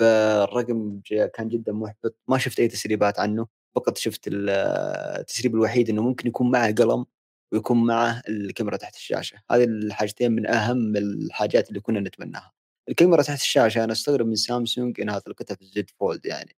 فالرقم 0.00 1.00
كان 1.34 1.48
جدا 1.48 1.72
محبط. 1.72 2.16
ما 2.28 2.38
شفت 2.38 2.60
أي 2.60 2.68
تسريبات 2.68 3.20
عنه. 3.20 3.46
فقط 3.76 3.98
شفت 3.98 4.20
التسريب 4.28 5.54
الوحيد 5.54 5.90
إنه 5.90 6.02
ممكن 6.02 6.28
يكون 6.28 6.50
معه 6.50 6.72
قلم. 6.74 7.06
ويكون 7.54 7.86
معه 7.86 8.22
الكاميرا 8.28 8.76
تحت 8.76 8.94
الشاشة. 8.96 9.38
هذه 9.50 9.64
الحاجتين 9.64 10.32
من 10.32 10.46
أهم 10.46 10.96
الحاجات 10.96 11.68
اللي 11.68 11.80
كنا 11.80 12.00
نتمناها. 12.00 12.52
الكاميرا 12.88 13.22
تحت 13.22 13.40
الشاشة 13.40 13.84
أنا 13.84 13.92
أستغرب 13.92 14.26
من 14.26 14.34
سامسونج 14.34 15.00
إنها 15.00 15.18
طلقتها 15.18 15.54
في 15.54 15.62
الزد 15.62 15.90
فولد 15.90 16.26
يعني. 16.26 16.56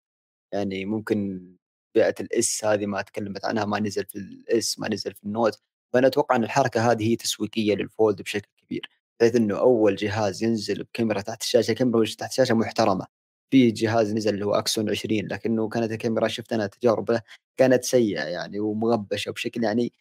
يعني 0.53 0.85
ممكن 0.85 1.49
فئه 1.95 2.15
الاس 2.21 2.65
هذه 2.65 2.87
ما 2.87 3.03
تكلمت 3.03 3.45
عنها 3.45 3.65
ما 3.65 3.81
نزل 3.81 4.05
في 4.07 4.19
الاس 4.19 4.79
ما 4.79 4.89
نزل 4.89 5.15
في 5.15 5.25
النوت. 5.25 5.59
فأنا 5.93 6.07
أتوقع 6.07 6.37
إن 6.37 6.45
الحركة 6.45 6.93
هذه 6.93 7.11
هي 7.11 7.17
تسويقية 7.17 7.75
للفولد 7.75 8.23
بشكل 8.23 8.49
كبير. 8.57 8.91
بحيث 9.21 9.37
إنه 9.37 9.59
أول 9.59 9.97
جهاز 9.97 10.43
ينزل 10.43 10.83
بكاميرا 10.85 11.21
تحت 11.21 11.43
الشاشة 11.43 11.73
كاميرا 11.73 12.05
تحت 12.19 12.31
الشاشة 12.31 12.55
محترمة. 12.55 13.07
في 13.51 13.71
جهاز 13.71 14.15
نزل 14.15 14.35
اللي 14.35 14.47
هو 14.47 14.55
أكسون 14.55 14.91
20 14.91 15.27
لكنه 15.27 15.69
كانت 15.69 15.93
الكاميرا 15.93 16.29
شفت 16.29 16.53
أنا 16.53 16.67
تجارب 16.67 17.21
كانت 17.57 17.85
سيئة 17.85 18.25
يعني 18.25 18.61
ومغبشة 18.61 19.31
بشكل 19.31 19.65
يعني 19.65 19.93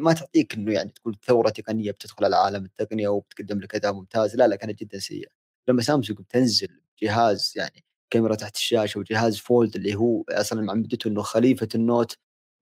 ما 0.00 0.12
تعطيك 0.12 0.54
إنه 0.54 0.72
يعني 0.72 0.90
تقول 0.90 1.16
ثورة 1.26 1.48
تقنية 1.50 1.90
بتدخل 1.90 2.24
على 2.24 2.36
عالم 2.36 2.64
التقنية 2.64 3.08
وبتقدم 3.08 3.60
لك 3.60 3.74
اداء 3.74 3.92
ممتاز 3.92 4.36
لا 4.36 4.48
لا 4.48 4.56
كانت 4.56 4.80
جدا 4.80 4.98
سيئة. 4.98 5.28
لما 5.68 5.82
سامسونج 5.82 6.18
بتنزل 6.20 6.80
جهاز 7.02 7.52
يعني 7.56 7.84
كاميرا 8.10 8.34
تحت 8.34 8.56
الشاشة 8.56 9.00
وجهاز 9.00 9.38
فولد 9.38 9.76
اللي 9.76 9.94
هو 9.94 10.24
أصلا 10.30 10.62
معمدته 10.62 11.08
إنه 11.08 11.22
خليفة 11.22 11.68
النوت 11.74 12.16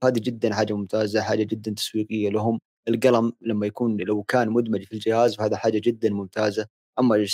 هذه 0.04 0.18
جدا 0.20 0.54
حاجة 0.54 0.72
ممتازة 0.74 1.20
حاجة 1.22 1.42
جدا 1.42 1.70
تسويقية 1.74 2.30
لهم. 2.30 2.60
القلم 2.88 3.32
لما 3.40 3.66
يكون 3.66 3.96
لو 4.00 4.22
كان 4.22 4.50
مدمج 4.50 4.84
في 4.84 4.92
الجهاز 4.92 5.36
فهذا 5.36 5.56
حاجة 5.56 5.78
جدا 5.84 6.10
ممتازة. 6.10 6.66
أما 6.98 7.26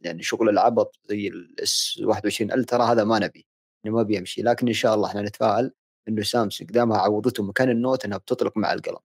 يعني 0.00 0.22
شغل 0.22 0.48
العبط 0.48 0.98
زي 1.08 1.28
الاس 1.28 2.00
21 2.04 2.52
الترا 2.52 2.84
هذا 2.84 3.04
ما 3.04 3.18
نبي 3.18 3.46
يعني 3.84 3.96
ما 3.96 4.02
بيمشي. 4.02 4.42
لكن 4.42 4.66
إن 4.68 4.72
شاء 4.74 4.94
الله 4.94 5.08
إحنا 5.08 5.22
نتفائل 5.22 5.72
إنه 6.08 6.22
سامسونج 6.22 6.70
دامها 6.70 6.98
عوضته 6.98 7.42
مكان 7.42 7.70
النوت 7.70 8.04
إنها 8.04 8.18
بتطلق 8.18 8.56
مع 8.56 8.72
القلم. 8.72 8.98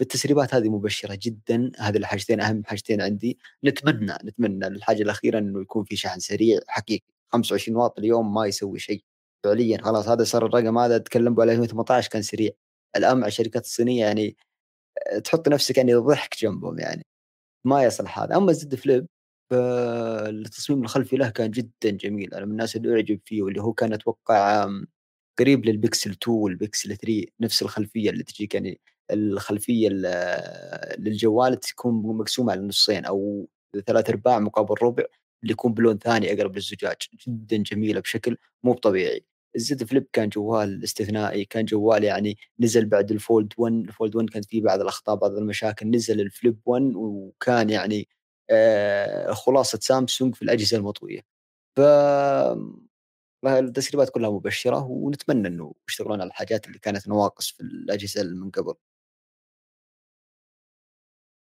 التسريبات 0.00 0.54
هذه 0.54 0.68
مبشرة 0.68 1.18
جدا. 1.22 1.72
هذه 1.78 1.96
الحاجتين 1.96 2.40
أهم 2.40 2.64
حاجتين 2.64 3.02
عندي. 3.02 3.38
نتمنى 3.64 4.12
نتمنى 4.24 4.66
الحاجة 4.66 5.02
الأخيرة 5.02 5.38
إنه 5.38 5.60
يكون 5.60 5.84
في 5.84 5.96
شحن 5.96 6.18
سريع 6.20 6.60
حقيقي. 6.68 7.04
25 7.32 7.76
واط 7.76 7.98
اليوم 7.98 8.34
ما 8.34 8.46
يسوي 8.46 8.78
شيء. 8.78 9.04
فعليا 9.44 9.78
خلاص 9.82 10.08
هذا 10.08 10.24
صار 10.24 10.46
الرقم. 10.46 10.78
هذا 10.78 10.98
تكلم 10.98 11.40
على 11.40 11.52
2018 11.52 12.10
كان 12.10 12.22
سريع. 12.22 12.50
الآن 12.96 13.18
مع 13.20 13.26
الشركات 13.26 13.64
الصينية 13.64 14.04
يعني 14.04 14.36
تحط 15.24 15.48
نفسك 15.48 15.76
يعني 15.78 15.94
ضحك 15.94 16.36
جنبهم 16.40 16.78
يعني. 16.78 17.06
ما 17.66 17.84
يصلح 17.84 18.18
هذا. 18.20 18.36
أما 18.36 18.50
الزد 18.50 18.74
فليب 18.74 19.06
فالتصميم 19.50 20.82
الخلفي 20.82 21.16
له 21.16 21.30
كان 21.30 21.50
جدا 21.50 21.90
جميل. 21.90 22.34
أنا 22.34 22.44
من 22.46 22.52
الناس 22.52 22.76
اللي 22.76 22.94
أعجب 22.94 23.20
فيه 23.24 23.42
واللي 23.42 23.62
هو 23.62 23.72
كان 23.72 23.92
أتوقع 23.92 24.68
قريب 25.38 25.66
للبكسل 25.66 26.10
2 26.10 26.36
والبكسل 26.38 26.96
3 26.96 27.26
نفس 27.40 27.62
الخلفية 27.62 28.10
اللي 28.10 28.22
تجيك 28.24 28.54
يعني 28.54 28.80
الخلفية 29.10 29.88
للجوال 30.98 31.60
تكون 31.60 32.16
مقسومة 32.16 32.52
على 32.52 32.60
نصين 32.60 33.04
أو 33.04 33.48
ثلاث 33.86 34.10
أرباع 34.10 34.38
مقابل 34.38 34.74
ربع 34.82 35.04
اللي 35.42 35.52
يكون 35.52 35.74
بلون 35.74 35.98
ثاني 35.98 36.32
أقرب 36.32 36.54
للزجاج 36.54 36.96
جدا 37.28 37.56
جميلة 37.56 38.00
بشكل 38.00 38.36
مو 38.62 38.74
طبيعي. 38.74 39.24
الزد 39.56 39.84
فليب 39.84 40.06
كان 40.12 40.28
جوال 40.28 40.84
استثنائي 40.84 41.44
كان 41.44 41.64
جوال 41.64 42.04
يعني 42.04 42.36
نزل 42.60 42.86
بعد 42.86 43.10
الفولد 43.10 43.52
1 43.58 43.72
الفولد 43.74 44.16
1 44.16 44.30
كانت 44.30 44.44
فيه 44.44 44.62
بعض 44.62 44.80
الأخطاء 44.80 45.16
بعض 45.16 45.32
المشاكل 45.36 45.90
نزل 45.90 46.20
الفليب 46.20 46.58
1 46.66 46.82
وكان 46.96 47.70
يعني 47.70 48.08
آه 48.50 49.32
خلاصة 49.32 49.78
سامسونج 49.82 50.34
في 50.34 50.42
الأجهزة 50.42 50.76
المطوية. 50.76 51.20
ف 51.76 51.80
التسريبات 53.46 54.10
كلها 54.10 54.30
مبشرة 54.30 54.84
ونتمنى 54.84 55.48
إنه 55.48 55.74
يشتغلون 55.88 56.20
على 56.20 56.28
الحاجات 56.28 56.66
اللي 56.66 56.78
كانت 56.78 57.08
نواقص 57.08 57.50
في 57.50 57.60
الأجهزة 57.60 58.22
من 58.22 58.50
قبل. 58.50 58.74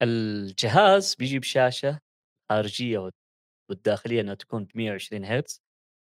الجهاز 0.01 1.15
بيجي 1.15 1.39
بشاشة 1.39 1.99
خارجية 2.49 3.11
والداخلية 3.69 4.21
إنها 4.21 4.33
تكون 4.35 4.65
ب 4.65 4.71
120 4.75 5.25
هرتز 5.25 5.61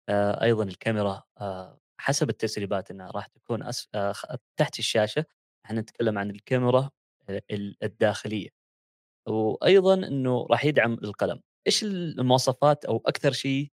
آه، 0.09 0.43
أيضا 0.43 0.63
الكاميرا 0.63 1.23
آه، 1.41 1.79
حسب 2.01 2.29
التسريبات 2.29 2.91
إنها 2.91 3.11
راح 3.11 3.27
تكون. 3.27 3.63
آه، 3.95 4.13
تحت 4.57 4.79
الشاشة 4.79 5.25
إحنا 5.65 5.81
نتكلم 5.81 6.17
عن 6.17 6.29
الكاميرا 6.31 6.89
الداخلية 7.83 8.49
وأيضا 9.27 9.93
إنه 9.93 10.47
راح 10.51 10.65
يدعم 10.65 10.93
القلم 10.93 11.41
إيش 11.67 11.83
المواصفات 11.83 12.85
أو 12.85 13.03
أكثر 13.07 13.31
شيء 13.31 13.71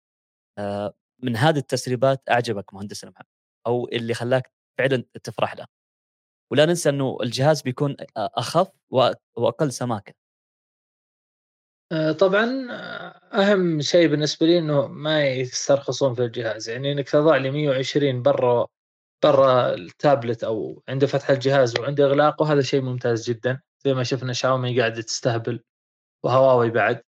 من 1.22 1.36
هذه 1.36 1.58
التسريبات 1.58 2.22
أعجبك 2.30 2.74
مهندس 2.74 3.04
محمد 3.04 3.26
أو 3.66 3.88
اللي 3.88 4.14
خلاك 4.14 4.52
فعلا 4.78 5.04
تفرح 5.24 5.56
له. 5.56 5.66
ولا 6.52 6.66
ننسى 6.66 6.88
إنه 6.88 7.18
الجهاز 7.22 7.62
بيكون 7.62 7.96
أخف 8.16 8.68
وأقل 9.36 9.72
سماكة. 9.72 10.14
طبعا 12.18 12.66
أهم 13.32 13.80
شيء 13.80 14.08
بالنسبة 14.08 14.46
لي 14.46 14.58
إنه 14.58 14.86
ما 14.86 15.26
يسترخصون 15.26 16.14
في 16.14 16.24
الجهاز. 16.24 16.68
يعني 16.68 16.92
إنك 16.92 17.10
تضع 17.10 17.36
لي 17.36 17.50
120 17.50 18.22
برا 18.22 18.66
برا 19.24 19.74
التابلت 19.74 20.44
أو 20.44 20.82
عند 20.88 21.04
فتح 21.04 21.30
الجهاز 21.30 21.80
وعند 21.80 22.00
إغلاقه 22.00 22.52
هذا 22.52 22.62
شيء 22.62 22.80
ممتاز 22.80 23.30
جدا. 23.30 23.60
زي 23.84 23.94
ما 23.94 24.02
شفنا 24.02 24.32
شاومي 24.32 24.80
قاعدة 24.80 25.02
تستهبل 25.02 25.64
وهواوي 26.24 26.70
بعد. 26.70 27.02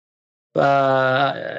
ف 0.54 0.56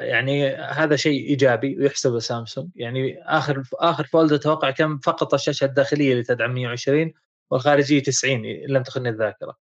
يعني 0.02 0.48
هذا 0.56 0.96
شيء 0.96 1.28
إيجابي 1.28 1.78
ويحسب 1.78 2.18
سامسونج. 2.18 2.70
يعني 2.76 3.22
آخر 3.22 3.62
آخر 3.74 4.04
فولد 4.06 4.32
أتوقع 4.32 4.70
كم 4.70 4.98
فقط 4.98 5.34
الشاشة 5.34 5.64
الداخلية 5.64 6.12
اللي 6.12 6.22
تدعم 6.22 6.54
120 6.54 7.12
والخارجية 7.50 8.02
90 8.02 8.44
إن 8.46 8.66
لم 8.68 8.82
تخني 8.82 9.08
الذاكرة. 9.08 9.56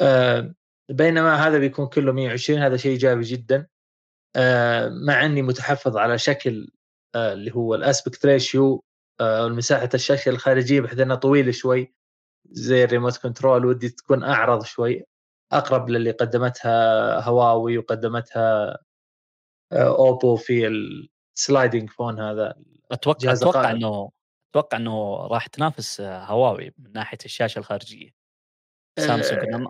آه، 0.00 0.54
بينما 0.90 1.34
هذا 1.36 1.58
بيكون 1.58 1.86
كله 1.86 2.12
120 2.12 2.58
هذا 2.62 2.76
شيء 2.76 2.92
إيجابي 2.92 3.22
جدا. 3.22 3.66
آه، 4.36 4.88
مع 4.88 5.24
أني 5.26 5.42
متحفظ 5.42 5.96
على 5.96 6.18
شكل 6.18 6.70
آه، 7.14 7.32
اللي 7.32 7.54
هو 7.54 7.74
ال 7.74 7.81
aspect 7.81 8.26
ratio 8.26 8.84
مساحه 9.22 9.88
الشاشة 9.94 10.28
الخارجية 10.30 10.80
بحيث 10.80 11.00
إنها 11.00 11.16
طويلة 11.16 11.52
شوي 11.52 11.94
زي 12.50 12.84
ال 12.84 12.89
remote 12.89 13.16
control 13.16 13.66
ودي 13.66 13.88
تكون 13.88 14.24
أعرض 14.24 14.64
شوي. 14.64 15.04
أقرب 15.52 15.88
للي 15.88 16.10
قدمتها 16.10 17.20
هواوي 17.20 17.78
وقدمتها 17.78 18.78
أوبو 19.72 20.36
في 20.36 20.66
ال 21.36 21.43
sliding 21.43 21.90
phone 21.90 22.20
هذا 22.20 22.54
أتوقع 22.90 23.32
أتوقع 23.32 23.70
إنه 23.70 24.10
أتوقع 24.50 24.76
إنه 24.76 25.26
راح 25.26 25.46
تنافس 25.46 26.00
هواوي 26.00 26.74
من 26.78 26.92
ناحية 26.92 27.18
الشاشة 27.24 27.58
الخارجية. 27.58 28.10
سامسونج 28.98 29.68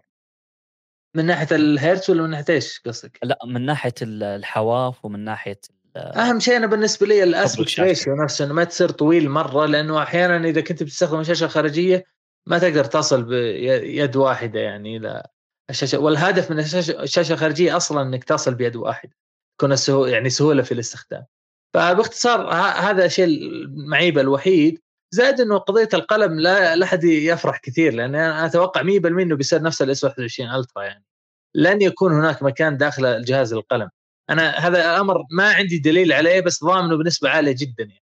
من 1.17 1.27
ناحية 1.27 1.57
الهيرتز 1.57 2.11
ولا 2.11 2.23
من 2.23 2.31
ناحية 2.31 2.55
إيش 2.55 2.81
قصدك؟ 2.87 3.19
لا 3.23 3.39
من 3.47 3.67
ناحية 3.67 3.95
الحواف 4.03 5.05
ومن 5.05 5.25
ناحية 5.25 5.61
أهم 5.97 6.41
شيء 6.41 6.57
أنا 6.57 6.67
بالنسبة 6.67 7.07
لي 7.07 7.23
ال 7.23 7.31
aspect 7.31 7.81
ratio 7.81 8.17
نفسه 8.17 8.45
إنه 8.45 8.55
ما 8.55 8.65
تصير 8.65 8.91
طويل 8.91 9.31
مرة 9.31 9.67
لأنه 9.67 10.03
أحيانا 10.03 10.49
إذا 10.49 10.61
كنت 10.61 10.83
بتستخدم 10.83 11.21
الشاشه 11.21 11.45
الخارجيه 11.45 12.05
ما 12.47 12.59
تقدر 12.59 12.85
تصل 12.85 13.25
بيد 13.25 14.17
واحدة 14.17 14.61
يعني 14.61 14.97
إلى 14.97 15.23
الشاشة 15.71 15.99
والهدف 15.99 16.51
من 16.51 16.59
الشاشة 16.59 17.33
الخارجية 17.33 17.77
أصلا 17.77 18.03
إنك 18.03 18.25
تصل 18.25 18.55
بيد 18.55 18.77
واحدة 18.77 19.13
تكون 19.59 19.73
السهو 19.73 20.07
يعني 20.07 20.31
سهولة 20.31 20.63
في 20.63 20.73
الاستخدام. 20.73 21.25
فباختصار 21.75 22.51
هذا 22.91 23.05
الشيء 23.05 23.25
المعيب 23.25 24.19
الوحيد. 24.19 24.83
زائد 25.15 25.41
إنه 25.41 25.59
قضية 25.59 25.89
القلم 25.95 26.41
لا 26.41 26.83
أحد 26.85 27.05
يفرح 27.05 27.59
كثير 27.59 27.95
لأن 27.95 28.15
أنا 28.15 28.47
أتوقع 28.47 28.83
100% 28.83 28.87
إنه 29.07 29.37
بيصير 29.37 29.63
نفس 29.63 29.83
الإس 29.83 30.05
21 30.05 30.51
ألترا 30.51 30.83
يعني. 30.83 31.05
لن 31.55 31.83
يكون 31.83 32.13
هناك 32.13 32.43
مكان 32.43 32.77
داخل 32.77 33.07
الجهاز 33.07 33.53
القلم 33.53 33.91
أنا 34.31 34.51
هذا 34.51 34.79
الأمر 34.93 35.25
ما 35.31 35.53
عندي 35.53 35.79
دليل 35.79 36.13
عليه 36.13 36.41
بس 36.41 36.65
ضامنه 36.65 36.97
بنسبة 36.97 37.29
عالية 37.29 37.55
جدا 37.59 37.85
يعني. 37.85 38.03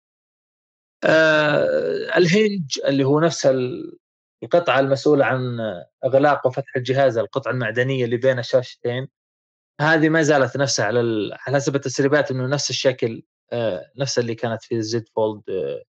آه 1.05 2.19
الهنج 2.19 2.79
اللي 2.85 3.05
هو 3.05 3.21
نفس 3.21 3.47
القطعة 4.43 4.81
المسؤولة 4.81 5.25
عن 5.25 5.59
إغلاق 6.05 6.47
وفتح 6.47 6.77
الجهاز 6.77 7.19
القطعة 7.19 7.51
المعدنية 7.51 8.05
اللي 8.05 8.17
بين 8.17 8.39
الشاشتين 8.39 9.09
هذه 9.81 10.09
ما 10.09 10.23
زالت 10.23 10.57
نفسها 10.57 10.87
على 10.87 11.01
على 11.47 11.57
حسب 11.57 11.75
التسريبات 11.77 12.31
إنه 12.31 12.47
نفس 12.47 12.71
الشكل 12.71 13.23
آه 13.53 13.93
نفس 13.97 14.19
اللي 14.19 14.35
كانت 14.35 14.63
في 14.63 14.75
الزد 14.75 15.09
فولد 15.09 15.43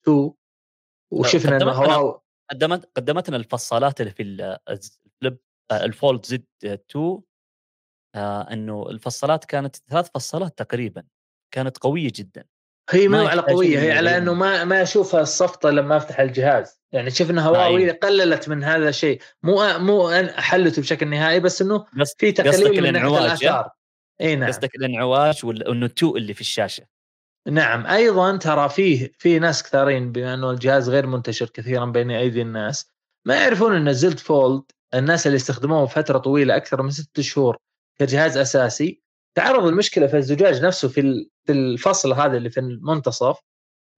2 0.03 0.33
وشفنا 1.11 1.57
إنه 1.57 1.73
هواوي 1.73 2.21
قدمت 2.51 2.91
قدمتنا 2.97 3.37
الفصالات 3.37 4.01
اللي 4.01 4.13
في 4.13 4.23
الفليب 4.23 5.39
آه، 5.71 5.85
الفولد 5.85 6.27
زد 6.27 6.47
2 6.65 7.21
آه 8.15 8.53
إنه 8.53 8.87
الفصالات 8.91 9.45
كانت 9.45 9.77
ثلاث 9.77 10.11
فصالات 10.15 10.59
تقريبا 10.59 11.05
كانت 11.55 11.79
قوية 11.79 12.13
جدا. 12.15 12.45
هي 12.91 13.09
مو 13.09 13.27
على 13.27 13.41
قوية 13.41 13.79
هي 13.79 13.93
على 13.93 14.17
إنه 14.17 14.35
ما 14.35 14.65
ما 14.65 14.83
أشوفها 14.83 15.21
الصفطة 15.21 15.71
لما 15.71 15.97
أفتح 15.97 16.21
الجهاز. 16.21 16.81
يعني 16.93 17.11
شفنا 17.11 17.47
هواوي. 17.47 17.91
قللت 17.91 18.49
من 18.49 18.65
هذا 18.65 18.89
الشيء. 18.89 19.21
مو 19.43 19.79
مو 19.79 20.11
حلته 20.35 20.83
بشكل 20.83 21.09
نهائي 21.09 21.41
بس 21.41 21.63
إنه 21.63 21.85
في 22.19 22.33
تقليل 22.33 22.83
من 22.83 22.93
ناحيه 22.93 23.19
الآثار. 23.19 23.71
إي 24.21 24.37
نعم. 24.37 24.49
قصدك 24.49 24.75
الانعواج 24.75 25.45
والنتوء 25.45 26.17
اللي 26.19 26.35
في 26.35 26.41
الشاشة. 26.41 26.85
نعم. 27.49 27.87
أيضا 27.87 28.37
ترى 28.37 28.69
فيه 28.69 29.13
في 29.19 29.39
ناس 29.39 29.63
كثيرين 29.63 30.13
بما 30.13 30.35
إنه 30.35 30.51
الجهاز 30.51 30.89
غير 30.89 31.07
منتشر 31.07 31.47
كثيرا 31.47 31.85
بين 31.85 32.11
أيدي 32.11 32.43
الناس. 32.43 32.91
ما 33.27 33.35
يعرفون 33.35 33.75
إن 33.77 33.93
زلت 33.93 34.21
فولد 34.21 34.63
الناس 34.95 35.27
اللي 35.27 35.37
استخدموه 35.37 35.87
فترة 35.87 36.19
طويلة 36.19 36.57
أكثر 36.57 36.83
من 36.83 36.91
ست 36.91 37.21
شهور 37.21 37.57
كجهاز 37.99 38.37
أساسي 38.37 39.02
تعرض 39.35 39.67
المشكلة 39.67 40.07
في 40.07 40.17
الزجاج 40.17 40.65
نفسه 40.65 40.89
في 40.89 41.27
الفصل 41.51 42.13
هذا 42.13 42.37
اللي 42.37 42.51
في 42.51 42.61
المنتصف 42.61 43.39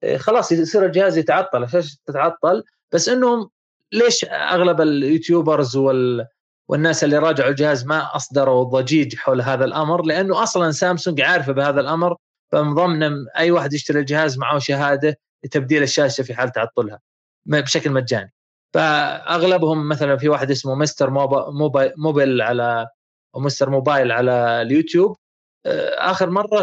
إيه، 0.02 0.16
خلاص 0.16 0.52
يصير 0.52 0.86
الجهاز 0.86 1.18
يتعطل 1.18 1.64
الشاشة 1.64 1.96
تتعطل 2.06 2.64
بس 2.92 3.08
إنهم 3.08 3.50
ليش 3.92 4.24
أغلب 4.24 4.80
اليوتيوبرز 4.80 5.76
وال 5.76 6.26
والناس 6.68 7.04
اللي 7.04 7.18
راجعوا 7.18 7.50
الجهاز 7.50 7.86
ما 7.86 8.16
أصدروا 8.16 8.64
ضجيج 8.64 9.16
حول 9.16 9.40
هذا 9.42 9.64
الأمر؟ 9.64 10.02
لأنه 10.02 10.42
أصلا 10.42 10.70
سامسونج 10.70 11.20
عارفة 11.20 11.52
بهذا 11.52 11.80
الأمر 11.80 12.16
فمن 12.52 12.74
ضمن 12.74 13.28
أي 13.28 13.50
واحد 13.50 13.72
يشتري 13.72 14.00
الجهاز 14.00 14.38
معه 14.38 14.58
شهادة 14.58 15.18
لتبديل 15.44 15.82
الشاشة 15.82 16.22
في 16.22 16.34
حال 16.34 16.52
تعطلها 16.52 17.00
بشكل 17.46 17.90
مجاني. 17.90 18.32
فأغلبهم 18.74 19.88
مثلا 19.88 20.16
في 20.16 20.28
واحد 20.28 20.50
اسمه 20.50 20.74
مستر 20.74 21.10
موبايل, 21.50 21.92
موبايل 21.96 22.42
على 22.42 22.88
أو 23.34 23.40
مستر 23.40 23.70
موبايل 23.70 24.12
على 24.12 24.62
اليوتيوب 24.62 25.16
آخر 25.98 26.30
مرة 26.30 26.62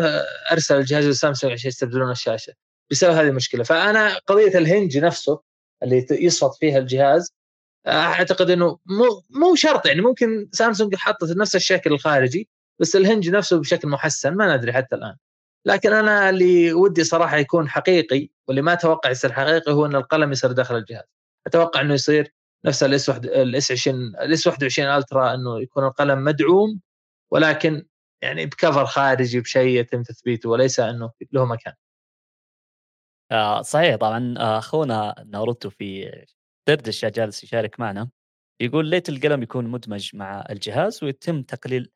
أرسل 0.52 0.78
الجهاز 0.78 1.06
لسامسونج 1.06 1.54
عشان 1.54 1.68
يستبدلون 1.68 2.12
الشاشة 2.12 2.54
بسبب 2.91 3.12
هذه 3.12 3.28
المشكلة. 3.28 3.64
فأنا 3.64 4.18
قضية 4.18 4.58
ال 4.58 4.64
hinge 4.64 4.97
نفسه 4.97 5.41
اللي 5.84 6.06
يصفط 6.12 6.56
فيها 6.56 6.78
الجهاز 6.78 7.34
أعتقد 7.88 8.49
إنه 8.49 8.80
مو 8.86 9.24
مو 9.30 9.56
شرط 9.56 9.86
يعني 9.86 10.02
ممكن 10.02 10.49
سامسونج 10.54 10.95
حطت 10.95 11.38
نفس 11.38 11.56
الشكل 11.56 11.93
الخارجي 11.93 12.49
بس 12.80 12.95
ال 12.95 13.01
hinge 13.01 13.30
نفسه 13.30 13.60
بشكل 13.60 13.88
محسن 13.88 14.36
ما 14.36 14.58
ندري 14.58 14.74
حتى 14.74 14.95
الآن. 14.95 15.16
لكن 15.66 15.93
أنا 15.93 16.30
اللي 16.30 16.74
ودي 16.74 17.04
صراحة 17.04 17.38
يكون 17.38 17.70
حقيقي 17.70 18.30
واللي 18.47 18.62
ما 18.62 18.74
أتوقع 18.74 19.10
يصير 19.10 19.32
حقيقي 19.34 19.74
هو 19.74 19.86
إن 19.86 19.95
القلم 19.95 20.32
يصير 20.32 20.52
داخل 20.52 20.76
الجهاز. 20.78 21.04
أتوقع 21.47 21.82
إنه 21.82 21.93
يصير 21.93 22.34
نفس 22.66 22.84
الاس 22.84 23.10
الاس 23.10 23.72
20 23.72 23.95
الاس 24.16 24.47
21 24.47 24.89
الترا 24.89 25.34
إنه 25.34 25.62
يكون 25.62 25.86
القلم 25.86 26.24
مدعوم 26.24 26.80
ولكن 27.32 27.86
يعني 28.24 28.45
بكفر 28.45 28.86
خارجي 28.86 29.39
بشيء 29.39 29.80
يتم 29.80 30.03
تثبيته 30.03 30.49
وليس 30.49 30.80
إنه 30.80 31.11
له 31.32 31.45
مكان. 31.45 31.74
آه 33.32 33.61
صحيح. 33.61 33.95
طبعا 33.95 34.36
آه، 34.38 34.57
أخونا 34.57 35.15
ناروتو 35.28 35.69
في 35.69 36.11
دردشه 36.67 37.09
جالس 37.09 37.43
يشارك 37.43 37.80
معنا 37.80 38.09
يقول 38.61 38.86
ليت 38.89 39.09
القلم 39.09 39.43
يكون 39.43 39.67
مدمج 39.67 40.15
مع 40.15 40.45
الجهاز 40.49 41.03
ويتم 41.03 41.41
تقليل 41.43 41.91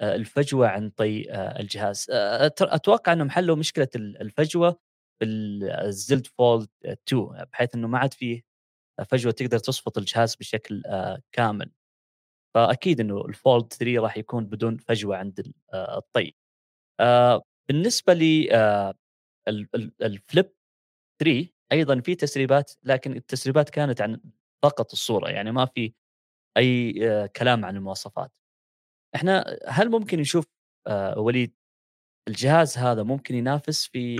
آه، 0.00 0.14
الفجوة 0.16 0.68
عن 0.68 0.90
طي 0.90 1.32
آه، 1.32 1.60
الجهاز. 1.60 2.06
أتوقع 2.60 3.12
انهم 3.12 3.30
حلوا 3.30 3.56
مشكلة 3.56 3.88
الفجوة 3.96 4.80
في 5.20 5.24
الزلد 5.84 6.26
فولد 6.38 6.68
2 6.86 7.44
بحيث 7.52 7.74
إنه 7.74 7.88
ما 7.88 7.98
عاد 7.98 8.14
فيه 8.14 8.42
فجوة 9.10 9.32
تقدر 9.32 9.58
تصفط 9.58 9.98
الجهاز 9.98 10.36
بشكل 10.36 10.82
كامل. 11.32 11.72
فأكيد 12.54 13.00
إنه 13.00 13.24
الفولد 13.24 13.72
3 13.72 14.00
راح 14.00 14.16
يكون 14.16 14.46
بدون 14.46 14.76
فجوة 14.76 15.16
عند 15.16 15.52
الطي. 15.74 16.34
بالنسبة 17.68 18.12
لي 18.12 18.48
الفليب 20.02 20.52
3 21.22 21.48
أيضا 21.72 22.00
في 22.00 22.14
تسريبات 22.14 22.72
لكن 22.82 23.12
التسريبات 23.16 23.70
كانت 23.70 24.00
عن 24.00 24.20
فقط 24.64 24.92
الصورة 24.92 25.30
يعني 25.30 25.52
ما 25.52 25.66
في 25.66 25.92
أي 26.56 26.92
كلام 27.28 27.64
عن 27.64 27.76
المواصفات. 27.76 28.32
إحنا 29.14 29.58
هل 29.66 29.90
ممكن 29.90 30.20
نشوف 30.20 30.46
وليد 31.16 31.54
الجهاز 32.28 32.78
هذا 32.78 33.02
ممكن 33.02 33.34
ينافس 33.34 33.86
في 33.86 34.16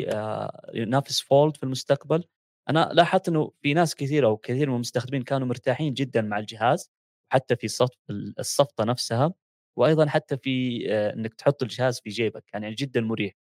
ينافس 0.75 1.21
فولد 1.21 1.57
في 1.57 1.63
المستقبل؟ 1.63 2.25
أنا 2.69 2.91
لاحظت 2.93 3.29
إنه 3.29 3.53
في 3.63 3.75
ناس 3.75 3.95
كثيرة 3.95 4.29
وكثير 4.29 4.69
من 4.69 4.75
المستخدمين 4.75 5.23
كانوا 5.23 5.47
مرتاحين 5.47 5.95
جدا 5.95 6.23
مع 6.23 6.39
الجهاز 6.39 6.91
حتى 7.33 7.57
في 7.57 7.69
صف 7.69 7.91
الصفطه 8.39 8.85
نفسها 8.85 9.33
وأيضا 9.79 10.07
حتى 10.07 10.37
في 10.37 10.85
إنك 11.15 11.35
تحط 11.35 11.63
الجهاز 11.63 12.01
في 12.01 12.11
جيبك 12.11 12.45
يعني 12.55 12.75
جدا 12.75 13.01
مريح. 13.01 13.33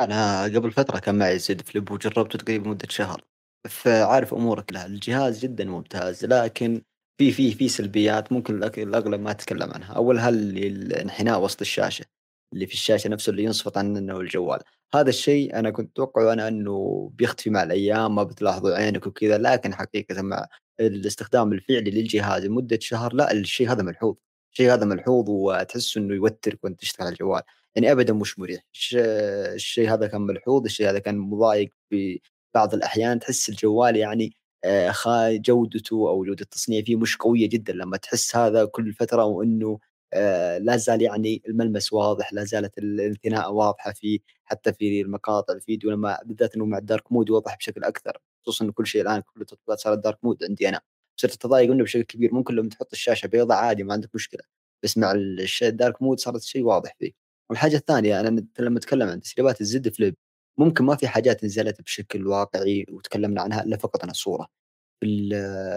أنا 0.00 0.42
قبل 0.44 0.72
فترة 0.72 0.98
كان 0.98 1.18
معي 1.18 1.38
زد 1.38 1.60
فليب 1.60 1.90
وجربته 1.90 2.38
تقريبا 2.38 2.68
مدة 2.70 2.88
شهر. 2.90 3.24
فعارف 3.68 4.34
أمورك 4.34 4.72
لها 4.72 4.86
الجهاز 4.86 5.40
جدا 5.40 5.64
ممتاز 5.64 6.24
لكن 6.24 6.82
في 7.18 7.32
في 7.32 7.52
في 7.54 7.68
سلبيات 7.68 8.32
ممكن 8.32 8.62
الأغلب 8.64 9.20
ما 9.20 9.32
تكلم 9.32 9.70
عنها. 9.70 9.94
أولها 9.94 10.28
الانحناء 10.28 11.40
وسط 11.42 11.60
الشاشة 11.60 12.04
اللي 12.52 12.66
في 12.66 12.72
الشاشة 12.74 13.08
نفسه 13.08 13.30
اللي 13.30 13.44
ينصفط 13.44 13.78
عنه 13.78 14.20
الجوال. 14.20 14.60
هذا 14.94 15.08
الشيء 15.08 15.58
أنا 15.58 15.70
كنت 15.70 15.90
أتوقع 15.90 16.32
أنا 16.32 16.48
إنه 16.48 17.10
بيختفي 17.14 17.50
مع 17.50 17.62
الأيام 17.62 18.14
ما 18.14 18.22
بتلاحظوا 18.22 18.76
عينك 18.76 19.06
وكذا 19.06 19.38
لكن 19.38 19.74
حقيقه 19.74 20.22
مع 20.22 20.46
الاستخدام 20.80 21.52
الفعلي 21.52 21.90
للجهاز 21.90 22.44
لمدة 22.44 22.78
شهر 22.80 23.14
لا 23.14 23.32
الشيء 23.32 23.72
هذا 23.72 23.82
ملحوظ. 23.82 24.14
الشيء 24.52 24.74
هذا 24.74 24.84
ملحوظ 24.84 25.30
وتحس 25.30 25.96
إنه 25.96 26.14
يوترك 26.14 26.64
وأنت 26.64 26.80
تشتغل 26.80 27.06
على 27.06 27.12
الجوال. 27.12 27.42
يعني 27.74 27.92
ابدا 27.92 28.12
مش 28.12 28.38
مريح. 28.38 28.62
الشيء 29.54 29.92
هذا 29.94 30.06
كان 30.06 30.20
ملحوظ 30.20 30.64
الشيء 30.64 30.90
هذا 30.90 30.98
كان 30.98 31.18
مضايق 31.18 31.70
في 31.90 32.20
بعض 32.54 32.74
الأحيان. 32.74 33.18
تحس 33.18 33.48
الجوال 33.48 33.96
يعني 33.96 34.32
آه، 34.64 34.92
جودته 35.30 36.08
أو 36.10 36.24
جودة 36.24 36.42
التصنيع 36.42 36.82
فيه 36.82 36.96
مش 36.96 37.16
قوية 37.16 37.48
جدا. 37.48 37.72
لما 37.72 37.96
تحس 37.96 38.36
هذا 38.36 38.64
كل 38.64 38.92
فترة 38.92 39.24
وإنه 39.24 39.78
آه، 40.14 40.58
لا 40.58 40.76
زال 40.76 41.02
يعني 41.02 41.42
الملمس 41.48 41.92
واضح 41.92 42.32
لا 42.32 42.44
زالت 42.44 42.78
الانثناء 42.78 43.52
واضحة 43.52 43.92
فيه 43.92 44.18
حتى 44.44 44.72
في 44.72 45.00
المقاطع 45.02 45.54
الفيديو 45.54 45.90
لما 45.90 46.18
بالذات 46.24 46.54
إنه 46.54 46.64
مع 46.66 46.78
ال 46.78 46.85
dark 46.85 47.12
mode 47.12 47.28
يوضح 47.28 47.56
بشكل 47.56 47.84
أكثر. 47.84 48.18
خصوصا 48.42 48.64
انه 48.64 48.72
كل 48.72 48.86
شيء 48.86 49.02
الآن 49.02 49.20
كل 49.20 49.40
التطبيقات 49.40 49.78
صارت 49.80 49.98
dark 49.98 50.18
mode 50.24 50.44
عندي 50.44 50.68
أنا. 50.68 50.80
صرت 51.16 51.34
أتضايق 51.34 51.70
منه 51.70 51.82
بشكل 51.84 52.02
كبير. 52.02 52.34
ممكن 52.34 52.54
لما 52.54 52.68
تحط 52.68 52.92
الشاشة 52.92 53.26
بيضاء 53.26 53.58
عادي 53.58 53.84
ما 53.84 53.92
عندك 53.92 54.14
مشكلة. 54.14 54.40
بس 54.84 54.98
مع 54.98 55.12
ال 55.62 55.70
dark 55.70 56.02
mode 56.02 56.20
صارت 56.20 56.42
شيء 56.42 56.62
واضح 56.64 56.96
فيه. 56.98 57.12
والحاجة 57.50 57.76
الثانية 57.76 58.20
أنا 58.20 58.46
لما 58.58 58.78
أتكلم 58.78 59.08
عن 59.08 59.20
تسريبات 59.20 59.60
الزد 59.60 59.88
فليب 59.88 60.16
ممكن 60.58 60.84
ما 60.84 60.96
في 60.96 61.08
حاجات 61.08 61.44
نزلت 61.44 61.82
بشكل 61.82 62.26
واقعي 62.26 62.86
وتكلمنا 62.90 63.42
عنها 63.42 63.62
إلا 63.64 63.76
فقط 63.76 64.04
عن 64.04 64.10
الصورة 64.10 64.48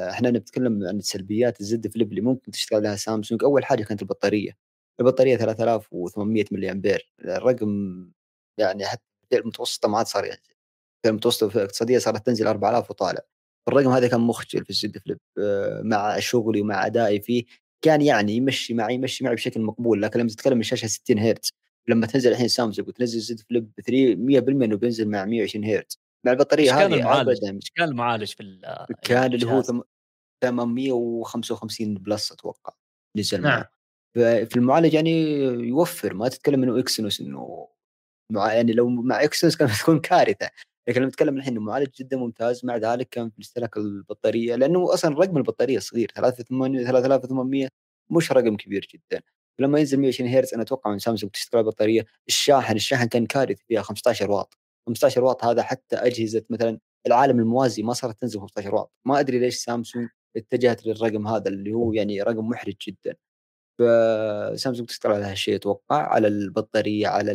إحنا 0.09 0.31
نتكلم 0.31 0.87
عن 0.87 1.01
سلبيات 1.01 1.61
الزد 1.61 1.87
فليب 1.87 2.09
اللي 2.11 2.21
ممكن 2.21 2.51
تشتغل 2.51 2.79
عليها 2.79 2.95
سامسونج. 2.95 3.43
أول 3.43 3.65
حاجة 3.65 3.83
كانت 3.83 4.01
البطارية. 4.01 4.57
البطارية 4.99 5.37
3800 5.37 6.45
ملي 6.51 6.71
أمبير. 6.71 7.13
الرقم 7.25 8.05
يعني 8.59 8.85
حتى 8.85 9.01
المتوسطه 9.33 9.89
ما 9.89 9.97
عاد 9.97 10.07
صار 10.07 10.25
المتوسطه 11.09 11.49
في 11.49 11.55
الاقتصادية 11.55 11.97
صارت 11.97 12.25
تنزل 12.25 12.47
4000 12.47 12.89
وطالع. 12.91 13.21
الرقم 13.67 13.89
هذا 13.89 14.07
كان 14.07 14.21
مخجل 14.21 14.63
في 14.63 14.69
الزد 14.69 14.97
فليب 14.97 15.19
آه، 15.39 15.81
مع 15.83 16.19
شغلي 16.19 16.61
ومع 16.61 16.85
أدائي 16.85 17.21
فيه. 17.21 17.45
كان 17.81 18.01
يعني 18.01 18.33
يمشي 18.33 18.73
معي 18.73 18.95
يمشي 18.95 19.23
معي 19.23 19.35
بشكل 19.35 19.61
مقبول 19.61 20.01
لكن 20.01 20.19
لما 20.19 20.29
تتكلم 20.29 20.57
من 20.57 20.63
شاشة 20.63 20.87
60 20.87 21.19
هرتز 21.19 21.51
لما 21.87 22.07
تنزل 22.07 22.31
الحين 22.31 22.47
سامسونج 22.47 22.87
وتنزل 22.89 23.19
زد 23.19 23.39
فليب 23.39 23.71
3 23.85 24.15
100% 24.15 24.63
إنه 24.63 24.77
بينزل 24.77 25.09
مع 25.09 25.25
120 25.25 25.65
هرتز. 25.65 25.99
مع 26.25 26.31
البطارية 26.31 26.71
هذه 26.71 26.79
كان 26.79 26.93
المعالج؟ 26.93 27.45
إيش 27.45 27.71
كان 27.75 27.89
المعالج 27.89 28.33
في 28.33 28.59
كان 29.01 29.33
اللي 29.33 29.47
هو 29.47 29.61
855 30.41 31.93
Plus 31.93 32.31
أتوقع 32.31 32.73
نزل 33.17 33.41
نعم. 33.41 33.63
في 34.15 34.55
المعالج 34.55 34.93
يعني 34.93 35.33
يوفر 35.43 36.13
ما 36.13 36.27
تتكلم 36.27 36.63
إنه 36.63 36.79
Exynos 36.79 37.21
إنه 37.21 37.67
مع 38.31 38.53
يعني 38.53 38.73
لو 38.73 38.89
مع 38.89 39.23
Exynos 39.23 39.55
كانت 39.55 39.71
تكون 39.81 39.99
كارثة. 39.99 40.49
لكن 40.87 40.99
لما 41.01 41.07
نتكلم 41.09 41.37
الحين 41.37 41.57
المعالج 41.57 41.89
جدا 41.99 42.17
ممتاز 42.17 42.65
مع 42.65 42.77
ذلك 42.77 43.09
كان 43.09 43.29
في 43.29 43.41
استهلاك 43.41 43.77
البطارية 43.77 44.55
لأنه 44.55 44.93
أصلا 44.93 45.15
رقم 45.19 45.37
البطارية 45.37 45.79
صغير 45.79 46.11
3800 46.15 46.85
3800 46.85 47.69
مش 48.09 48.31
رقم 48.31 48.55
كبير 48.57 48.87
جدا. 48.93 49.21
ولما 49.59 49.79
ينزل 49.79 49.99
120 49.99 50.29
هرتز 50.29 50.53
أنا 50.53 50.63
أتوقع 50.63 50.91
من 50.91 50.99
سامسونج 50.99 51.31
تشتغل 51.31 51.61
البطاريه 51.61 52.05
الشاحن 52.27 52.75
الشاحن 52.75 53.07
كان 53.07 53.25
كارثي 53.25 53.63
فيها 53.67 53.81
15 53.81 54.31
واط. 54.31 54.57
15 54.87 55.23
واط 55.23 55.43
هذا 55.45 55.63
حتى 55.63 55.95
أجهزة 55.95 56.45
مثلا 56.49 56.79
العالم 57.07 57.39
الموازي 57.39 57.83
ما 57.83 57.93
صارت 57.93 58.21
تنزل 58.21 58.39
15 58.39 58.75
واط. 58.75 58.91
ما 59.05 59.19
أدري 59.19 59.39
ليش 59.39 59.55
سامسونج 59.55 60.09
اتجهت 60.37 60.85
للرقم 60.85 61.27
هذا 61.27 61.49
اللي 61.49 61.73
هو 61.73 61.93
يعني 61.93 62.21
رقم 62.21 62.47
محرج 62.47 62.75
جدا. 62.87 63.15
فسامسونج 63.79 64.87
تشتغل 64.89 65.13
على 65.13 65.25
هالشيء 65.25 65.55
أتوقع 65.55 65.97
على 66.13 66.27
البطارية 66.27 67.07
على 67.07 67.31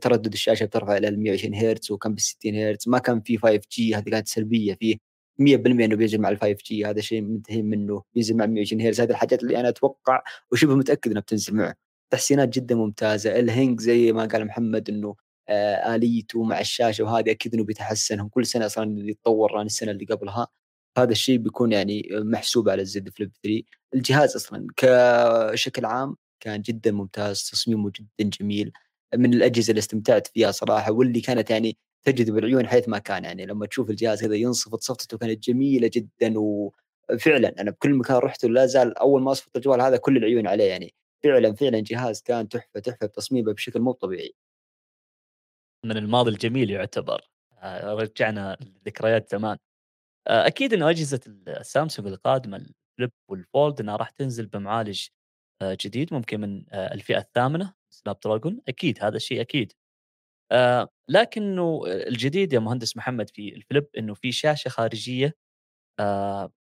تردد 0.00 0.32
الشاشة 0.32 0.64
بترفع 0.64 0.96
إلى 0.96 1.10
120 1.10 1.54
هرتز 1.54 1.90
وكان 1.90 2.14
ب 2.14 2.20
60 2.20 2.54
هرتز. 2.54 2.88
ما 2.88 2.98
كان 2.98 3.20
في 3.20 3.38
5 3.38 3.60
جي 3.72 3.94
هذه 3.94 4.10
كانت 4.10 4.28
سلبية 4.28 4.74
فيه. 4.74 4.96
100% 5.38 5.84
إنه 5.84 5.96
بينزل 5.96 6.20
مع 6.20 6.28
ال 6.28 6.38
5 6.38 6.56
جي 6.66 6.84
هذا 6.84 7.00
شيء 7.00 7.20
منتهي 7.22 7.62
منه. 7.62 8.02
بينزل 8.14 8.36
مع 8.36 8.46
120 8.46 8.82
هرتز. 8.82 9.00
هذه 9.00 9.10
الحاجات 9.10 9.42
اللي 9.42 9.60
أنا 9.60 9.68
أتوقع 9.68 10.22
وشبه 10.52 10.74
متأكد 10.74 11.10
إنها 11.10 11.22
بتنزل 11.22 11.54
معه. 11.54 11.74
تحسينات 12.10 12.48
جدا 12.48 12.74
ممتازة. 12.74 13.38
الهينج 13.38 13.80
زي 13.80 14.12
ما 14.12 14.24
قال 14.26 14.44
محمد 14.44 14.90
إنه 14.90 15.14
آه 15.48 15.94
آليته 15.94 16.42
مع 16.42 16.60
الشاشة 16.60 17.04
وهذه 17.04 17.30
أكيد 17.30 17.54
إنه 17.54 17.64
بيتحسن 17.64 18.28
كل 18.28 18.46
سنة 18.46 18.66
أصلا 18.66 19.08
يتطور 19.10 19.58
عن 19.58 19.66
السنة 19.66 19.90
اللي 19.90 20.04
قبلها. 20.04 20.48
هذا 20.98 21.12
الشيء 21.12 21.38
بيكون 21.38 21.72
يعني 21.72 22.08
محسوب 22.12 22.68
على 22.68 22.82
الزد 22.82 23.08
فليب 23.08 23.32
3 23.42 23.62
الجهاز 23.94 24.36
أصلا 24.36 24.66
كشكل 24.76 25.84
عام 25.84 26.16
كان 26.40 26.62
جدا 26.62 26.92
ممتاز 26.92 27.50
تصميمه 27.50 27.92
جدا 28.00 28.30
جميل. 28.40 28.72
من 29.14 29.34
الأجهزة 29.34 29.70
اللي 29.70 29.78
استمتعت 29.78 30.26
فيها 30.26 30.50
صراحة 30.50 30.92
واللي 30.92 31.20
كانت 31.20 31.50
يعني 31.50 31.76
تجذب 32.04 32.38
العيون 32.38 32.66
حيث 32.66 32.88
ما 32.88 32.98
كان. 32.98 33.24
يعني 33.24 33.46
لما 33.46 33.66
تشوف 33.66 33.90
الجهاز 33.90 34.20
كذا 34.20 34.34
ينصفط 34.34 34.80
صفطته 34.80 35.18
كانت 35.18 35.44
جميلة 35.44 35.90
جدا 35.92 36.34
وفعلا 36.38 37.60
أنا 37.60 37.70
بكل 37.70 37.94
مكان 37.94 38.16
رحته 38.16 38.48
لا 38.48 38.66
زال 38.66 38.98
أول 38.98 39.22
ما 39.22 39.32
أصفط 39.32 39.56
الجوال 39.56 39.80
هذا 39.80 39.96
كل 39.96 40.16
العيون 40.16 40.46
عليه 40.46 40.64
يعني. 40.64 40.94
فعلا 41.24 41.54
فعلا 41.54 41.80
جهاز 41.80 42.22
كان 42.22 42.48
تحفة 42.48 42.80
تحفة 42.80 43.06
بتصميمه 43.06 43.52
بشكل 43.52 43.80
مو 43.80 43.92
طبيعي. 43.92 44.34
من 45.86 45.96
الماضي 45.96 46.30
الجميل 46.30 46.70
يعتبر. 46.70 47.30
آه، 47.62 47.94
رجعنا 47.94 48.56
لذكريات 48.60 49.30
زمان. 49.30 49.58
آه، 50.28 50.46
أكيد 50.46 50.74
انه 50.74 50.90
أجهزة 50.90 51.20
السامسونج 51.48 52.08
القادمة 52.08 52.56
ال 52.56 52.67
Flip 52.67 53.12
وال 53.30 53.47
Fold 53.47 53.80
إنها 53.80 53.96
راح 53.96 54.10
تنزل 54.10 54.46
بمعالج 54.46 55.08
آه، 55.62 55.76
جديد 55.80 56.14
ممكن 56.14 56.40
من 56.40 56.64
الفئة 56.74 57.18
الثامنة. 57.18 57.77
Snapdragon؟ 57.90 58.60
أكيد 58.68 59.04
هذا 59.04 59.16
الشيء 59.16 59.40
أكيد. 59.40 59.72
لكنه 61.08 61.82
الجديد 61.86 62.52
يا 62.52 62.58
مهندس 62.58 62.96
محمد 62.96 63.30
في 63.30 63.54
ال 63.54 63.60
Flip 63.60 63.86
إنه 63.98 64.14
في 64.14 64.32
شاشة 64.32 64.68
خارجية 64.68 65.36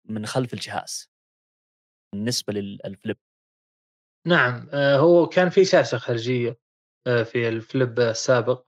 من 0.08 0.26
خلف 0.26 0.54
الجهاز 0.54 1.10
بالنسبة 2.14 2.52
للفليب 2.52 3.16
نعم 4.26 4.68
هو 4.74 5.26
كان 5.26 5.48
في 5.48 5.64
شاشة 5.64 5.98
خارجية 5.98 6.58
في 7.04 7.48
الفليب 7.48 8.00
السابق. 8.00 8.64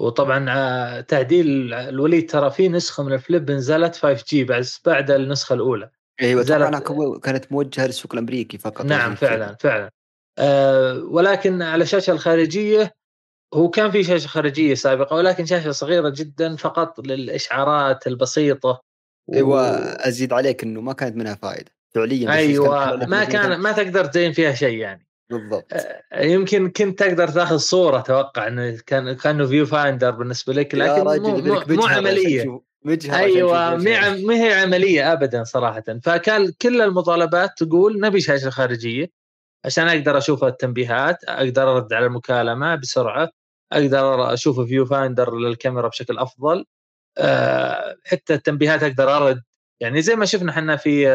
وطبعا 0.00 0.46
آه، 0.48 1.00
تعديل 1.00 1.74
الوليد 1.74 2.30
ترى 2.30 2.50
في 2.50 2.68
نسخة 2.68 3.02
من 3.02 3.12
الفليب 3.12 3.50
نزلت 3.50 3.96
5 3.96 4.24
جي 4.28 4.44
بس 4.44 4.82
بعد 4.84 5.10
النسخة 5.10 5.54
الأولى. 5.54 5.90
أيوه 6.20 7.18
كانت 7.18 7.52
موجهة 7.52 7.86
للسوق 7.86 8.12
الأمريكي 8.12 8.58
فقط 8.58 8.84
نعم 8.84 9.14
فعلا 9.14 9.56
فعلا. 9.60 9.90
ولكن 11.10 11.62
على 11.62 11.82
الشاشه 11.82 12.10
الخارجية 12.10 12.94
هو 13.54 13.70
كان 13.70 13.90
في 13.90 14.04
شاشة 14.04 14.26
خارجية 14.26 14.74
سابقة 14.74 15.16
ولكن 15.16 15.46
شاشة 15.46 15.70
صغيرة 15.70 16.08
جدا 16.08 16.56
فقط 16.56 17.06
للإشعارات 17.06 18.06
البسيطة. 18.06 18.80
أيوه 19.34 19.60
أزيد 19.78 20.32
عليك 20.32 20.62
إنه 20.62 20.80
ما 20.80 20.92
كانت 20.92 21.16
منها 21.16 21.34
فائده 21.34 21.72
فعليا 21.94 22.30
أيوه 22.32 22.96
ما 23.06 23.24
كان 23.24 23.60
ما 23.60 23.72
تقدر 23.72 24.04
تزين 24.04 24.32
فيها 24.32 24.54
شيء 24.54 24.78
يعني. 24.78 25.06
بالضبط. 25.30 25.72
آه، 25.72 26.24
يمكن 26.24 26.70
كنت 26.70 26.98
تقدر 26.98 27.28
تأخذ 27.28 27.56
صورة 27.56 27.98
أتوقع 27.98 28.46
إنه 28.46 28.78
كان 28.86 29.12
كأنه 29.12 29.46
viewfinder 29.46 30.10
بالنسبة 30.10 30.52
لك 30.52 30.74
لكن 30.74 31.22
مو, 31.22 31.62
مو 31.68 31.82
عملية. 31.82 32.62
أيوه 33.10 33.76
ما 33.76 34.34
هي 34.34 34.52
عملية 34.52 35.12
ابدا 35.12 35.44
صراحة. 35.44 35.84
فكان 36.02 36.52
كل 36.62 36.80
المطالبات 36.80 37.50
تقول 37.56 38.00
نبي 38.00 38.20
شاشة 38.20 38.50
خارجية. 38.50 39.19
عشان 39.64 39.88
أقدر 39.88 40.18
أشوف 40.18 40.44
التنبيهات 40.44 41.24
أقدر 41.24 41.72
أرد 41.76 41.92
على 41.92 42.06
المكالمة 42.06 42.74
بسرعة 42.76 43.30
أقدر 43.72 44.32
أشوف 44.34 44.60
viewfinder 44.60 45.36
للكاميرا 45.38 45.88
بشكل 45.88 46.18
أفضل. 46.18 46.64
أه 47.18 47.96
حتى 48.06 48.34
التنبيهات 48.34 48.82
أقدر 48.82 49.16
أرد. 49.16 49.42
يعني 49.80 50.02
زي 50.02 50.16
ما 50.16 50.24
شفنا 50.26 50.52
إحنا 50.52 50.76
في 50.76 51.06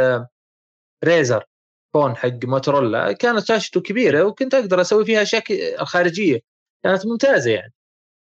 ريزر 1.06 1.38
آه، 1.38 1.46
فون 1.94 2.16
حق 2.18 2.46
موتورولا 2.46 3.12
كانت 3.12 3.46
شاشته 3.46 3.82
كبيرة 3.82 4.24
وكنت 4.24 4.54
أقدر 4.56 4.82
أسوي 4.82 5.06
فيها 5.06 5.22
اشياء 5.22 5.44
الخارجيه 5.82 6.40
كانت 6.84 7.06
ممتازة 7.08 7.52
يعني. 7.52 7.74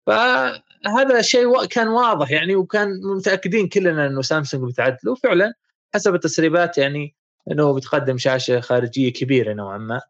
فهذا 0.06 1.18
الشيء 1.20 1.66
كان 1.66 1.88
واضح 1.88 2.30
يعني 2.30 2.56
وكان 2.56 2.88
متأكدين 3.16 3.68
كلنا 3.68 4.06
إنه 4.06 4.22
سامسونج 4.22 4.72
بتعدل 4.72 5.08
وفعلا 5.08 5.54
حسب 5.94 6.14
التسريبات 6.14 6.78
يعني 6.78 7.16
إنه 7.50 7.74
بتقدم 7.74 8.18
شاشة 8.18 8.60
خارجية 8.60 9.12
كبيرة 9.12 9.52
نوعا 9.54 9.78
ما. 9.78 10.00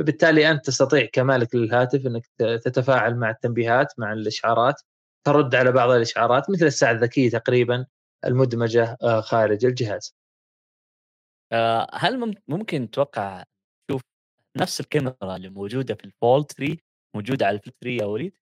فبالتالي 0.00 0.50
أنت 0.50 0.66
تستطيع 0.66 1.06
كمالك 1.12 1.54
للهاتف 1.54 2.06
إنك 2.06 2.26
تتفاعل 2.36 3.16
مع 3.16 3.30
التنبيهات 3.30 3.92
مع 3.98 4.12
الإشعارات 4.12 4.82
ترد 5.26 5.54
على 5.54 5.72
بعض 5.72 5.90
الإشعارات 5.90 6.50
مثل 6.50 6.66
الساعة 6.66 6.92
الذكية 6.92 7.30
تقريبا 7.30 7.86
المدمجة 8.24 8.96
آه، 9.02 9.20
خارج 9.20 9.64
الجهاز. 9.64 10.14
آه، 11.52 11.86
هل 11.94 12.34
ممكن 12.48 12.90
تتوقع 12.90 13.44
تشوف 13.88 14.02
نفس 14.56 14.80
الكاميرا 14.80 15.36
اللي 15.36 15.48
موجودة 15.48 15.94
في 15.94 16.04
ال 16.04 16.14
Fold 16.14 16.52
3 16.52 16.76
موجودة 17.16 17.46
على 17.46 17.56
ال 17.56 17.60
Flip 17.60 17.74
3 17.80 17.96
يا 18.02 18.04
وليد؟ 18.04 18.38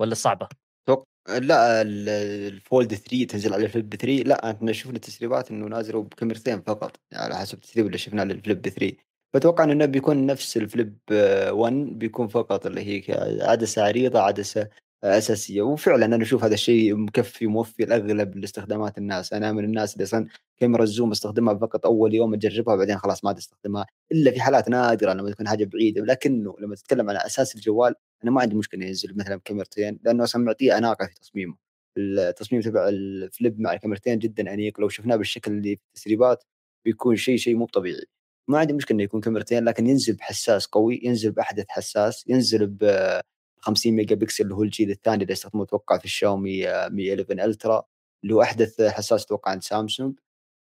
ولا 0.00 0.14
صعبة؟ 0.14 0.48
لا 1.28 1.82
ال 1.82 2.04
Fold 2.04 2.94
3 2.94 3.24
تنزل 3.24 3.54
على 3.54 3.64
ال 3.64 3.70
Flip 3.70 3.94
3 3.94 4.22
لا 4.22 4.50
إحنا 4.50 4.72
شفنا 4.72 4.98
تسريبات 4.98 5.50
إنه 5.50 5.66
نازلوا 5.66 6.02
بكاميرتين 6.02 6.62
فقط 6.62 6.96
على 7.12 7.36
حسب 7.36 7.54
التسريب 7.54 7.86
اللي 7.86 7.98
شفناه 7.98 8.24
لل 8.24 8.39
Flip 8.39 8.68
3 8.68 9.05
فاتوقع 9.36 9.64
إنه 9.64 9.86
بيكون 9.86 10.26
نفس 10.26 10.56
ال 10.56 10.64
Flip 10.64 10.98
1 11.50 11.74
بيكون 11.74 12.28
فقط 12.28 12.66
اللي 12.66 12.80
هي 12.80 13.02
عدسة 13.42 13.84
عريضة 13.84 14.20
عدسة 14.20 14.68
أساسية. 15.04 15.62
وفعلا 15.62 16.06
أنا 16.06 16.22
أشوف 16.22 16.44
هذا 16.44 16.54
الشيء 16.54 16.94
مكفي 16.94 17.46
وموفي 17.46 17.84
لأغلب 17.84 18.36
الاستخدامات 18.36 18.98
الناس. 18.98 19.32
أنا 19.32 19.52
من 19.52 19.64
الناس 19.64 19.94
اللي 19.94 20.04
أصلا 20.04 20.26
كاميرا 20.58 20.82
الزوم 20.82 21.10
أستخدمها 21.10 21.54
فقط 21.54 21.86
أول 21.86 22.14
يوم 22.14 22.34
أجربها 22.34 22.74
وبعدين 22.74 22.98
خلاص 22.98 23.24
ما 23.24 23.30
عاد 23.30 23.36
أستخدمها 23.36 23.86
إلا 24.12 24.30
في 24.30 24.40
حالات 24.40 24.68
نادرة 24.68 25.12
لما 25.12 25.30
تكون 25.30 25.48
حاجة 25.48 25.64
بعيدة. 25.64 26.02
لكنه 26.04 26.56
لما 26.60 26.74
تتكلم 26.74 27.10
على 27.10 27.18
أساس 27.26 27.54
الجوال 27.56 27.94
أنا 28.24 28.30
ما 28.30 28.40
عندي 28.40 28.54
مشكلة 28.56 28.86
ينزل 28.86 29.16
مثلا 29.16 29.36
بكاميرتين 29.36 29.98
لأنه 30.04 30.24
أصلا 30.24 30.44
معطيه 30.44 30.78
أناقة 30.78 31.06
في 31.06 31.14
تصميمه. 31.14 31.56
التصميم 31.98 32.62
تبع 32.62 32.88
الفليب 32.88 33.60
مع 33.60 33.72
الكاميرتين 33.72 34.18
جدا 34.18 34.52
أنيق. 34.54 34.80
لو 34.80 34.88
شفناه 34.88 35.16
بالشكل 35.16 35.52
اللي 35.52 35.76
في 35.76 35.82
التسريبات 35.88 36.44
بيكون 36.84 37.16
شيء 37.16 37.36
شيء 37.36 37.56
مو 37.56 37.66
طبيعي. 37.66 38.06
ما 38.48 38.58
عندي 38.58 38.72
مشكلة 38.72 38.94
إنه 38.94 39.04
يكون 39.04 39.20
كاميرتين 39.20 39.64
لكن 39.64 39.86
ينزل 39.86 40.14
بحساس 40.16 40.66
قوي 40.66 41.00
ينزل 41.02 41.30
بأحدث 41.32 41.64
حساس 41.68 42.24
ينزل 42.28 42.66
ب 42.66 43.10
50 43.60 43.92
ميجا 43.92 44.14
بكسل 44.16 44.44
اللي 44.44 44.54
هو 44.54 44.62
الجيل 44.62 44.90
الثاني 44.90 45.22
اللي 45.22 45.32
استخدمه 45.32 45.62
أتوقع 45.62 45.98
في 45.98 46.04
الشاومي 46.04 46.62
Mi 46.90 47.14
11 47.14 47.44
Ultra 47.44 47.82
اللي 48.24 48.34
هو 48.34 48.42
أحدث 48.42 48.82
حساس 48.82 49.24
أتوقع 49.24 49.50
عند 49.50 49.62
سامسونج. 49.62 50.18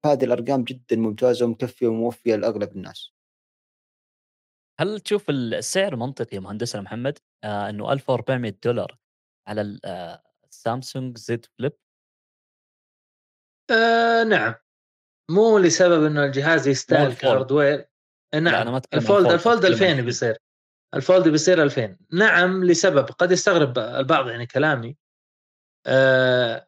هذه 0.06 0.24
الأرقام 0.24 0.64
جدا 0.64 0.96
ممتازة 0.96 1.46
ومكفية 1.46 1.86
وموفية 1.88 2.36
لأغلب 2.36 2.76
الناس. 2.76 3.12
هل 4.80 5.00
تشوف 5.00 5.30
السعر 5.30 5.96
منطقي 5.96 6.38
مهندسنا 6.38 6.82
محمد؟ 6.82 7.18
آه 7.44 7.70
إنه 7.70 7.92
1400 7.92 8.54
دولار 8.64 8.98
على 9.46 9.78
السامسونج 10.44 11.18
Z 11.18 11.46
Flip؟ 11.59 11.72
آه 13.70 14.24
نعم. 14.24 14.54
مو 15.30 15.58
لسبب 15.58 16.04
إنه 16.04 16.24
الجهاز 16.24 16.68
يستاهل 16.68 17.14
ك 17.14 17.22
hardware 17.22 17.84
نعم. 18.34 18.54
أنا 18.54 18.70
ما 18.70 18.80
ال 18.94 19.02
Fold 19.02 19.32
ال 19.32 19.38
Fold. 19.38 19.64
2000 19.64 20.00
بيصير. 20.00 20.36
ال 20.94 21.01
Fold 21.01 21.28
بيصير 21.28 21.62
2000 21.62 21.96
نعم 22.12 22.64
لسبب. 22.64 23.04
قد 23.04 23.32
يستغرب 23.32 23.78
البعض 23.78 24.28
يعني 24.28 24.46
كلامي. 24.46 24.96
آه 25.86 26.66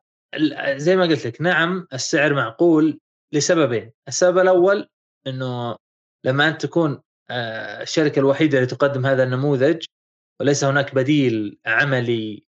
زي 0.77 0.97
ما 0.97 1.03
قلت 1.03 1.27
لك 1.27 1.41
نعم 1.41 1.89
السعر 1.93 2.35
معقول 2.35 3.01
لسببين. 3.35 3.93
السبب 4.09 4.39
الأول 4.39 4.89
إنه 5.27 5.77
لما 6.25 6.49
أنت 6.49 6.67
تكون 6.67 7.03
آه 7.31 7.83
الشركة 7.83 8.19
الوحيدة 8.21 8.59
اللي 8.59 8.67
تقدم 8.67 9.07
هذا 9.07 9.23
النموذج 9.23 9.85
وليس 10.41 10.65
هناك 10.65 10.95
بديل 10.95 11.59
عملي 11.67 12.45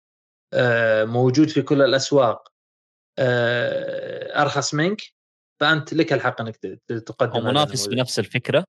آه 0.52 1.04
موجود 1.04 1.48
في 1.48 1.62
كل 1.62 1.82
الأسواق 1.82 2.48
آه 3.18 4.42
أرخص 4.42 4.74
منك 4.74 5.13
فأنت 5.60 5.94
لك 5.94 6.12
الحق 6.12 6.40
إنك 6.40 6.56
تقدم 7.06 7.44
منافس 7.44 7.86
بنفس 7.86 8.18
الفكرة؟ 8.18 8.64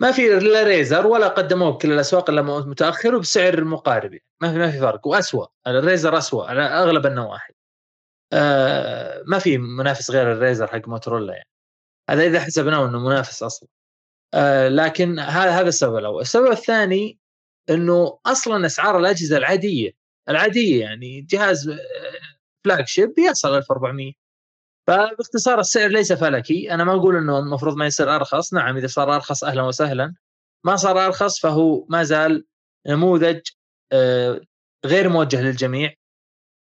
ما 0.00 0.12
في 0.12 0.28
لا 0.38 0.62
ريزر 0.62 1.06
ولا 1.06 1.28
قدموه 1.28 1.70
بكل 1.70 1.92
الأسواق 1.92 2.30
إلا 2.30 2.42
متأخر 2.42 3.14
وبسعر 3.14 3.64
مقارب 3.64 4.12
يعني. 4.12 4.24
ما 4.42 4.52
في 4.52 4.58
ما 4.58 4.70
في 4.70 4.78
فرق. 4.78 5.06
واسوء 5.06 5.48
الريزر 5.66 6.18
اسوء 6.18 6.46
على 6.46 6.62
أغلب 6.62 7.06
النواحي. 7.06 7.54
آه 8.32 9.22
ما 9.26 9.38
في 9.38 9.58
منافس 9.58 10.10
غير 10.10 10.32
الريزر 10.32 10.66
حق 10.66 10.88
موتورولا 10.88 11.34
يعني. 11.34 11.48
هذا 12.10 12.22
إذا 12.26 12.40
حسبناه 12.40 12.86
إنه 12.88 12.98
منافس 12.98 13.42
أصلا. 13.42 13.68
آه 14.34 14.68
لكن 14.68 15.18
هذا 15.18 15.50
هذا 15.50 15.68
السبب 15.68 15.96
الأول. 15.96 16.22
السبب 16.22 16.50
الثاني 16.50 17.18
إنه 17.70 18.18
أصلا 18.26 18.66
أسعار 18.66 18.98
الأجهزة 18.98 19.36
العادية 19.36 19.92
العادية 20.28 20.80
يعني 20.80 21.20
جهاز 21.20 21.70
فلاج 22.64 22.86
شيب 22.86 23.18
يصل 23.18 23.56
1400 23.56 24.12
فباختصار 24.86 25.60
السعر 25.60 25.88
ليس 25.88 26.12
فلكي. 26.12 26.74
أنا 26.74 26.84
ما 26.84 26.92
أقول 26.94 27.16
إنه 27.16 27.38
المفروض 27.38 27.76
ما 27.76 27.86
يصير 27.86 28.16
أرخص. 28.16 28.54
نعم 28.54 28.76
إذا 28.76 28.86
صار 28.86 29.14
أرخص 29.14 29.44
أهلا 29.44 29.62
وسهلا. 29.62 30.14
ما 30.64 30.76
صار 30.76 31.06
أرخص 31.06 31.40
فهو 31.40 31.86
ما 31.88 32.02
زال 32.02 32.46
نموذج 32.86 33.40
آه، 33.92 34.40
غير 34.86 35.08
موجه 35.08 35.42
للجميع. 35.42 35.94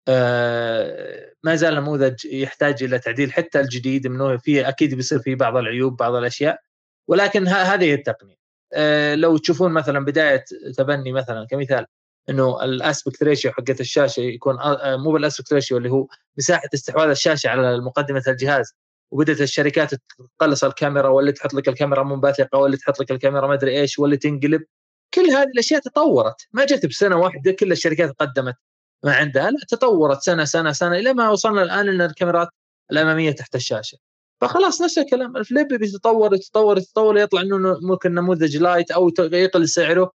آه، 0.09 1.33
ما 1.45 1.57
زال 1.57 1.75
نموذج 1.75 2.25
يحتاج 2.25 2.83
إلى 2.83 2.99
تعديل 2.99 3.33
حتى 3.33 3.61
الجديد. 3.61 4.07
منه 4.07 4.37
فيه 4.37 4.69
أكيد 4.69 4.95
بيصير 4.95 5.19
فيه 5.19 5.35
بعض 5.35 5.57
العيوب 5.57 5.97
بعض 5.97 6.15
الأشياء. 6.15 6.61
ولكن 7.09 7.49
هذه 7.49 7.95
التقنية. 7.95 8.37
آه، 8.75 9.15
لو 9.15 9.37
تشوفون 9.37 9.73
مثلا 9.73 10.05
بداية 10.05 10.45
تبني 10.79 11.13
مثلا 11.13 11.47
كمثال 11.51 11.87
إنه 12.29 12.65
ال 12.65 12.73
aspect 12.73 13.23
ratio 13.23 13.53
حقت 13.53 13.81
الشاشة 13.81 14.21
يكون 14.21 14.57
مو 14.85 15.13
بال 15.13 15.23
aspect 15.23 15.53
ratio 15.53 15.77
اللي 15.79 15.91
هو 15.91 16.07
مساحة 16.39 16.69
استحواذ 16.75 17.09
الشاشة 17.09 17.49
على 17.49 17.81
مقدمة 17.81 18.23
الجهاز. 18.29 18.75
وبدأت 19.13 19.41
الشركات 19.41 19.91
تقلص 20.39 20.65
الكاميرا 20.65 21.09
واللي 21.09 21.33
تحط 21.33 21.55
لك 21.55 21.69
الكاميرا 21.69 22.03
منبثقه 22.03 22.59
واللي 22.59 22.77
تحط 22.77 23.01
لك 23.01 23.11
الكاميرا 23.11 23.47
ما 23.47 23.55
أدري 23.55 23.81
إيش 23.81 23.99
واللي 23.99 24.17
تنقلب. 24.17 24.63
كل 25.15 25.31
هذه 25.31 25.49
الأشياء 25.55 25.81
تطورت. 25.81 26.37
ما 26.53 26.65
جت 26.65 26.87
بسنة 26.87 27.17
واحدة 27.17 27.53
كل 27.53 27.73
الشركات 27.73 28.11
قدمت. 28.19 28.55
ما 29.05 29.15
عندها 29.15 29.51
لا 29.51 29.59
تطورت 29.69 30.23
سنة 30.23 30.45
سنة 30.45 30.73
سنة 30.73 30.97
إلى 30.97 31.15
ما 31.15 31.31
وصلنا 31.31 31.63
الآن 31.63 31.89
إن 31.89 32.01
الكاميرات 32.01 32.49
الأمامية 32.93 33.31
تحت 33.31 33.55
الشاشة. 33.55 33.99
فخلاص 34.41 34.83
نفس 34.83 34.99
الكلام. 34.99 35.37
الفليب 35.37 35.69
بيتطور 35.69 36.35
يتطور 36.35 36.79
يتطور 36.79 37.19
يطلع 37.19 37.41
إنه 37.41 37.79
ممكن 37.83 38.15
نموذج 38.15 38.57
لايت 38.57 38.91
أو 38.91 39.13
يقل 39.21 39.69
سعره. 39.69 40.03
آه، 40.03 40.13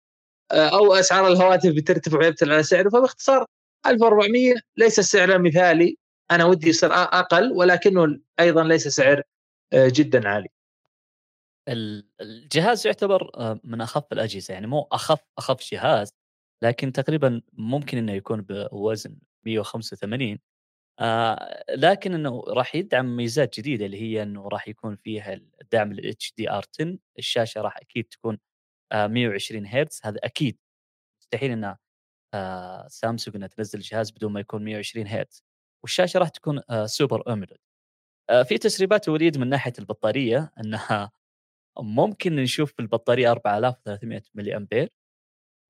أو 0.52 0.94
أسعار 0.94 1.26
الهواتف 1.28 1.70
بترتفع 1.70 2.18
ويبتل 2.18 2.52
على 2.52 2.62
سعره 2.62 2.88
فباختصار 2.88 3.46
1400 3.86 4.54
ليس 4.76 4.98
السعر 4.98 5.32
المثالي 5.36 5.96
أنا 6.30 6.44
ودي 6.44 6.68
يصير 6.68 6.92
أقل 6.92 7.52
ولكنه 7.52 8.18
أيضا 8.40 8.64
ليس 8.64 8.88
سعر 8.88 9.22
آه، 9.72 9.88
جدا 9.94 10.28
عالي. 10.28 10.48
الجهاز 12.20 12.86
يعتبر 12.86 13.30
آه، 13.36 13.60
من 13.64 13.80
أخف 13.80 14.12
الأجهزة. 14.12 14.54
يعني 14.54 14.66
مو 14.66 14.88
أخف 14.92 15.20
أخف 15.38 15.70
جهاز 15.72 16.12
لكن 16.62 16.92
تقريبا 16.92 17.42
ممكن 17.52 17.98
إنه 17.98 18.12
يكون 18.12 18.42
بوزن 18.42 19.16
185 19.46 20.38
آه 21.00 21.64
لكن 21.76 22.14
إنه 22.14 22.44
راح 22.48 22.74
يدعم 22.74 23.16
ميزات 23.16 23.60
جديدة 23.60 23.86
اللي 23.86 24.02
هي 24.02 24.22
إنه 24.22 24.48
راح 24.48 24.68
يكون 24.68 24.96
فيها 24.96 25.34
الدعم 25.62 25.92
لل 25.92 26.34
HDR 26.36 26.64
10 26.80 26.98
الشاشة 27.18 27.60
راح 27.60 27.76
أكيد 27.78 28.04
تكون 28.04 28.38
120 28.94 29.66
هرتز. 29.66 30.00
هذا 30.04 30.18
أكيد 30.24 30.58
مستحيل 31.22 31.50
إن 31.52 31.76
آه 32.34 32.88
سامسونج 32.88 33.36
إنها 33.36 33.48
تنزل 33.48 33.80
جهاز 33.80 34.10
بدون 34.10 34.32
ما 34.32 34.40
يكون 34.40 34.64
120 34.64 35.06
هرتز. 35.06 35.44
والشاشة 35.84 36.18
راح 36.18 36.28
تكون 36.28 36.60
آه 36.70 36.86
Super 36.86 37.22
OLED 37.30 37.58
آه 38.30 38.42
في 38.42 38.58
تسريبات 38.58 39.08
وليد 39.08 39.38
من 39.38 39.48
ناحية 39.48 39.72
البطارية 39.78 40.52
إنها 40.60 41.12
ممكن 41.80 42.36
نشوف 42.36 42.74
البطارية 42.80 43.32
4300 43.32 44.22
ملي 44.34 44.56
امبير 44.56 44.90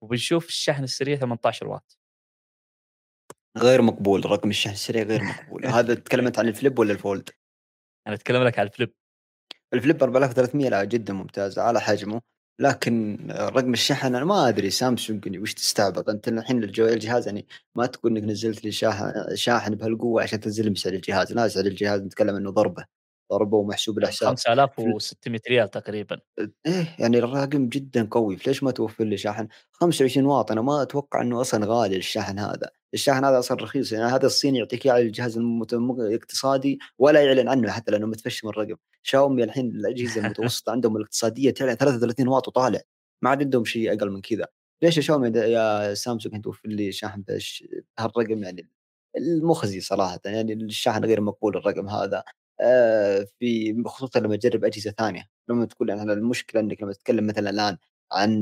وبنشوف 0.02 0.48
الشحن 0.48 0.84
السريع 0.84 1.16
18 1.16 1.68
واط. 1.68 1.98
غير 3.58 3.82
مقبول 3.82 4.30
رقم 4.30 4.50
الشحن 4.50 4.72
السريع 4.72 5.02
غير 5.02 5.22
مقبول. 5.22 5.66
هذا 5.66 5.94
تكلمت 5.94 6.38
عن 6.38 6.48
الفليب 6.48 6.78
ولا 6.78 6.92
الفولد؟ 6.92 7.30
أنا 8.06 8.14
أتكلم 8.14 8.42
لك 8.42 8.58
عن 8.58 8.66
الفليب. 8.66 8.94
الفليب 9.74 10.02
4300 10.02 10.68
لا 10.68 10.84
جدا 10.84 11.12
ممتاز 11.12 11.58
على 11.58 11.80
حجمه. 11.80 12.20
لكن 12.58 13.26
رقم 13.30 13.72
الشحن 13.72 14.14
أنا 14.14 14.24
ما 14.24 14.48
أدري 14.48 14.70
سامسونج 14.70 15.38
وش 15.38 15.54
تستعبط؟ 15.54 16.08
أنت 16.08 16.28
الحين 16.28 16.64
الجهاز 16.64 17.26
يعني 17.26 17.46
ما 17.74 17.86
تقول 17.86 18.16
إنك 18.16 18.24
نزلت 18.30 18.64
لي 18.64 18.72
شاحن 19.34 19.74
بهالقوة 19.74 20.22
عشان 20.22 20.40
تنزل 20.40 20.64
لي 20.68 20.74
سعر 20.74 20.92
الجهاز 20.92 21.32
لا 21.32 21.48
سعر 21.48 21.64
الجهاز 21.66 22.00
نتكلم 22.00 22.36
إنه 22.36 22.50
ضربة. 22.50 23.01
ضربه 23.32 23.56
ومحسوب 23.56 23.98
الحساب 23.98 24.28
5600 24.28 25.40
ريال 25.48 25.70
تقريبا. 25.70 26.20
إيه 26.66 26.96
يعني 26.98 27.18
الرقم 27.18 27.68
جدا 27.68 28.08
قوي. 28.10 28.36
فليش 28.36 28.62
ما 28.62 28.70
توفر 28.70 29.04
لي 29.04 29.16
شاحن؟ 29.16 29.48
25 29.72 30.26
واط. 30.26 30.50
أنا 30.50 30.62
ما 30.62 30.82
أتوقع 30.82 31.22
إنه 31.22 31.40
أصلا 31.40 31.66
غالي 31.66 31.96
الشاحن 31.96 32.38
هذا. 32.38 32.70
الشاحن 32.94 33.24
هذا 33.24 33.38
أصلا 33.38 33.62
رخيص. 33.62 33.92
يعني 33.92 34.12
هذا 34.12 34.26
الصيني 34.26 34.58
يعطيك 34.58 34.86
إياه 34.86 34.98
الجهاز 34.98 35.38
الاقتصادي 35.38 36.78
ولا 36.98 37.22
يعلن 37.22 37.48
عنه 37.48 37.70
حتى 37.70 37.92
لأنه 37.92 38.06
متفشم 38.06 38.48
الرقم. 38.48 38.76
شاومي 39.02 39.44
الحين 39.44 39.66
الأجهزة 39.66 40.20
المتوسطة 40.20 40.72
عندهم 40.72 40.96
الاقتصادية 40.96 41.50
تعلن 41.50 41.74
33 41.74 42.28
واط 42.28 42.48
وطالع. 42.48 42.80
ما 43.22 43.30
عاد 43.30 43.42
عندهم 43.42 43.64
شيء 43.64 43.92
أقل 43.92 44.10
من 44.10 44.20
كذا. 44.20 44.46
ليش 44.82 44.96
يا 44.96 45.02
شاومي 45.02 45.28
يا 45.38 45.94
سامسونج 45.94 46.42
توفر 46.42 46.68
لي 46.68 46.92
شاحن 46.92 47.24
بهالرقم؟ 47.98 48.42
يعني 48.42 48.68
المخزي 49.16 49.80
صراحة. 49.80 50.20
يعني 50.24 50.52
الشاحن 50.52 51.04
غير 51.04 51.20
مقبول 51.20 51.56
الرقم 51.56 51.88
هذا. 51.88 52.24
في 53.38 53.82
خصوصا 53.86 54.20
لما 54.20 54.36
تجرب 54.36 54.64
أجهزة 54.64 54.90
ثانية. 54.90 55.28
لما 55.48 55.64
تقول 55.64 55.88
يعني 55.88 56.12
المشكلة 56.12 56.60
إنك 56.60 56.82
لما 56.82 56.92
تتكلم 56.92 57.26
مثلا 57.26 57.50
الآن 57.50 57.76
عن 58.12 58.32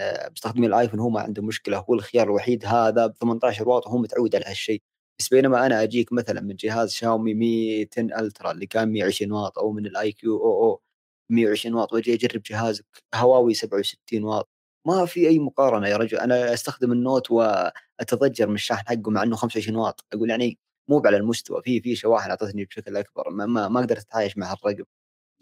آه، 0.00 0.28
مستخدمين 0.30 0.64
الآيفون 0.70 1.00
هو 1.00 1.10
ما 1.10 1.20
عنده 1.20 1.42
مشكلة 1.42 1.78
هو 1.78 1.94
الخيار 1.94 2.26
الوحيد 2.26 2.64
هذا 2.66 3.06
ب 3.06 3.12
18 3.20 3.68
واط 3.68 3.86
وهو 3.86 3.98
متعود 3.98 4.36
على 4.36 4.44
هالشيء. 4.44 4.82
بس 5.20 5.28
بينما 5.28 5.66
أنا 5.66 5.82
أجيك 5.82 6.12
مثلا 6.12 6.40
من 6.40 6.56
جهاز 6.56 6.92
شاومي 6.92 7.34
Mi 7.34 7.84
10 7.98 8.20
Ultra 8.20 8.50
اللي 8.52 8.66
كان 8.66 8.88
120 8.92 9.32
واط 9.32 9.58
أو 9.58 9.72
من 9.72 9.86
ال 9.86 10.12
iQOO 10.12 10.64
أو 10.64 10.82
120 11.30 11.74
واط 11.74 11.92
وأجي 11.92 12.14
أجرب 12.14 12.42
جهازك 12.42 12.84
هواوي 13.14 13.54
67 13.54 14.24
واط. 14.24 14.48
ما 14.86 15.06
في 15.06 15.28
أي 15.28 15.38
مقارنة 15.38 15.88
يا 15.88 15.96
رجل. 15.96 16.18
أنا 16.18 16.52
أستخدم 16.54 16.92
ال 16.92 17.00
Note 17.00 17.30
وأتضجر 17.30 18.46
من 18.48 18.54
الشاحن 18.54 18.86
حقه 18.88 19.10
مع 19.10 19.22
إنه 19.22 19.36
25 19.36 19.76
واط. 19.78 20.04
أقول 20.12 20.30
يعني 20.30 20.58
مو 20.88 21.02
على 21.04 21.16
المستوى 21.16 21.62
في 21.62 21.80
في 21.80 21.96
شواحن 21.96 22.30
أعطتني 22.30 22.64
بشكل 22.64 22.96
أكبر 22.96 23.30
ما, 23.30 23.46
ما, 23.46 23.68
ما 23.68 23.80
قدرت 23.80 24.06
أتعايش 24.06 24.38
مع 24.38 24.52
الرقم 24.52 24.84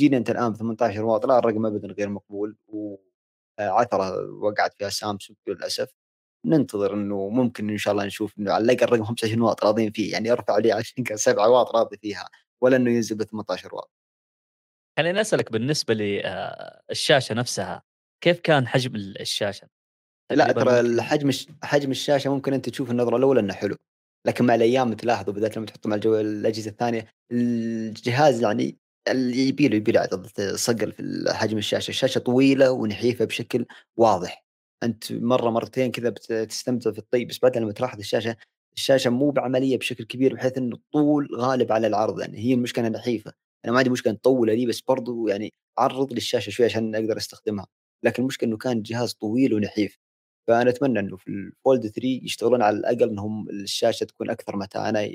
جينا 0.00 0.16
أنت 0.16 0.30
الآن 0.30 0.52
ب 0.52 0.56
18 0.56 1.04
واط 1.04 1.26
لا 1.26 1.38
الرقم 1.38 1.66
ابدا 1.66 1.88
غير 1.88 2.08
مقبول 2.08 2.56
وعثره 2.66 4.30
وقعت 4.30 4.74
فيها 4.78 4.88
سامسونج 4.88 5.38
للأسف 5.48 5.94
ننتظر 6.46 6.94
إنه 6.94 7.28
ممكن 7.28 7.70
إن 7.70 7.78
شاء 7.78 7.92
الله 7.92 8.04
نشوف 8.04 8.38
إنه 8.38 8.52
على 8.52 8.64
الأقل 8.64 8.92
رقم 8.92 9.04
25 9.04 9.40
واط 9.42 9.64
راضين 9.64 9.90
فيه 9.90 10.12
يعني 10.12 10.32
أرفع 10.32 10.58
لي 10.58 10.72
20 10.72 11.16
7 11.16 11.48
واط 11.48 11.76
راضي 11.76 11.96
فيها 11.96 12.28
ولا 12.60 12.76
إنه 12.76 12.90
ينزل 12.90 13.16
ب 13.16 13.22
18 13.22 13.74
واط. 13.74 13.90
خليني 14.98 15.20
أسألك 15.20 15.52
بالنسبة 15.52 15.94
للشاشه 15.94 17.32
آه، 17.32 17.36
نفسها 17.36 17.82
كيف 18.20 18.40
كان 18.40 18.66
حجم 18.66 18.94
الشاشة؟ 18.94 19.68
لا 20.30 20.52
ترى 20.52 20.80
الحجم 20.80 21.30
حجم 21.62 21.90
الشاشة 21.90 22.34
ممكن 22.34 22.52
أنت 22.52 22.68
تشوف 22.68 22.90
النظرة 22.90 23.16
الأولى 23.16 23.40
إنه 23.40 23.54
حلو 23.54 23.76
لكن 24.26 24.44
مع 24.46 24.54
الأيام 24.54 24.92
تلاحظوا 24.92 25.32
بالذات 25.34 25.56
لما 25.56 25.66
تحطه 25.66 25.88
مع 25.90 25.96
الأجهزة 26.06 26.70
الثانية 26.70 27.06
الجهاز 27.32 28.42
يعني 28.42 28.78
اللي 29.08 29.48
يبي 29.48 29.68
له 29.68 29.76
يبي 29.76 29.92
له 29.92 30.08
صقل 30.56 30.92
في 30.92 31.24
حجم 31.34 31.58
الشاشة، 31.58 31.90
الشاشه 31.90 32.18
طويلة 32.18 32.70
ونحيفة 32.70 33.24
بشكل 33.24 33.66
واضح. 33.96 34.44
أنت 34.82 35.12
مرة 35.12 35.50
مرتين 35.50 35.90
كذا 35.92 36.08
بتستمتع 36.10 36.92
في 36.92 36.98
الطي 36.98 37.24
بس 37.24 37.38
بعدين 37.38 37.62
لما 37.62 37.72
تلاحظ 37.72 37.98
الشاشة 37.98 38.36
الشاشة 38.76 39.10
مو 39.10 39.30
بعملية 39.30 39.78
بشكل 39.78 40.04
كبير 40.04 40.34
بحيث 40.34 40.58
انه 40.58 40.76
الطول 40.76 41.28
غالب 41.36 41.72
على 41.72 41.86
العرض 41.86 42.20
يعني 42.20 42.38
هي 42.38 42.54
المشكلة 42.54 42.88
نحيفة. 42.88 43.32
أنا 43.64 43.72
ما 43.72 43.78
عندي 43.78 43.90
مشكلة 43.90 44.12
نطولها 44.12 44.54
دي 44.54 44.66
بس 44.66 44.80
برضو 44.80 45.28
يعني 45.28 45.52
عرض 45.78 46.12
للشاشة 46.12 46.50
شوي 46.50 46.66
عشان 46.66 46.94
أقدر 46.94 47.16
أستخدمها. 47.16 47.66
لكن 48.04 48.22
المشكلة 48.22 48.48
إنه 48.48 48.56
كان 48.56 48.82
جهاز 48.82 49.12
طويل 49.14 49.54
ونحيف. 49.54 49.98
فأنا 50.48 50.70
أتمنى 50.70 51.00
إنه 51.00 51.16
في 51.16 51.28
ال 51.28 51.40
Fold 51.40 51.86
3 51.86 52.08
يشتغلون 52.22 52.62
على 52.62 52.76
الأقل 52.76 53.02
إنهم 53.10 53.50
الشاشة 53.50 54.04
تكون 54.04 54.30
أكثر 54.30 54.56
متانة 54.56 55.10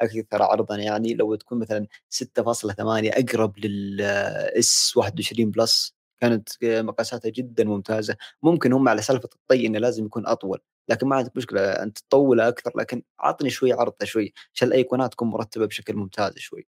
أكثر 0.00 0.42
عرضا. 0.42 0.76
يعني 0.76 1.14
لو 1.14 1.34
تكون 1.34 1.58
مثلا 1.58 1.86
6.8 2.10 2.74
أقرب 3.18 3.58
لل 3.58 4.96
S21 4.96 5.50
Plus 5.50 5.94
كانت 6.20 6.48
مقاساتها 6.64 7.28
جدا 7.30 7.64
ممتازة. 7.64 8.16
ممكن 8.42 8.72
هم 8.72 8.88
على 8.88 9.02
سالفة 9.02 9.28
الطي 9.34 9.66
إنه 9.66 9.78
لازم 9.78 10.06
يكون 10.06 10.26
أطول 10.26 10.60
لكن 10.88 11.06
ما 11.08 11.16
عندك 11.16 11.36
مشكلة 11.36 11.60
أنت 11.60 11.98
تطوله 11.98 12.48
أكثر 12.48 12.72
لكن 12.78 13.02
عطني 13.20 13.50
شوي 13.50 13.72
عرضة 13.72 14.04
شوي 14.04 14.32
عشان 14.54 14.68
الايقونات 14.68 15.12
تكون 15.12 15.28
مرتبة 15.28 15.66
بشكل 15.66 15.96
ممتاز 15.96 16.34
شوي. 16.38 16.66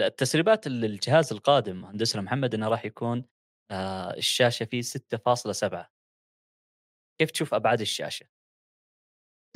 التسريبات 0.00 0.68
للجهاز 0.68 1.32
القادم 1.32 1.84
هندسة 1.84 2.20
محمد 2.20 2.54
إنه 2.54 2.68
راح 2.68 2.84
يكون 2.84 3.24
آه 3.70 4.16
الشاشة 4.16 4.64
فيه 4.64 4.82
6.7 4.82 5.99
كيف 7.20 7.30
تشوف 7.30 7.54
أبعاد 7.54 7.80
الشاشة؟ 7.80 8.26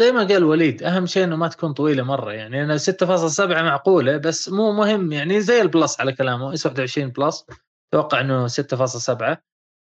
زي 0.01 0.12
ما 0.12 0.25
قال 0.25 0.45
وليد 0.45 0.83
أهم 0.83 1.07
شيء 1.07 1.25
إنه 1.25 1.37
ما 1.37 1.49
تكون 1.49 1.73
طويلة 1.73 2.03
مرة 2.03 2.33
يعني 2.33 2.65
أنا 2.65 2.79
6.7 2.79 3.41
معقولة 3.41 4.17
بس 4.17 4.49
مو 4.49 4.73
مهم 4.73 5.12
يعني 5.12 5.41
زي 5.41 5.61
ال 5.61 5.68
Plus 5.68 6.01
على 6.01 6.12
كلامه 6.12 6.55
S21 6.55 6.66
Plus 6.66 7.47
أتوقع 7.93 8.21
إنه 8.21 8.49
6.7 8.49 9.37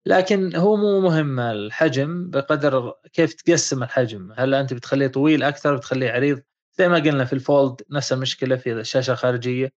لكن 0.07 0.57
هو 0.57 0.77
مو 0.77 1.01
مهم 1.01 1.41
الحجم 1.41 2.31
بقدر 2.31 2.95
كيف 3.13 3.35
تقسم 3.35 3.83
الحجم. 3.83 4.33
هل 4.37 4.55
أنت 4.55 4.75
بتخليه 4.75 5.07
طويل 5.07 5.43
أكثر 5.43 5.77
بتخليه 5.77 6.11
عريض؟ 6.11 6.43
زي 6.79 6.89
ما 6.89 6.97
قلنا 6.97 7.25
في 7.25 7.33
الفولد 7.33 7.83
نفس 7.91 8.13
المشكلة 8.13 8.57
في 8.57 8.73
الشاشة 8.73 9.13
الخارجية. 9.13 9.73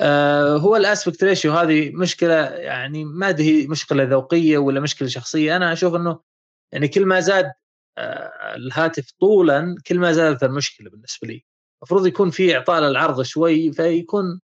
آه 0.00 0.56
هو 0.56 0.76
الأسبكت 0.76 1.24
ريشيو 1.24 1.52
هذه 1.52 1.90
مشكلة 1.94 2.34
يعني 2.44 3.04
ما 3.04 3.34
هي 3.38 3.66
مشكلة 3.66 4.04
ذوقية 4.04 4.58
ولا 4.58 4.80
مشكلة 4.80 5.08
شخصية. 5.08 5.56
أنا 5.56 5.72
أشوف 5.72 5.94
إنه 5.94 6.31
يعني 6.72 6.88
كل 6.88 7.06
ما 7.06 7.20
زاد 7.20 7.52
آه 7.98 8.54
الهاتف 8.54 9.10
طولا 9.20 9.76
كل 9.86 9.98
ما 9.98 10.12
زادت 10.12 10.42
المشكلة 10.42 10.90
بالنسبة 10.90 11.28
لي. 11.28 11.44
المفروض 11.82 12.06
يكون 12.06 12.30
في 12.30 12.56
إعطاء 12.56 12.80
للعرض 12.80 13.22
شوي 13.22 13.72
فيكون 13.72 14.40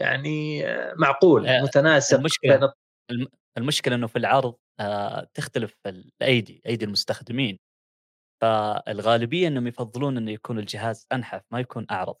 يعني 0.00 0.66
آه، 0.66 0.94
معقول 0.98 1.46
آه، 1.46 1.62
متناسب 1.62 2.18
المشكلة 2.18 2.72
المشكلة 3.58 3.94
إنه 3.94 4.06
في 4.06 4.18
العرض 4.18 4.54
تختلف 5.34 5.76
الأيدي 5.86 6.62
أيدي 6.66 6.84
المستخدمين. 6.84 7.58
فالغالبية 8.42 9.48
إنهم 9.48 9.66
يفضلون 9.66 10.16
إنه 10.16 10.30
يكون 10.30 10.58
الجهاز 10.58 11.06
أنحف 11.12 11.42
ما 11.50 11.60
يكون 11.60 11.86
أعرض. 11.90 12.16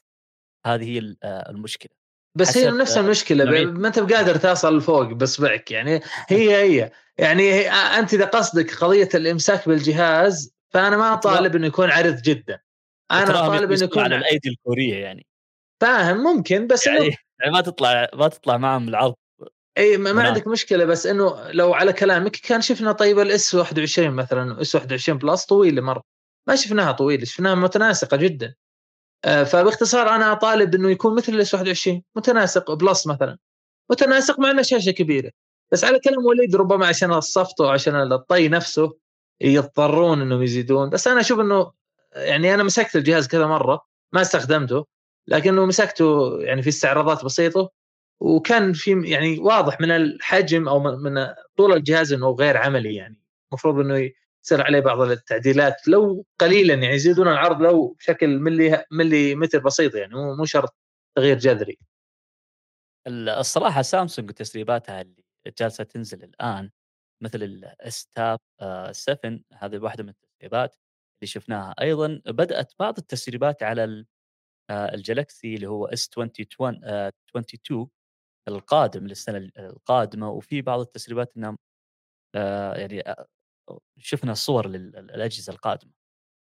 هذه 0.66 0.84
هي 0.84 1.16
المشكلة. 1.24 2.01
بس 2.34 2.56
هي 2.56 2.70
نفس 2.70 2.98
المشكلة 2.98 3.64
ما 3.64 3.88
أنت 3.88 3.98
بقادر 3.98 4.36
توصل 4.36 4.78
لفوق 4.78 5.02
باصبعك 5.02 5.70
يعني 5.70 6.00
هي 6.28 6.56
هي 6.56 6.92
يعني 7.18 7.52
هي 7.52 7.70
أنت 7.70 8.14
إذا 8.14 8.24
قصدك 8.24 8.74
قضية 8.74 9.08
الإمساك 9.14 9.68
بالجهاز 9.68 10.54
فأنا 10.70 10.96
ما 10.96 11.12
أطالب 11.12 11.56
إنه 11.56 11.66
يكون 11.66 11.90
عرض 11.90 12.22
جدا. 12.22 12.60
أنا 13.10 13.46
أطالب 13.46 13.72
إنه 13.72 13.84
يكون 13.84 14.02
على 14.02 14.16
الأيدي 14.16 14.48
الكورية 14.48 14.96
يعني. 14.96 15.26
فاهم 15.80 16.16
ممكن 16.16 16.66
بس 16.66 16.86
يعني 16.86 16.98
إنه... 16.98 17.16
يعني 17.40 17.52
ما 17.52 17.60
تطلع 17.60 18.08
ما 18.14 18.28
تطلع 18.28 18.56
معهم 18.56 18.88
العرض 18.88 19.14
إي 19.78 19.96
ما, 19.96 20.12
ما 20.12 20.22
عندك 20.22 20.46
مشكلة 20.46 20.84
بس 20.84 21.06
إنه 21.06 21.50
لو 21.50 21.74
على 21.74 21.92
كلامك 21.92 22.30
كان 22.30 22.60
شفنا 22.60 22.92
طيب 22.92 23.18
ال 23.18 23.54
S21 23.54 24.10
مثلا 24.10 24.60
S21 24.60 24.74
Plus 24.74 25.44
طويلة 25.44 25.82
مرة. 25.82 26.02
ما 26.48 26.56
شفناها 26.56 26.92
طويلة 26.92 27.24
شفناها 27.24 27.54
متناسقة 27.54 28.16
جدا. 28.16 28.54
فباختصار 29.24 30.08
أنا 30.08 30.32
أطالب 30.32 30.74
إنه 30.74 30.90
يكون 30.90 31.16
مثل 31.16 31.32
ال 31.32 31.43
S 31.43 31.54
21 31.54 32.02
متناسق 32.16 32.72
Plus 32.72 33.06
مثلا. 33.06 33.38
متناسق 33.90 34.40
مع 34.40 34.50
إنه 34.50 34.62
شاشة 34.62 34.90
كبيرة. 34.90 35.30
بس 35.72 35.84
على 35.84 35.98
كلام 35.98 36.26
وليد 36.26 36.56
ربما 36.56 36.86
عشان 36.86 37.12
الصفط 37.12 37.60
وعشان 37.60 38.12
الطي 38.12 38.48
نفسه 38.48 38.96
يضطرون 39.40 40.20
إنهم 40.20 40.42
يزيدون. 40.42 40.90
بس 40.90 41.08
أنا 41.08 41.20
أشوف 41.20 41.40
إنه 41.40 41.72
يعني 42.16 42.54
أنا 42.54 42.62
مسكت 42.62 42.96
الجهاز 42.96 43.28
كذا 43.28 43.46
مرة 43.46 43.86
ما 44.12 44.20
استخدمته 44.20 44.86
لكنه 45.26 45.66
مسكته 45.66 46.38
يعني 46.40 46.62
في 46.62 46.68
استعراضات 46.68 47.24
بسيطة 47.24 47.70
وكان 48.20 48.72
في 48.72 49.02
يعني 49.04 49.38
واضح 49.38 49.80
من 49.80 49.90
الحجم 49.90 50.68
أو 50.68 50.80
من 50.80 51.26
طول 51.56 51.72
الجهاز 51.72 52.12
إنه 52.12 52.30
غير 52.30 52.56
عملي 52.56 52.94
يعني. 52.94 53.18
المفروض 53.52 53.78
إنه 53.78 54.10
يصير 54.44 54.62
عليه 54.62 54.80
بعض 54.80 55.00
التعديلات 55.00 55.88
لو 55.88 56.26
قليلا 56.40 56.74
يعني 56.74 56.94
يزيدون 56.94 57.28
العرض 57.28 57.62
لو 57.62 57.88
بشكل 57.98 58.38
ملي 58.38 58.84
ملي 58.90 59.34
متر 59.34 59.58
بسيط 59.58 59.94
يعني 59.94 60.14
مو 60.14 60.44
شرط 60.44 60.74
تغيير 61.16 61.38
جذري. 61.38 61.78
الصراحة 63.08 63.82
سامسونج 63.82 64.30
تسريباتها 64.30 65.00
اللي 65.00 65.24
جالسة 65.58 65.84
تنزل 65.84 66.24
الآن 66.24 66.70
مثل 67.22 67.42
ال 67.42 67.74
S 67.74 68.06
Tab 68.06 68.40
7 68.92 69.40
هذه 69.54 69.78
واحدة 69.78 70.04
من 70.04 70.08
التسريبات 70.10 70.76
اللي 71.22 71.26
شفناها 71.30 71.74
أيضا 71.80 72.22
بدأت 72.26 72.72
بعض 72.78 72.98
التسريبات 72.98 73.62
على 73.62 74.04
آه، 74.70 74.94
ال 74.94 75.03
Galaxy 75.03 75.54
اللي 75.54 75.66
هو 75.66 75.86
S 75.86 76.08
22 76.08 76.84
22 77.30 77.88
القادم 78.48 79.06
للسنة 79.06 79.50
القادمة 79.58 80.30
وفي 80.30 80.62
بعض 80.62 80.80
التسريبات 80.80 81.36
إنهم 81.36 81.58
آه، 82.34 82.74
يعني 82.74 83.04
شفنا 83.98 84.34
صور 84.34 84.66
للأجهزة 84.68 85.52
القادمة 85.52 85.92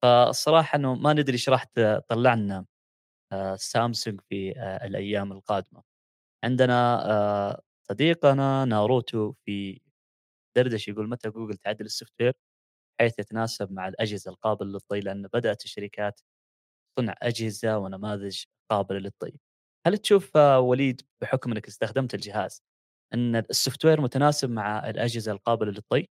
فالصراحة 0.03 0.77
إنه 0.77 0.95
ما 0.95 1.13
ندري 1.13 1.33
إيش 1.35 1.49
راح 1.49 1.65
تطلع 1.65 2.35
لنا 2.35 2.67
آه، 3.33 3.57
سامسونج 3.57 4.21
في 4.31 4.53
الأيام 4.87 5.33
القادمة 5.33 5.83
عندنا 6.45 7.61
صديقنا 7.91 8.65
ناروتو 8.65 9.33
في 9.47 9.81
دردش 10.57 10.89
يقول 10.89 11.09
متى 11.09 11.31
جوجل 11.31 11.57
تعدل 11.57 11.85
ال 11.87 12.13
software 12.21 12.35
حيث 13.01 13.19
يتناسب 13.19 13.73
مع 13.73 13.89
الأجهزة 13.89 14.31
القابلة 14.33 14.69
للطي 14.71 15.01
لأن 15.01 15.29
بدأت 15.35 15.65
الشركات 15.65 16.21
صنع 17.01 17.15
أجهزة 17.23 17.79
ونماذج 17.79 18.45
قابلة 18.71 18.99
للطي. 19.01 19.33
هل 19.87 19.99
تشوف 19.99 20.37
وليد 20.37 21.03
بحكم 21.23 21.53
إنك 21.53 21.69
استخدمت 21.69 22.15
الجهاز 22.15 22.63
إن 23.15 23.37
السوفت 23.37 23.85
وير 23.85 24.01
متناسب 24.01 24.51
مع 24.51 24.91
الأجهزة 24.91 25.33
القابلة 25.33 25.71
للطي؟ 25.73 26.09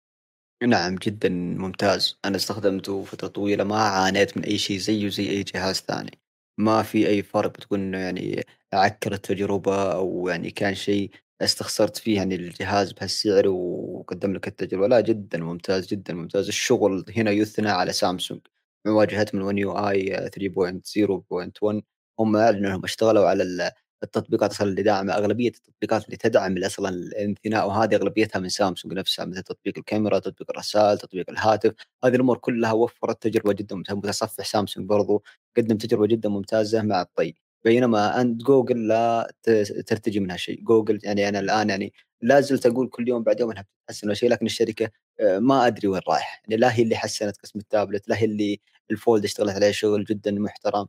نعم 0.62 0.94
جدا 0.94 1.28
ممتاز. 1.28 2.18
أنا 2.24 2.36
استخدمته 2.36 3.04
فترة 3.04 3.28
طويلة 3.28 3.64
ما 3.64 3.76
عانيت 3.76 4.36
من 4.36 4.44
أي 4.44 4.58
شيء 4.58 4.78
زيه 4.78 5.08
زي 5.08 5.30
أي 5.30 5.42
جهاز 5.42 5.76
ثاني. 5.80 6.20
ما 6.58 6.82
في 6.82 7.08
أي 7.08 7.22
فرق 7.22 7.50
بتقول 7.50 7.78
انه 7.80 7.98
يعني 7.98 8.44
عكر 8.72 9.12
التجربة 9.12 9.92
أو 9.92 10.28
يعني 10.28 10.50
كان 10.50 10.74
شيء 10.74 11.10
استخسرت 11.40 11.96
فيه 11.96 12.16
يعني 12.16 12.34
الجهاز 12.34 12.92
بهالسعر 12.92 13.48
وقدم 13.48 14.32
لك 14.32 14.48
التجربة. 14.48 14.86
لا 14.86 15.00
جدا 15.00 15.38
ممتاز 15.38 15.86
جدا 15.86 16.14
ممتاز. 16.14 16.48
الشغل 16.48 17.04
هنا 17.16 17.30
يثنى 17.30 17.68
على 17.68 17.92
سامسونج. 17.92 18.40
من 18.86 18.92
واجهتهم 18.92 19.40
ال 19.40 19.58
One 19.58 19.72
UI 19.72 20.30
3.0.1 20.30 21.82
هم 22.20 22.36
اعلنوا 22.36 22.68
انهم 22.70 22.84
اشتغلوا 22.84 23.28
على 23.28 23.42
التطبيقات 24.03 24.50
أصلا 24.50 24.68
اللي 24.68 24.82
داعمة 24.82 25.12
أغلبية 25.14 25.48
التطبيقات 25.48 26.05
اللي 26.07 26.16
تدعم 26.16 26.59
أصلا 26.64 26.88
الانثناء 26.88 27.68
وهذه 27.68 27.94
أغلبيتها 27.96 28.38
من 28.40 28.48
سامسونج 28.48 28.94
نفسها 28.94 29.24
مثل 29.24 29.42
تطبيق 29.42 29.78
الكاميرا، 29.78 30.18
تطبيق 30.18 30.50
الرسائل، 30.50 30.98
تطبيق 30.98 31.30
الهاتف، 31.30 31.72
هذه 32.05 32.14
الأمور 32.14 32.38
كلها 32.38 32.72
وفرت 32.72 33.22
تجربة 33.22 33.53
جدا 33.53 33.76
ممتازة، 33.76 33.96
متصفح 33.98 34.44
سامسونج 34.44 34.86
برضو 34.88 35.22
قدم 35.57 35.76
تجربة 35.76 36.07
جدا 36.07 36.28
ممتازة 36.28 36.82
مع 36.82 37.03
الطي، 37.03 37.34
بينما 37.64 38.20
أنت 38.20 38.42
جوجل 38.42 38.88
لا 38.88 39.32
ترتجي 39.86 40.20
منها 40.20 40.36
شيء، 40.36 40.61
جوجل 40.64 40.98
يعني 41.05 41.28
أنا 41.28 41.40
الآن 41.40 41.70
يعني 41.70 41.92
لا 42.22 42.40
زلت 42.40 42.66
أقول 42.66 42.88
كل 42.88 43.09
يوم 43.09 43.22
بعد 43.22 43.40
يوم 43.40 43.50
أنها 43.50 43.62
بتتحسن 43.62 44.07
ولا 44.07 44.14
شيء 44.14 44.30
لكن 44.30 44.46
الشركة 44.46 44.90
آه، 45.20 45.38
ما 45.38 45.66
أدري 45.66 45.88
وين 45.88 46.00
رايح. 46.09 46.42
يعني 46.48 46.61
لا 46.61 46.74
هي 46.74 46.82
اللي 46.82 46.96
حسنت 46.96 47.36
قسم 47.36 47.59
التابلت 47.59 48.09
لا 48.09 48.16
هي 48.18 48.24
اللي 48.24 48.61
الفولد 48.90 49.24
اشتغلت 49.24 49.55
عليه 49.55 49.70
شغل 49.70 50.05
جدا 50.05 50.30
محترم. 50.32 50.86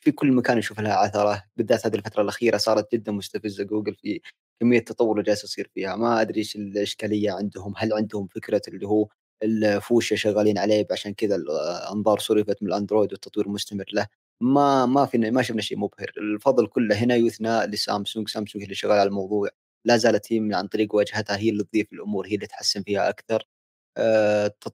في 0.00 0.12
كل 0.12 0.32
مكان 0.32 0.58
نشوف 0.58 0.80
لها 0.80 0.94
عثره 0.94 1.44
بالذات 1.56 1.86
هذه 1.86 1.94
الفترة 1.94 2.22
الأخيرة 2.22 2.56
صارت 2.56 2.92
جدا 2.92 3.12
مستفزة 3.12 3.64
جوجل 3.64 3.94
في 3.94 4.20
كمية 4.60 4.78
التطور 4.78 5.12
اللي 5.12 5.22
جالس 5.22 5.44
يصير 5.44 5.70
فيها. 5.74 5.96
ما 5.96 6.20
أدري 6.20 6.38
إيش 6.40 6.56
الإشكالية 6.56 7.32
عندهم 7.32 7.74
هل 7.76 7.92
عندهم 7.92 8.26
فكرة 8.26 8.62
اللي 8.68 8.86
هو 8.88 9.08
الفوشة 9.42 10.16
شغالين 10.16 10.58
عليه 10.58 10.86
عشان 10.90 11.14
كذا 11.14 11.36
الأنظار 11.36 12.18
صرفت 12.18 12.62
من 12.62 12.68
الأندرويد 12.68 13.12
والتطوير 13.12 13.48
مستمر 13.48 13.84
له؟ 13.92 14.06
ما 14.40 14.86
ما 14.86 15.06
في 15.06 15.18
ما 15.18 15.42
شفنا 15.42 15.62
شيء 15.62 15.78
مبهر. 15.78 16.12
الفضل 16.18 16.66
كله 16.66 16.96
هنا 16.96 17.16
يثنى 17.16 17.66
لسامسونج. 17.66 18.28
سامسونج 18.28 18.62
اللي 18.64 18.74
شغال 18.74 18.98
على 18.98 19.08
الموضوع. 19.08 19.48
لا 19.86 19.96
زالت 19.96 20.32
هي 20.32 20.40
من 20.40 20.54
عن 20.54 20.66
طريق 20.68 20.94
واجهتها 20.94 21.36
هي 21.38 21.50
اللي 21.50 21.64
تضيف 21.64 21.92
الأمور 21.92 22.26
هي 22.26 22.34
اللي 22.34 22.46
تحسن 22.46 22.82
فيها 22.82 23.08
أكثر. 23.08 23.46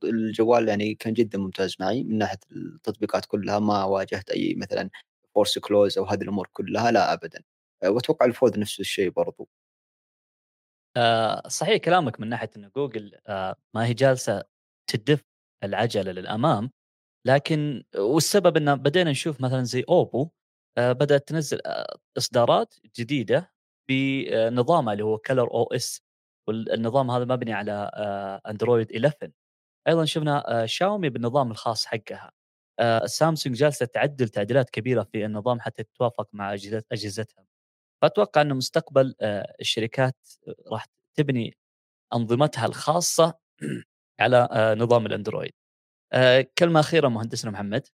الجوال 0.04 0.68
يعني 0.68 0.94
كان 0.94 1.12
جدا 1.14 1.38
ممتاز 1.38 1.76
معي 1.80 2.02
من 2.04 2.18
ناحية 2.18 2.38
التطبيقات 2.52 3.26
كلها 3.26 3.58
ما 3.58 3.84
واجهت 3.84 4.30
أي 4.30 4.54
مثلا 4.54 4.90
force 5.34 5.58
close 5.58 5.98
أو 5.98 6.04
هذه 6.04 6.22
الأمور 6.22 6.48
كلها 6.52 6.90
لا 6.90 7.12
ابدا. 7.12 7.42
آه، 7.82 7.90
وأتوقع 7.90 8.26
الفوز 8.26 8.58
نفس 8.58 8.80
الشيء 8.80 9.10
برضو. 9.10 9.48
آه 10.96 11.48
صحيح 11.48 11.76
كلامك 11.76 12.20
من 12.20 12.28
ناحية 12.28 12.50
إن 12.56 12.70
جوجل 12.76 13.14
آه 13.26 13.56
ما 13.74 13.86
هي 13.86 13.94
جالسة 13.94 14.44
تدف 14.86 15.24
العجلة 15.64 16.12
للأمام 16.12 16.70
لكن 17.26 17.84
والسبب 17.96 18.56
إن 18.56 18.76
بدينا 18.76 19.10
نشوف 19.10 19.40
مثلا 19.40 19.64
زي 19.64 19.84
اوبو 19.88 20.30
آه 20.78 20.92
بدأت 20.92 21.28
تنزل 21.28 21.60
آه 21.66 21.98
إصدارات 22.18 22.74
جديدة 22.98 23.52
بنظامها 23.90 24.92
اللي 24.92 25.04
هو 25.04 25.18
Color 25.18 25.50
OS 25.54 26.02
والنظام 26.48 27.10
هذا 27.10 27.24
مبني 27.24 27.52
على 27.52 27.90
آه 27.94 28.40
اندرويد 28.50 28.92
11 28.92 29.30
أيضا 29.88 30.04
شفنا 30.04 30.62
آه 30.62 30.66
شاومي 30.66 31.08
بالنظام 31.10 31.50
الخاص 31.50 31.86
حقها. 31.86 32.32
آه 32.80 33.06
سامسونج 33.06 33.56
جالسة 33.56 33.86
تعدل 33.86 34.28
تعديلات 34.28 34.70
كبيرة 34.70 35.02
في 35.12 35.24
النظام 35.26 35.60
حتى 35.60 35.82
تتوافق 35.84 36.28
مع 36.32 36.54
أجهزتها. 36.92 37.44
فأتوقع 38.02 38.40
إنه 38.42 38.54
مستقبل 38.54 39.14
آه 39.20 39.54
الشركات 39.60 40.16
راح 40.72 40.86
تبني 41.16 41.56
أنظمتها 42.14 42.66
الخاصة 42.66 43.34
على 44.20 44.48
آه 44.52 44.74
نظام 44.74 45.06
الأندرويد. 45.06 45.52
آه 46.12 46.46
كلمة 46.58 46.80
أخيرة 46.80 47.08
مهندسنا 47.08 47.50
محمد. 47.52 47.88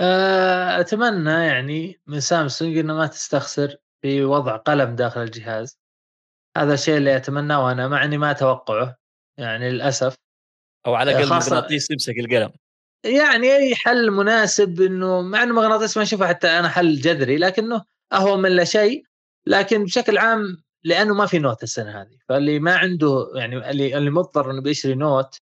آه، 0.00 0.80
أتمنى 0.80 1.30
يعني 1.30 2.00
من 2.06 2.20
سامسونج 2.20 2.78
إنه 2.78 2.94
ما 2.94 3.06
تستخسر 3.06 3.76
في 4.02 4.24
وضع 4.24 4.56
قلم 4.56 4.96
داخل 4.96 5.20
الجهاز. 5.22 5.78
هذا 6.56 6.74
الشيء 6.74 6.96
اللي 6.96 7.16
أتمناه 7.16 7.72
أنا 7.72 7.88
مع 7.88 8.04
إني 8.04 8.18
ما 8.18 8.30
أتوقعه 8.30 8.96
يعني 9.38 9.70
للأسف. 9.70 10.16
أو 10.86 10.94
على 10.94 11.10
الأقل 11.10 11.28
مغناطيس 11.28 11.90
يمسك 11.90 12.18
القلم. 12.18 12.52
يعني 13.04 13.56
أي 13.56 13.74
حل 13.74 14.10
مناسب 14.10 14.80
إنه 14.80 15.20
مع 15.20 15.42
إنه 15.42 15.54
مغناطيس 15.54 15.96
ما 15.96 16.02
اشوفه 16.02 16.26
حتى 16.28 16.48
أنا 16.48 16.68
حل 16.68 16.96
جذري 16.96 17.36
لكنه 17.36 17.84
أهون 18.12 18.42
من 18.42 18.50
لا 18.50 18.64
شيء 18.64 19.04
لكن 19.46 19.84
بشكل 19.84 20.18
عام 20.18 20.62
لأنه 20.84 21.14
ما 21.14 21.26
في 21.26 21.38
Note 21.38 21.62
السنة 21.62 22.02
هذه. 22.02 22.18
فاللي 22.28 22.58
ما 22.58 22.76
عنده 22.76 23.32
يعني 23.34 23.70
اللي 23.70 23.96
اللي 23.98 24.10
مضطر 24.10 24.50
إنه 24.50 24.60
بيشتري 24.62 24.94
Note 24.94 25.36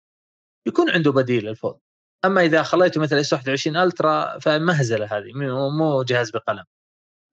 يكون 0.67 0.89
عنده 0.89 1.11
بديل 1.11 1.47
الفولد 1.49 1.79
أما 2.25 2.41
إذا 2.41 2.63
خليته 2.63 3.01
مثل 3.01 3.17
إس 3.17 3.33
21 3.33 3.77
ألترا 3.77 4.39
فمهزلة 4.39 5.05
هذه 5.05 5.33
مو 5.69 6.03
جهاز 6.03 6.31
بقلم. 6.31 6.63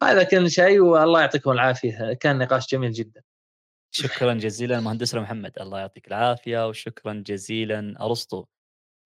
هذا 0.02 0.22
كان 0.22 0.48
شيء 0.48 0.80
والله 0.80 1.20
يعطيكم 1.20 1.50
العافية. 1.50 2.12
كان 2.12 2.38
نقاش 2.38 2.70
جميل 2.70 2.92
جدا. 2.92 3.22
شكرا 3.96 4.34
جزيلا 4.34 4.80
مهندسنا 4.80 5.20
محمد 5.20 5.58
الله 5.60 5.78
يعطيك 5.78 6.08
العافية 6.08 6.68
وشكرا 6.68 7.22
جزيلا 7.26 8.04
أرسطو. 8.04 8.44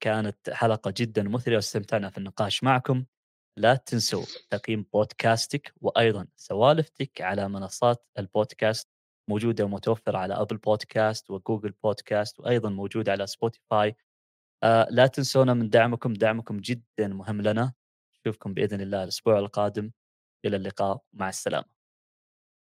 كانت 0.03 0.51
حلقة 0.51 0.95
جدا 0.97 1.23
مثرية 1.23 1.57
واستمتعنا 1.57 2.11
في 2.11 2.19
النقاش 2.19 2.65
معكم. 2.65 3.05
لا 3.57 3.75
تنسوا 3.75 4.25
تقييم 4.51 4.87
بودكاستك 4.93 5.75
وأيضا 5.81 6.27
سوالفتك 6.37 7.21
على 7.21 7.49
منصات 7.49 8.07
البودكاست 8.19 8.89
موجودة 9.31 9.65
ومتوفرة 9.65 10.19
على 10.19 10.35
Apple 10.35 10.57
Podcast 10.57 11.31
و 11.31 11.37
Google 11.37 11.71
Podcast 11.71 12.41
وأيضا 12.41 12.71
موجودة 12.71 13.13
على 13.13 13.27
سبوتيفاي. 13.27 13.97
آه 14.63 14.87
لا 14.91 15.07
تنسونا 15.07 15.55
من 15.55 15.71
دعمكم 15.71 16.13
دعمكم 16.13 16.57
جدا 16.57 17.09
مهم 17.09 17.43
لنا. 17.43 17.73
نشوفكم 18.21 18.55
بإذن 18.55 18.81
الله 18.81 19.03
الأسبوع 19.03 19.39
القادم. 19.39 19.91
إلى 20.45 20.57
اللقاء 20.57 21.03
مع 21.13 21.29
السلامة. 21.29 21.78